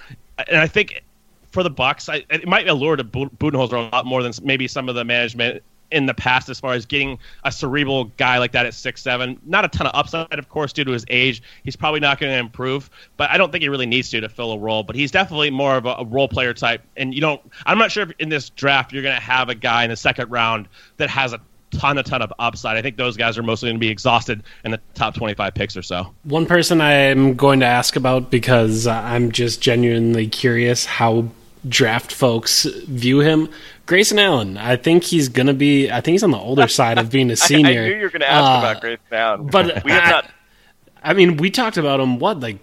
and 0.48 0.58
I 0.58 0.66
think 0.66 1.02
for 1.50 1.62
the 1.62 1.70
Bucks, 1.70 2.08
I, 2.08 2.24
it 2.30 2.48
might 2.48 2.68
allure 2.68 2.96
to 2.96 3.04
Bu- 3.04 3.30
Budenholzer 3.30 3.74
a 3.74 3.94
lot 3.94 4.06
more 4.06 4.22
than 4.22 4.32
maybe 4.42 4.66
some 4.66 4.88
of 4.88 4.96
the 4.96 5.04
management 5.04 5.62
in 5.90 6.06
the 6.06 6.14
past 6.14 6.48
as 6.48 6.60
far 6.60 6.74
as 6.74 6.86
getting 6.86 7.18
a 7.44 7.52
cerebral 7.52 8.04
guy 8.16 8.38
like 8.38 8.52
that 8.52 8.66
at 8.66 8.74
six 8.74 9.02
seven. 9.02 9.38
Not 9.44 9.64
a 9.64 9.68
ton 9.68 9.86
of 9.86 9.94
upside, 9.94 10.38
of 10.38 10.48
course, 10.48 10.72
due 10.72 10.84
to 10.84 10.92
his 10.92 11.04
age. 11.08 11.42
He's 11.62 11.76
probably 11.76 12.00
not 12.00 12.18
going 12.18 12.32
to 12.32 12.38
improve, 12.38 12.90
but 13.16 13.30
I 13.30 13.38
don't 13.38 13.50
think 13.52 13.62
he 13.62 13.68
really 13.68 13.86
needs 13.86 14.10
to 14.10 14.20
to 14.20 14.28
fill 14.28 14.52
a 14.52 14.58
role. 14.58 14.82
But 14.82 14.96
he's 14.96 15.10
definitely 15.10 15.50
more 15.50 15.76
of 15.76 15.86
a, 15.86 15.96
a 15.98 16.04
role 16.04 16.28
player 16.28 16.54
type. 16.54 16.82
And 16.96 17.14
you 17.14 17.20
don't. 17.20 17.40
I'm 17.66 17.78
not 17.78 17.90
sure 17.90 18.04
if 18.04 18.12
in 18.18 18.28
this 18.28 18.50
draft 18.50 18.92
you're 18.92 19.02
going 19.02 19.16
to 19.16 19.22
have 19.22 19.48
a 19.48 19.54
guy 19.54 19.84
in 19.84 19.90
the 19.90 19.96
second 19.96 20.30
round 20.30 20.68
that 20.96 21.10
has 21.10 21.32
a 21.32 21.40
ton, 21.74 21.98
a 21.98 22.02
ton 22.02 22.22
of 22.22 22.32
upside. 22.38 22.76
I 22.76 22.82
think 22.82 22.96
those 22.96 23.16
guys 23.16 23.36
are 23.38 23.42
mostly 23.42 23.68
going 23.68 23.76
to 23.76 23.80
be 23.80 23.88
exhausted 23.88 24.42
in 24.64 24.70
the 24.70 24.80
top 24.94 25.14
25 25.14 25.54
picks 25.54 25.76
or 25.76 25.82
so. 25.82 26.14
One 26.24 26.46
person 26.46 26.80
I'm 26.80 27.34
going 27.34 27.60
to 27.60 27.66
ask 27.66 27.96
about 27.96 28.30
because 28.30 28.86
uh, 28.86 28.92
I'm 28.92 29.32
just 29.32 29.60
genuinely 29.60 30.28
curious 30.28 30.84
how 30.84 31.28
draft 31.68 32.12
folks 32.12 32.64
view 32.64 33.20
him. 33.20 33.48
Grayson 33.86 34.18
Allen, 34.18 34.56
I 34.56 34.76
think 34.76 35.04
he's 35.04 35.28
going 35.28 35.46
to 35.46 35.54
be. 35.54 35.90
I 35.90 36.00
think 36.00 36.14
he's 36.14 36.22
on 36.22 36.30
the 36.30 36.38
older 36.38 36.68
side 36.80 36.98
of 36.98 37.10
being 37.10 37.30
a 37.30 37.36
senior. 37.36 37.82
I 37.82 37.88
knew 37.88 37.94
you 37.96 38.02
were 38.02 38.08
going 38.08 38.20
to 38.20 38.30
ask 38.30 38.44
Uh, 38.44 38.58
about 38.70 38.80
Grace 38.80 38.98
Down. 39.10 39.46
but 39.48 39.84
we 39.84 39.90
have 39.92 40.02
I- 40.04 40.10
not. 40.10 40.30
I 41.02 41.12
mean, 41.12 41.36
we 41.36 41.50
talked 41.50 41.76
about 41.76 42.00
him 42.00 42.18
what 42.18 42.40
like 42.40 42.58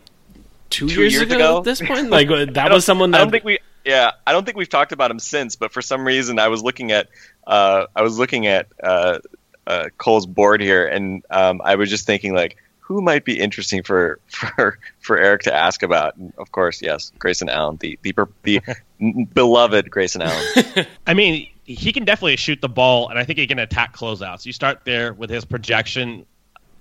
two, 0.72 0.90
Two 0.90 1.02
years, 1.02 1.14
years 1.14 1.24
ago, 1.24 1.36
ago? 1.36 1.58
at 1.60 1.64
this 1.64 1.80
point. 1.80 2.10
Like 2.10 2.28
that 2.30 2.58
I 2.58 2.64
don't- 2.66 2.72
was 2.74 2.86
someone 2.86 3.14
I 3.14 3.20
don't 3.20 3.30
think 3.32 3.44
we. 3.44 3.60
Yeah, 3.86 4.12
I 4.28 4.32
don't 4.32 4.46
think 4.46 4.58
we've 4.58 4.70
talked 4.70 4.92
about 4.92 5.10
him 5.12 5.20
since. 5.20 5.56
But 5.56 5.72
for 5.74 5.82
some 5.82 6.06
reason, 6.06 6.40
I 6.40 6.48
was 6.48 6.64
looking 6.64 6.92
at. 6.92 7.10
Uh, 7.46 7.86
I 7.96 8.02
was 8.04 8.18
looking 8.18 8.48
at 8.48 8.68
uh, 8.84 9.20
uh, 9.68 9.90
Cole's 9.98 10.26
board 10.26 10.62
here, 10.62 10.86
and 10.88 11.24
um, 11.30 11.62
I 11.64 11.76
was 11.76 11.90
just 11.90 12.06
thinking 12.06 12.34
like, 12.34 12.58
who 12.92 13.02
might 13.02 13.26
be 13.26 13.40
interesting 13.40 13.84
for 13.84 14.20
for 14.28 14.80
for 15.00 15.18
Eric 15.18 15.44
to 15.44 15.54
ask 15.54 15.84
about? 15.84 16.16
And 16.18 16.34
of 16.38 16.52
course, 16.52 16.82
yes, 16.82 17.12
Grayson 17.20 17.50
Allen, 17.50 17.78
the 17.80 17.98
the 18.02 18.14
the 18.44 18.62
beloved 19.34 19.90
Grayson 19.90 20.22
Allen. 20.22 20.88
I 21.08 21.14
mean, 21.14 21.48
he 21.64 21.94
can 21.94 22.06
definitely 22.06 22.36
shoot 22.38 22.62
the 22.62 22.70
ball, 22.70 23.10
and 23.10 23.18
I 23.18 23.24
think 23.24 23.40
he 23.40 23.48
can 23.48 23.60
attack 23.60 23.96
closeouts. 23.96 24.46
You 24.46 24.54
start 24.54 24.82
there 24.86 25.14
with 25.14 25.30
his 25.30 25.46
projection. 25.46 26.26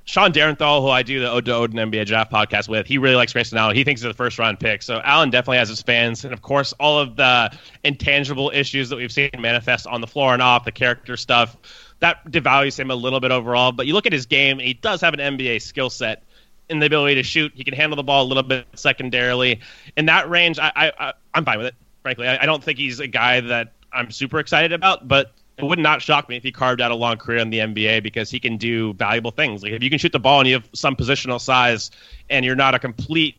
Sean 0.04 0.32
Derenthal, 0.32 0.80
who 0.80 0.88
I 0.88 1.04
do 1.04 1.20
the 1.20 1.30
Ode 1.30 1.44
to 1.44 1.52
Oden 1.52 1.74
NBA 1.74 2.06
Draft 2.06 2.32
podcast 2.32 2.68
with, 2.68 2.86
he 2.86 2.98
really 2.98 3.14
likes 3.14 3.32
Grayson 3.32 3.56
Allen. 3.56 3.76
He 3.76 3.84
thinks 3.84 4.00
he's 4.00 4.10
a 4.10 4.14
first 4.14 4.40
round 4.40 4.58
pick. 4.58 4.82
So 4.82 5.00
Allen 5.04 5.30
definitely 5.30 5.58
has 5.58 5.68
his 5.68 5.82
fans, 5.82 6.24
and 6.24 6.32
of 6.32 6.42
course, 6.42 6.72
all 6.80 6.98
of 6.98 7.14
the 7.14 7.56
intangible 7.84 8.50
issues 8.52 8.88
that 8.88 8.96
we've 8.96 9.12
seen 9.12 9.30
manifest 9.38 9.86
on 9.86 10.00
the 10.00 10.08
floor 10.08 10.32
and 10.32 10.42
off, 10.42 10.64
the 10.64 10.72
character 10.72 11.16
stuff, 11.16 11.56
that 12.00 12.24
devalues 12.30 12.78
him 12.78 12.90
a 12.90 12.94
little 12.94 13.20
bit 13.20 13.30
overall. 13.30 13.72
But 13.72 13.86
you 13.86 13.92
look 13.92 14.06
at 14.06 14.12
his 14.12 14.26
game, 14.26 14.58
he 14.58 14.74
does 14.74 15.00
have 15.00 15.14
an 15.14 15.20
NBA 15.20 15.62
skill 15.62 15.90
set 15.90 16.22
in 16.68 16.78
the 16.78 16.86
ability 16.86 17.16
to 17.16 17.22
shoot. 17.22 17.52
He 17.54 17.64
can 17.64 17.74
handle 17.74 17.96
the 17.96 18.02
ball 18.02 18.24
a 18.24 18.28
little 18.28 18.42
bit 18.42 18.66
secondarily. 18.74 19.60
In 19.96 20.06
that 20.06 20.28
range, 20.28 20.58
I, 20.58 20.72
I, 20.74 20.92
I 20.98 21.12
am 21.34 21.44
fine 21.44 21.58
with 21.58 21.68
it. 21.68 21.74
Frankly, 22.02 22.26
I, 22.26 22.42
I 22.42 22.46
don't 22.46 22.64
think 22.64 22.78
he's 22.78 23.00
a 23.00 23.06
guy 23.06 23.40
that 23.40 23.72
I'm 23.92 24.10
super 24.10 24.38
excited 24.38 24.72
about, 24.72 25.06
but 25.06 25.32
it 25.58 25.64
would 25.64 25.78
not 25.78 26.00
shock 26.00 26.28
me 26.28 26.36
if 26.36 26.42
he 26.42 26.52
carved 26.52 26.80
out 26.80 26.90
a 26.90 26.94
long 26.94 27.18
career 27.18 27.38
in 27.38 27.50
the 27.50 27.58
NBA 27.58 28.02
because 28.02 28.30
he 28.30 28.40
can 28.40 28.56
do 28.56 28.94
valuable 28.94 29.30
things. 29.30 29.62
Like 29.62 29.72
if 29.72 29.82
you 29.82 29.90
can 29.90 29.98
shoot 29.98 30.12
the 30.12 30.20
ball 30.20 30.40
and 30.40 30.48
you 30.48 30.54
have 30.54 30.68
some 30.72 30.96
positional 30.96 31.40
size 31.40 31.90
and 32.30 32.44
you're 32.44 32.56
not 32.56 32.74
a 32.74 32.78
complete 32.78 33.36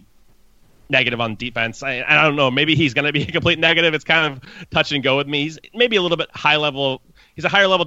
negative 0.90 1.20
on 1.20 1.36
defense, 1.36 1.82
I, 1.82 2.04
I 2.08 2.22
don't 2.22 2.36
know. 2.36 2.52
Maybe 2.52 2.76
he's 2.76 2.94
going 2.94 3.06
to 3.06 3.14
be 3.14 3.24
a 3.24 3.32
complete 3.32 3.58
negative. 3.58 3.94
It's 3.96 4.04
kind 4.04 4.34
of 4.34 4.70
touch 4.70 4.92
and 4.92 5.04
go 5.04 5.18
with 5.18 5.28
me. 5.28 5.44
He's 5.44 5.58
maybe 5.74 5.96
a 5.96 6.02
little 6.02 6.18
bit 6.18 6.30
high 6.36 6.58
level. 6.58 7.02
He's 7.36 7.46
a 7.46 7.50
higher 7.50 7.68
level 7.68 7.86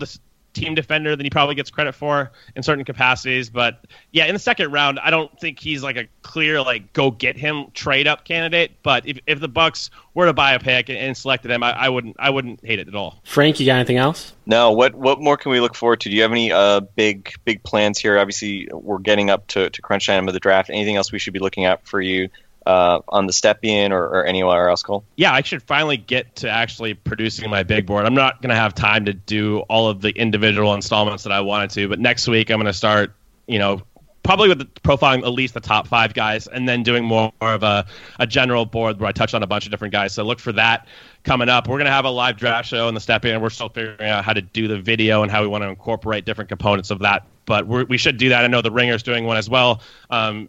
team 0.55 0.75
defender 0.75 1.17
than 1.17 1.27
he 1.27 1.31
probably 1.31 1.55
gets 1.55 1.71
credit 1.71 1.95
for 1.95 2.33
in 2.57 2.63
certain 2.63 2.85
capacities. 2.85 3.51
But 3.51 3.87
yeah, 4.13 4.27
in 4.27 4.35
the 4.35 4.39
second 4.39 4.73
round, 4.73 4.99
I 5.01 5.11
don't 5.11 5.39
think 5.39 5.59
he's 5.59 5.83
like 5.83 5.97
a 5.97 6.07
clear 6.23 6.63
like 6.63 6.93
go 6.93 7.11
get 7.11 7.37
him 7.37 7.67
trade 7.75 8.07
up 8.07 8.25
candidate. 8.25 8.73
But 8.83 9.07
if, 9.07 9.19
if 9.27 9.41
the 9.41 9.49
Bucks 9.49 9.91
were 10.15 10.27
to 10.27 10.33
buy 10.33 10.55
a 10.55 10.61
pick 10.61 10.89
and, 10.89 10.97
and 10.97 11.17
selected 11.17 11.51
him, 11.51 11.63
I, 11.63 11.73
I, 11.73 11.89
wouldn't 11.89 12.17
I 12.19 12.31
wouldn't 12.31 12.65
hate 12.65 12.79
it 12.79 12.89
at 12.89 12.95
all. 12.95 13.21
Frank, 13.25 13.61
you 13.61 13.67
got 13.67 13.77
anything 13.77 13.99
else? 13.99 14.33
No. 14.47 14.73
What 14.73 14.95
what 14.95 15.21
more 15.21 15.37
can 15.37 15.51
we 15.51 15.61
look 15.61 15.75
forward 15.75 16.01
to? 16.01 16.09
Do 16.09 16.17
you 16.17 16.23
have 16.23 16.33
any 16.33 16.53
uh, 16.53 16.81
big 16.81 17.33
big 17.45 17.63
plans 17.63 17.99
here? 17.99 18.19
Obviously, 18.19 18.69
we're 18.73 18.99
getting 18.99 19.31
up 19.31 19.47
to, 19.49 19.71
to 19.71 19.83
crunch 19.83 20.07
time 20.07 20.29
of 20.29 20.35
the 20.35 20.41
draft. 20.41 20.71
Anything 20.71 20.97
else 20.97 21.13
we 21.13 21.19
should 21.19 21.35
be 21.35 21.41
looking 21.41 21.65
at 21.65 21.87
for 21.87 22.01
you 22.01 22.29
uh, 22.67 23.01
on 23.09 23.27
the 23.27 23.33
Stepien 23.33 23.91
or, 23.91 24.05
or 24.05 24.25
anywhere 24.25 24.69
else, 24.69 24.83
Cole? 24.83 25.05
Yeah, 25.17 25.33
I 25.33 25.43
should 25.43 25.63
finally 25.63 25.97
get 25.97 26.37
to 26.37 26.51
actually 26.51 26.95
producing 26.95 27.51
my 27.51 27.63
big 27.63 27.87
board. 27.87 28.07
I'm 28.07 28.15
not 28.15 28.41
going 28.41 28.51
to 28.51 28.57
have 28.57 28.75
time 28.75 29.05
to 29.07 29.13
do 29.13 29.61
all 29.61 29.89
of 29.89 30.01
the 30.01 30.11
individual 30.11 30.75
installments 30.75 31.25
that 31.25 31.33
I 31.33 31.41
wanted 31.41 31.71
to, 31.71 31.89
but 31.89 32.01
next 32.01 32.27
week 32.29 32.51
I'm 32.51 32.57
going 32.57 32.67
to 32.67 32.73
start, 32.73 33.15
you 33.47 33.59
know, 33.59 33.83
probably 34.25 34.49
with 34.49 34.59
the, 34.59 34.65
profiling 34.81 35.23
at 35.23 35.33
least 35.33 35.55
the 35.55 35.61
top 35.61 35.87
five 35.87 36.15
guys 36.15 36.47
and 36.47 36.69
then 36.69 36.83
doing 36.83 37.05
more, 37.05 37.33
of 37.41 37.63
a, 37.63 37.87
a 38.19 38.27
general 38.27 38.65
board 38.65 38.99
where 38.99 39.09
I 39.09 39.13
touch 39.13 39.35
on 39.35 39.43
a 39.43 39.47
bunch 39.47 39.67
of 39.67 39.71
different 39.71 39.93
guys. 39.93 40.15
So 40.15 40.25
look 40.25 40.41
for 40.41 40.53
that 40.53 40.89
coming 41.23 41.51
up. 41.51 41.69
We're 41.69 41.77
going 41.77 41.85
to 41.87 41.93
have 41.93 42.07
a 42.07 42.11
live 42.11 42.39
draft 42.39 42.67
show 42.67 42.89
in 42.89 42.95
the 42.95 43.01
Stepien. 43.01 43.41
We're 43.41 43.51
still 43.51 43.69
figuring 43.69 44.09
out 44.09 44.25
how 44.25 44.33
to 44.33 44.41
do 44.41 44.67
the 44.67 44.81
video 44.81 45.23
and 45.23 45.31
how 45.31 45.43
we 45.43 45.49
want 45.49 45.63
to 45.63 45.69
incorporate 45.69 46.25
different 46.25 46.49
components 46.49 46.91
of 46.91 47.01
that. 47.01 47.27
But 47.45 47.67
we 47.67 47.99
should 47.99 48.17
do 48.17 48.31
that. 48.31 48.43
I 48.43 48.47
know 48.47 48.63
the 48.63 48.71
Ringer's 48.71 49.03
doing 49.03 49.27
one 49.27 49.37
as 49.37 49.51
well. 49.51 49.83
Um, 50.09 50.49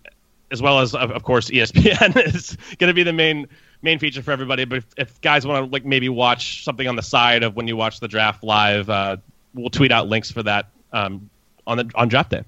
as 0.51 0.61
well 0.61 0.79
as 0.79 0.93
of, 0.93 1.11
of 1.11 1.23
course 1.23 1.49
ESPN 1.49 2.15
is 2.35 2.57
going 2.77 2.89
to 2.89 2.93
be 2.93 3.03
the 3.03 3.13
main 3.13 3.47
main 3.81 3.99
feature 3.99 4.21
for 4.21 4.31
everybody. 4.31 4.65
But 4.65 4.79
if, 4.79 4.85
if 4.97 5.21
guys 5.21 5.45
want 5.45 5.65
to 5.65 5.71
like 5.71 5.85
maybe 5.85 6.09
watch 6.09 6.63
something 6.63 6.87
on 6.87 6.95
the 6.95 7.03
side 7.03 7.43
of 7.43 7.55
when 7.55 7.67
you 7.67 7.75
watch 7.75 7.99
the 7.99 8.07
draft 8.07 8.43
live, 8.43 8.89
uh, 8.89 9.17
we'll 9.53 9.69
tweet 9.69 9.91
out 9.91 10.07
links 10.07 10.31
for 10.31 10.43
that 10.43 10.69
um, 10.93 11.29
on 11.65 11.77
the 11.77 11.91
on 11.95 12.07
draft 12.07 12.31
day. 12.31 12.43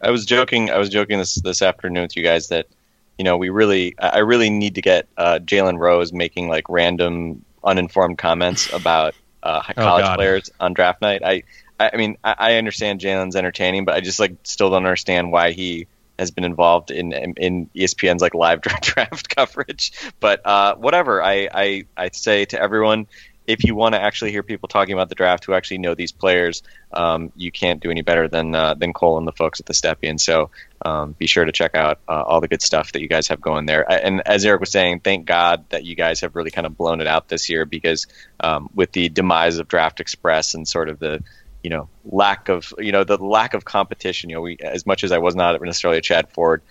I 0.00 0.10
was 0.10 0.24
joking. 0.24 0.70
I 0.70 0.78
was 0.78 0.88
joking 0.88 1.18
this 1.18 1.36
this 1.36 1.62
afternoon 1.62 2.02
with 2.02 2.16
you 2.16 2.22
guys 2.22 2.48
that 2.48 2.66
you 3.18 3.24
know 3.24 3.36
we 3.36 3.48
really 3.48 3.94
I 3.98 4.18
really 4.18 4.50
need 4.50 4.74
to 4.76 4.82
get 4.82 5.08
uh, 5.16 5.38
Jalen 5.42 5.78
Rose 5.78 6.12
making 6.12 6.48
like 6.48 6.68
random 6.68 7.44
uninformed 7.64 8.18
comments 8.18 8.72
about 8.72 9.14
uh, 9.42 9.62
oh, 9.68 9.72
college 9.74 10.06
oh, 10.06 10.14
players 10.14 10.50
on 10.60 10.74
draft 10.74 11.00
night. 11.00 11.22
I 11.24 11.42
I 11.78 11.96
mean 11.96 12.16
I, 12.22 12.34
I 12.38 12.54
understand 12.56 13.00
Jalen's 13.00 13.36
entertaining, 13.36 13.84
but 13.84 13.94
I 13.94 14.00
just 14.00 14.20
like 14.20 14.36
still 14.44 14.70
don't 14.70 14.84
understand 14.84 15.32
why 15.32 15.52
he 15.52 15.86
has 16.18 16.30
been 16.30 16.44
involved 16.44 16.90
in 16.90 17.12
in 17.12 17.70
ESPN's 17.74 18.22
like 18.22 18.34
live 18.34 18.60
draft 18.80 19.34
coverage. 19.34 19.92
But 20.20 20.44
uh, 20.44 20.74
whatever, 20.76 21.22
I, 21.22 21.48
I 21.52 21.84
I 21.96 22.10
say 22.12 22.44
to 22.46 22.60
everyone, 22.60 23.06
if 23.48 23.64
you 23.64 23.74
want 23.74 23.94
to 23.94 24.00
actually 24.00 24.30
hear 24.30 24.42
people 24.42 24.68
talking 24.68 24.92
about 24.92 25.08
the 25.08 25.14
draft 25.14 25.46
who 25.46 25.54
actually 25.54 25.78
know 25.78 25.94
these 25.94 26.12
players, 26.12 26.62
um, 26.92 27.32
you 27.34 27.50
can't 27.50 27.80
do 27.80 27.90
any 27.90 28.02
better 28.02 28.28
than 28.28 28.54
uh, 28.54 28.74
than 28.74 28.92
Cole 28.92 29.16
and 29.16 29.26
the 29.26 29.32
folks 29.32 29.58
at 29.58 29.64
the 29.64 29.72
Stepien. 29.72 30.20
So 30.20 30.50
um, 30.84 31.12
be 31.12 31.26
sure 31.26 31.46
to 31.46 31.52
check 31.52 31.74
out 31.74 31.98
uh, 32.06 32.22
all 32.22 32.42
the 32.42 32.48
good 32.48 32.60
stuff 32.60 32.92
that 32.92 33.00
you 33.00 33.08
guys 33.08 33.26
have 33.28 33.40
going 33.40 33.64
there. 33.64 33.90
And 33.90 34.20
as 34.26 34.44
Eric 34.44 34.60
was 34.60 34.70
saying, 34.70 35.00
thank 35.00 35.24
God 35.24 35.64
that 35.70 35.84
you 35.84 35.96
guys 35.96 36.20
have 36.20 36.36
really 36.36 36.50
kind 36.50 36.66
of 36.66 36.76
blown 36.76 37.00
it 37.00 37.06
out 37.06 37.28
this 37.28 37.48
year 37.48 37.64
because 37.64 38.06
um, 38.40 38.68
with 38.74 38.92
the 38.92 39.08
demise 39.08 39.56
of 39.58 39.66
Draft 39.66 40.00
Express 40.00 40.54
and 40.54 40.68
sort 40.68 40.90
of 40.90 40.98
the 40.98 41.24
you 41.68 41.76
know 41.76 41.90
lack 42.06 42.48
of 42.48 42.72
you 42.78 42.92
know 42.92 43.04
the 43.04 43.18
lack 43.18 43.52
of 43.52 43.62
competition. 43.62 44.30
You 44.30 44.36
know, 44.36 44.40
we 44.40 44.56
as 44.58 44.86
much 44.86 45.04
as 45.04 45.12
I 45.12 45.18
was 45.18 45.36
not 45.36 45.60
necessarily 45.60 45.98
a 45.98 46.00
Chad 46.00 46.30
Ford 46.30 46.62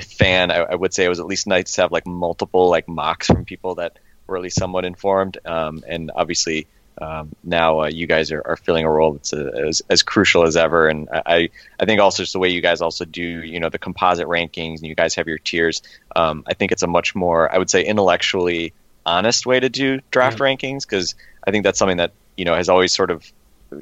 fan, 0.00 0.50
I, 0.50 0.60
I 0.60 0.74
would 0.74 0.94
say 0.94 1.04
it 1.04 1.10
was 1.10 1.20
at 1.20 1.26
least 1.26 1.46
nice 1.46 1.74
to 1.74 1.82
have 1.82 1.92
like 1.92 2.06
multiple 2.06 2.70
like 2.70 2.88
mocks 2.88 3.26
from 3.26 3.44
people 3.44 3.74
that 3.74 3.98
were 4.26 4.38
at 4.38 4.42
least 4.42 4.58
somewhat 4.58 4.86
informed. 4.86 5.36
Um, 5.44 5.84
and 5.86 6.10
obviously 6.16 6.66
um, 6.98 7.36
now 7.44 7.82
uh, 7.82 7.88
you 7.88 8.06
guys 8.06 8.32
are, 8.32 8.40
are 8.42 8.56
filling 8.56 8.86
a 8.86 8.90
role 8.90 9.12
that's 9.12 9.34
uh, 9.34 9.50
as, 9.68 9.82
as 9.90 10.02
crucial 10.02 10.44
as 10.44 10.56
ever. 10.56 10.88
And 10.88 11.10
I, 11.12 11.50
I 11.78 11.84
think 11.84 12.00
also 12.00 12.22
just 12.22 12.32
the 12.32 12.38
way 12.38 12.48
you 12.48 12.62
guys 12.62 12.80
also 12.80 13.04
do, 13.04 13.22
you 13.22 13.60
know, 13.60 13.68
the 13.68 13.78
composite 13.78 14.26
rankings 14.26 14.78
and 14.78 14.86
you 14.86 14.94
guys 14.94 15.14
have 15.16 15.28
your 15.28 15.38
tiers. 15.38 15.82
Um, 16.16 16.42
I 16.46 16.54
think 16.54 16.72
it's 16.72 16.82
a 16.82 16.86
much 16.86 17.14
more, 17.14 17.54
I 17.54 17.58
would 17.58 17.68
say, 17.68 17.84
intellectually 17.84 18.72
honest 19.04 19.44
way 19.44 19.60
to 19.60 19.68
do 19.68 20.00
draft 20.10 20.40
yeah. 20.40 20.46
rankings 20.46 20.88
because 20.88 21.16
I 21.46 21.50
think 21.50 21.64
that's 21.64 21.78
something 21.78 21.98
that 21.98 22.12
you 22.36 22.46
know 22.46 22.54
has 22.54 22.68
always 22.68 22.94
sort 22.94 23.10
of 23.10 23.30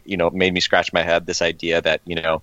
you 0.04 0.16
know 0.16 0.30
made 0.30 0.52
me 0.52 0.60
scratch 0.60 0.92
my 0.92 1.02
head. 1.02 1.26
This 1.26 1.42
idea 1.42 1.80
that 1.80 2.00
you 2.04 2.16
know 2.16 2.42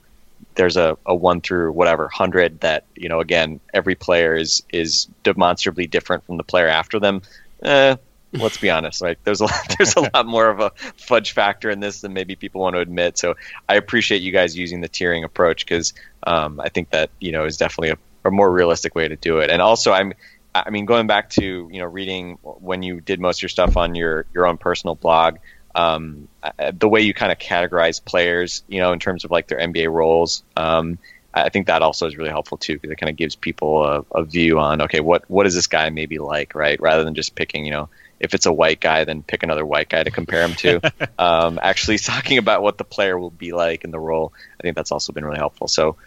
there's 0.56 0.78
a, 0.78 0.98
a 1.06 1.16
one 1.16 1.42
through 1.42 1.72
whatever 1.72 2.08
hundred 2.08 2.60
that 2.62 2.86
you 2.96 3.10
know 3.10 3.20
again 3.20 3.60
every 3.74 3.96
player 3.96 4.36
is 4.36 4.64
is 4.72 5.08
demonstrably 5.24 5.88
different 5.88 6.26
from 6.26 6.38
the 6.38 6.44
player 6.44 6.68
after 6.68 7.00
them. 7.00 7.22
Eh, 7.64 7.96
let's 8.34 8.58
be 8.58 8.70
honest, 8.70 9.02
like 9.02 9.24
there's 9.24 9.40
a 9.40 9.46
lot, 9.46 9.76
there's 9.78 9.96
a 9.96 10.10
lot 10.14 10.26
more 10.26 10.50
of 10.50 10.60
a 10.60 10.72
fudge 10.98 11.32
factor 11.32 11.70
in 11.70 11.80
this 11.80 12.02
than 12.02 12.14
maybe 12.14 12.36
people 12.36 12.62
want 12.62 12.76
to 12.76 12.80
admit. 12.80 13.18
So 13.18 13.36
I 13.68 13.76
appreciate 13.76 14.22
you 14.22 14.32
guys 14.32 14.58
using 14.58 14.82
the 14.82 14.90
tiering 14.90 15.24
approach 15.24 15.66
because 15.66 15.94
um, 16.24 16.60
I 16.60 16.70
think 16.70 16.90
that 16.92 17.10
you 17.20 17.32
know 17.32 17.46
is 17.46 17.58
definitely 17.58 17.90
a, 17.90 17.98
a 18.28 18.32
more 18.32 18.52
realistic 18.52 18.96
way 18.96 19.08
to 19.08 19.16
do 19.16 19.40
it. 19.40 19.50
And 19.50 19.62
also, 19.62 19.92
I'm 19.92 20.14
I 20.56 20.70
mean, 20.70 20.86
going 20.86 21.08
back 21.08 21.30
to 21.32 21.70
you 21.72 21.80
know 21.80 21.86
reading 21.86 22.38
when 22.42 22.84
you 22.84 23.02
did 23.02 23.20
most 23.20 23.40
of 23.40 23.44
your 23.44 23.50
stuff 23.50 23.78
on 23.78 23.96
your 23.96 24.26
your 24.34 24.48
own 24.48 24.58
personal 24.58 24.96
blog, 24.96 25.38
um, 25.78 26.28
the 26.74 26.90
way 26.90 27.02
you 27.02 27.14
kind 27.14 27.32
of 27.32 27.38
categorize 27.38 28.04
players, 28.04 28.64
you 28.68 28.82
know, 28.82 28.94
in 28.94 29.00
terms 29.00 29.24
of 29.24 29.32
like 29.32 29.48
their 29.48 29.60
NBA 29.60 29.92
roles. 29.92 30.44
Um, 30.58 30.98
I 31.34 31.50
think 31.50 31.68
that 31.68 31.84
also 31.84 32.08
is 32.08 32.18
really 32.18 32.32
helpful 32.32 32.58
too 32.58 32.74
because 32.74 32.90
it 32.90 32.96
kind 32.96 33.12
of 33.12 33.16
gives 33.16 33.36
people 33.36 33.84
a, 33.84 34.04
a, 34.12 34.24
view 34.24 34.58
on 34.58 34.82
okay, 34.82 35.02
what 35.02 35.30
what 35.30 35.46
is 35.46 35.54
this 35.54 35.68
guy 35.68 35.92
maybe 35.92 36.18
like, 36.18 36.56
right? 36.56 36.82
Rather 36.82 37.04
than 37.04 37.14
just 37.14 37.36
picking, 37.36 37.64
you 37.64 37.72
know, 37.72 37.90
if 38.20 38.34
it's 38.34 38.48
a 38.48 38.52
white 38.52 38.80
guy, 38.80 39.04
then 39.04 39.22
pick 39.22 39.44
another 39.44 39.64
white 39.64 39.88
guy 39.88 40.02
to 40.02 40.10
compare 40.10 40.42
him 40.42 40.56
to. 40.56 40.94
um, 41.20 41.60
actually, 41.62 41.98
talking 42.00 42.40
about 42.40 42.64
what 42.64 42.80
the 42.80 42.84
player 42.84 43.20
will 43.20 43.30
be 43.30 43.54
like 43.54 43.84
in 43.84 43.92
the 43.92 44.00
role, 44.00 44.34
I 44.60 44.64
think 44.64 44.76
that's 44.76 44.92
also 44.92 45.14
been 45.14 45.26
really 45.26 45.38
helpful. 45.38 45.68
So, 45.68 45.98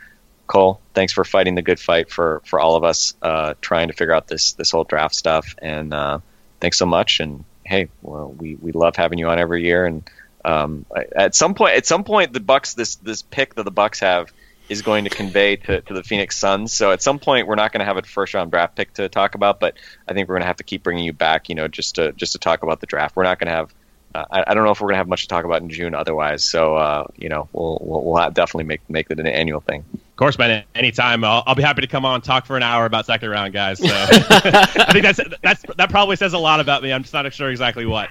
Cole, 0.48 0.80
thanks 0.94 1.12
for 1.12 1.24
fighting 1.24 1.54
the 1.54 1.62
good 1.62 1.78
fight 1.78 2.10
for 2.10 2.42
for 2.44 2.58
all 2.58 2.74
of 2.74 2.82
us 2.82 3.14
uh, 3.22 3.54
trying 3.60 3.86
to 3.86 3.94
figure 3.94 4.14
out 4.14 4.26
this 4.26 4.54
this 4.54 4.72
whole 4.72 4.84
draft 4.84 5.14
stuff, 5.14 5.54
and 5.58 5.94
uh, 5.94 6.18
thanks 6.58 6.76
so 6.76 6.86
much. 6.86 7.20
And 7.20 7.44
hey, 7.70 7.88
well, 8.02 8.30
we, 8.30 8.56
we 8.56 8.72
love 8.72 8.96
having 8.96 9.18
you 9.18 9.28
on 9.28 9.38
every 9.38 9.64
year. 9.64 9.86
And 9.86 10.02
um, 10.44 10.84
at 11.14 11.34
some 11.34 11.54
point, 11.54 11.76
at 11.76 11.86
some 11.86 12.02
point, 12.04 12.32
the 12.32 12.40
Bucks 12.40 12.74
this 12.74 12.96
this 12.96 13.22
pick 13.22 13.54
that 13.54 13.62
the 13.62 13.70
Bucks 13.70 14.00
have 14.00 14.32
is 14.68 14.82
going 14.82 15.04
to 15.04 15.10
convey 15.10 15.56
to, 15.56 15.80
to 15.80 15.94
the 15.94 16.02
Phoenix 16.02 16.36
Suns. 16.36 16.72
So 16.72 16.90
at 16.90 17.02
some 17.02 17.18
point, 17.18 17.46
we're 17.46 17.54
not 17.54 17.72
going 17.72 17.80
to 17.80 17.86
have 17.86 17.96
a 17.96 18.02
first 18.02 18.34
round 18.34 18.50
draft 18.50 18.76
pick 18.76 18.92
to 18.94 19.08
talk 19.08 19.34
about, 19.34 19.60
but 19.60 19.76
I 20.06 20.12
think 20.12 20.28
we're 20.28 20.34
going 20.34 20.42
to 20.42 20.48
have 20.48 20.56
to 20.56 20.64
keep 20.64 20.82
bringing 20.82 21.04
you 21.04 21.12
back, 21.12 21.48
you 21.48 21.54
know, 21.54 21.68
just 21.68 21.94
to 21.94 22.12
just 22.12 22.32
to 22.32 22.38
talk 22.38 22.62
about 22.62 22.80
the 22.80 22.86
draft. 22.86 23.16
We're 23.16 23.24
not 23.24 23.38
going 23.38 23.48
to 23.48 23.54
have. 23.54 23.74
Uh, 24.12 24.24
I, 24.28 24.44
I, 24.48 24.54
don't 24.54 24.64
know 24.64 24.72
if 24.72 24.80
we're 24.80 24.88
going 24.88 24.94
to 24.94 24.98
have 24.98 25.08
much 25.08 25.22
to 25.22 25.28
talk 25.28 25.44
about 25.44 25.62
in 25.62 25.70
June 25.70 25.94
otherwise. 25.94 26.42
So 26.42 26.74
uh, 26.74 27.06
you 27.16 27.28
know, 27.28 27.48
we'll 27.52 27.78
we'll, 27.80 28.02
we'll 28.02 28.30
definitely 28.30 28.64
make 28.64 28.88
make 28.90 29.08
it 29.10 29.20
an 29.20 29.26
annual 29.28 29.60
thing 29.60 29.84
course, 30.20 30.36
man. 30.36 30.62
Anytime, 30.74 31.24
I'll, 31.24 31.42
I'll 31.46 31.54
be 31.54 31.62
happy 31.62 31.80
to 31.80 31.86
come 31.86 32.04
on 32.04 32.20
talk 32.20 32.44
for 32.44 32.56
an 32.56 32.62
hour 32.62 32.84
about 32.84 33.06
second 33.06 33.30
round 33.30 33.54
guys. 33.54 33.78
So 33.78 33.86
I 33.90 34.92
think 34.92 35.02
that's 35.02 35.18
that's 35.42 35.64
that 35.78 35.88
probably 35.88 36.14
says 36.14 36.34
a 36.34 36.38
lot 36.38 36.60
about 36.60 36.82
me. 36.82 36.92
I'm 36.92 37.02
just 37.02 37.14
not 37.14 37.32
sure 37.32 37.50
exactly 37.50 37.86
what. 37.86 38.10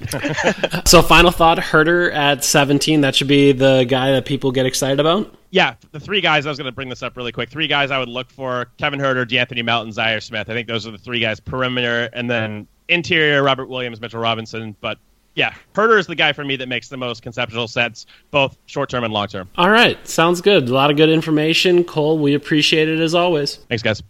so, 0.88 1.04
final 1.04 1.30
thought: 1.30 1.60
Huerter 1.60 2.12
at 2.12 2.44
17. 2.44 3.02
That 3.02 3.16
should 3.16 3.28
be 3.28 3.52
the 3.52 3.86
guy 3.88 4.12
that 4.12 4.26
people 4.26 4.52
get 4.52 4.66
excited 4.66 5.00
about. 5.00 5.36
Yeah, 5.52 5.76
the 5.92 6.00
three 6.00 6.20
guys. 6.20 6.48
I 6.48 6.50
was 6.50 6.58
going 6.58 6.66
to 6.66 6.72
bring 6.72 6.90
this 6.90 7.04
up 7.04 7.16
really 7.16 7.32
quick. 7.32 7.50
Three 7.50 7.68
guys 7.68 7.92
I 7.92 8.00
would 8.00 8.10
look 8.10 8.32
for: 8.32 8.66
Kevin 8.80 9.00
Huerter, 9.00 9.26
De'Anthony 9.26 9.64
Melton, 9.64 9.94
Zhaire 9.94 10.22
Smith. 10.22 10.50
I 10.50 10.54
think 10.54 10.68
those 10.68 10.88
are 10.88 10.92
the 10.92 10.98
three 10.98 11.20
guys. 11.20 11.40
Perimeter, 11.40 12.10
and 12.14 12.28
then 12.28 12.68
interior: 12.88 13.44
Robert 13.44 13.70
Williams, 13.70 14.02
Mitchell 14.02 14.20
Robinson. 14.20 14.76
But 14.82 14.98
yeah, 15.36 15.54
Huerter 15.74 15.98
is 16.00 16.08
the 16.08 16.16
guy 16.16 16.34
for 16.34 16.44
me 16.44 16.56
that 16.58 16.68
makes 16.68 16.90
the 16.90 16.98
most 16.98 17.22
conceptual 17.22 17.68
sense, 17.68 18.06
both 18.32 18.58
short 18.66 18.90
term 18.90 19.04
and 19.04 19.14
long 19.14 19.28
term. 19.28 19.50
All 19.58 19.70
right, 19.70 20.06
sounds 20.08 20.42
good. 20.42 20.70
A 20.70 20.74
lot 20.74 20.92
of 20.92 20.98
good 20.98 21.10
information, 21.10 21.84
Cole. 21.84 22.18
We 22.18 22.34
appreciate 22.34 22.90
it 22.90 23.00
as 23.00 23.16
always. 23.16 23.58
Thanks, 23.70 23.84
guys. 23.84 24.04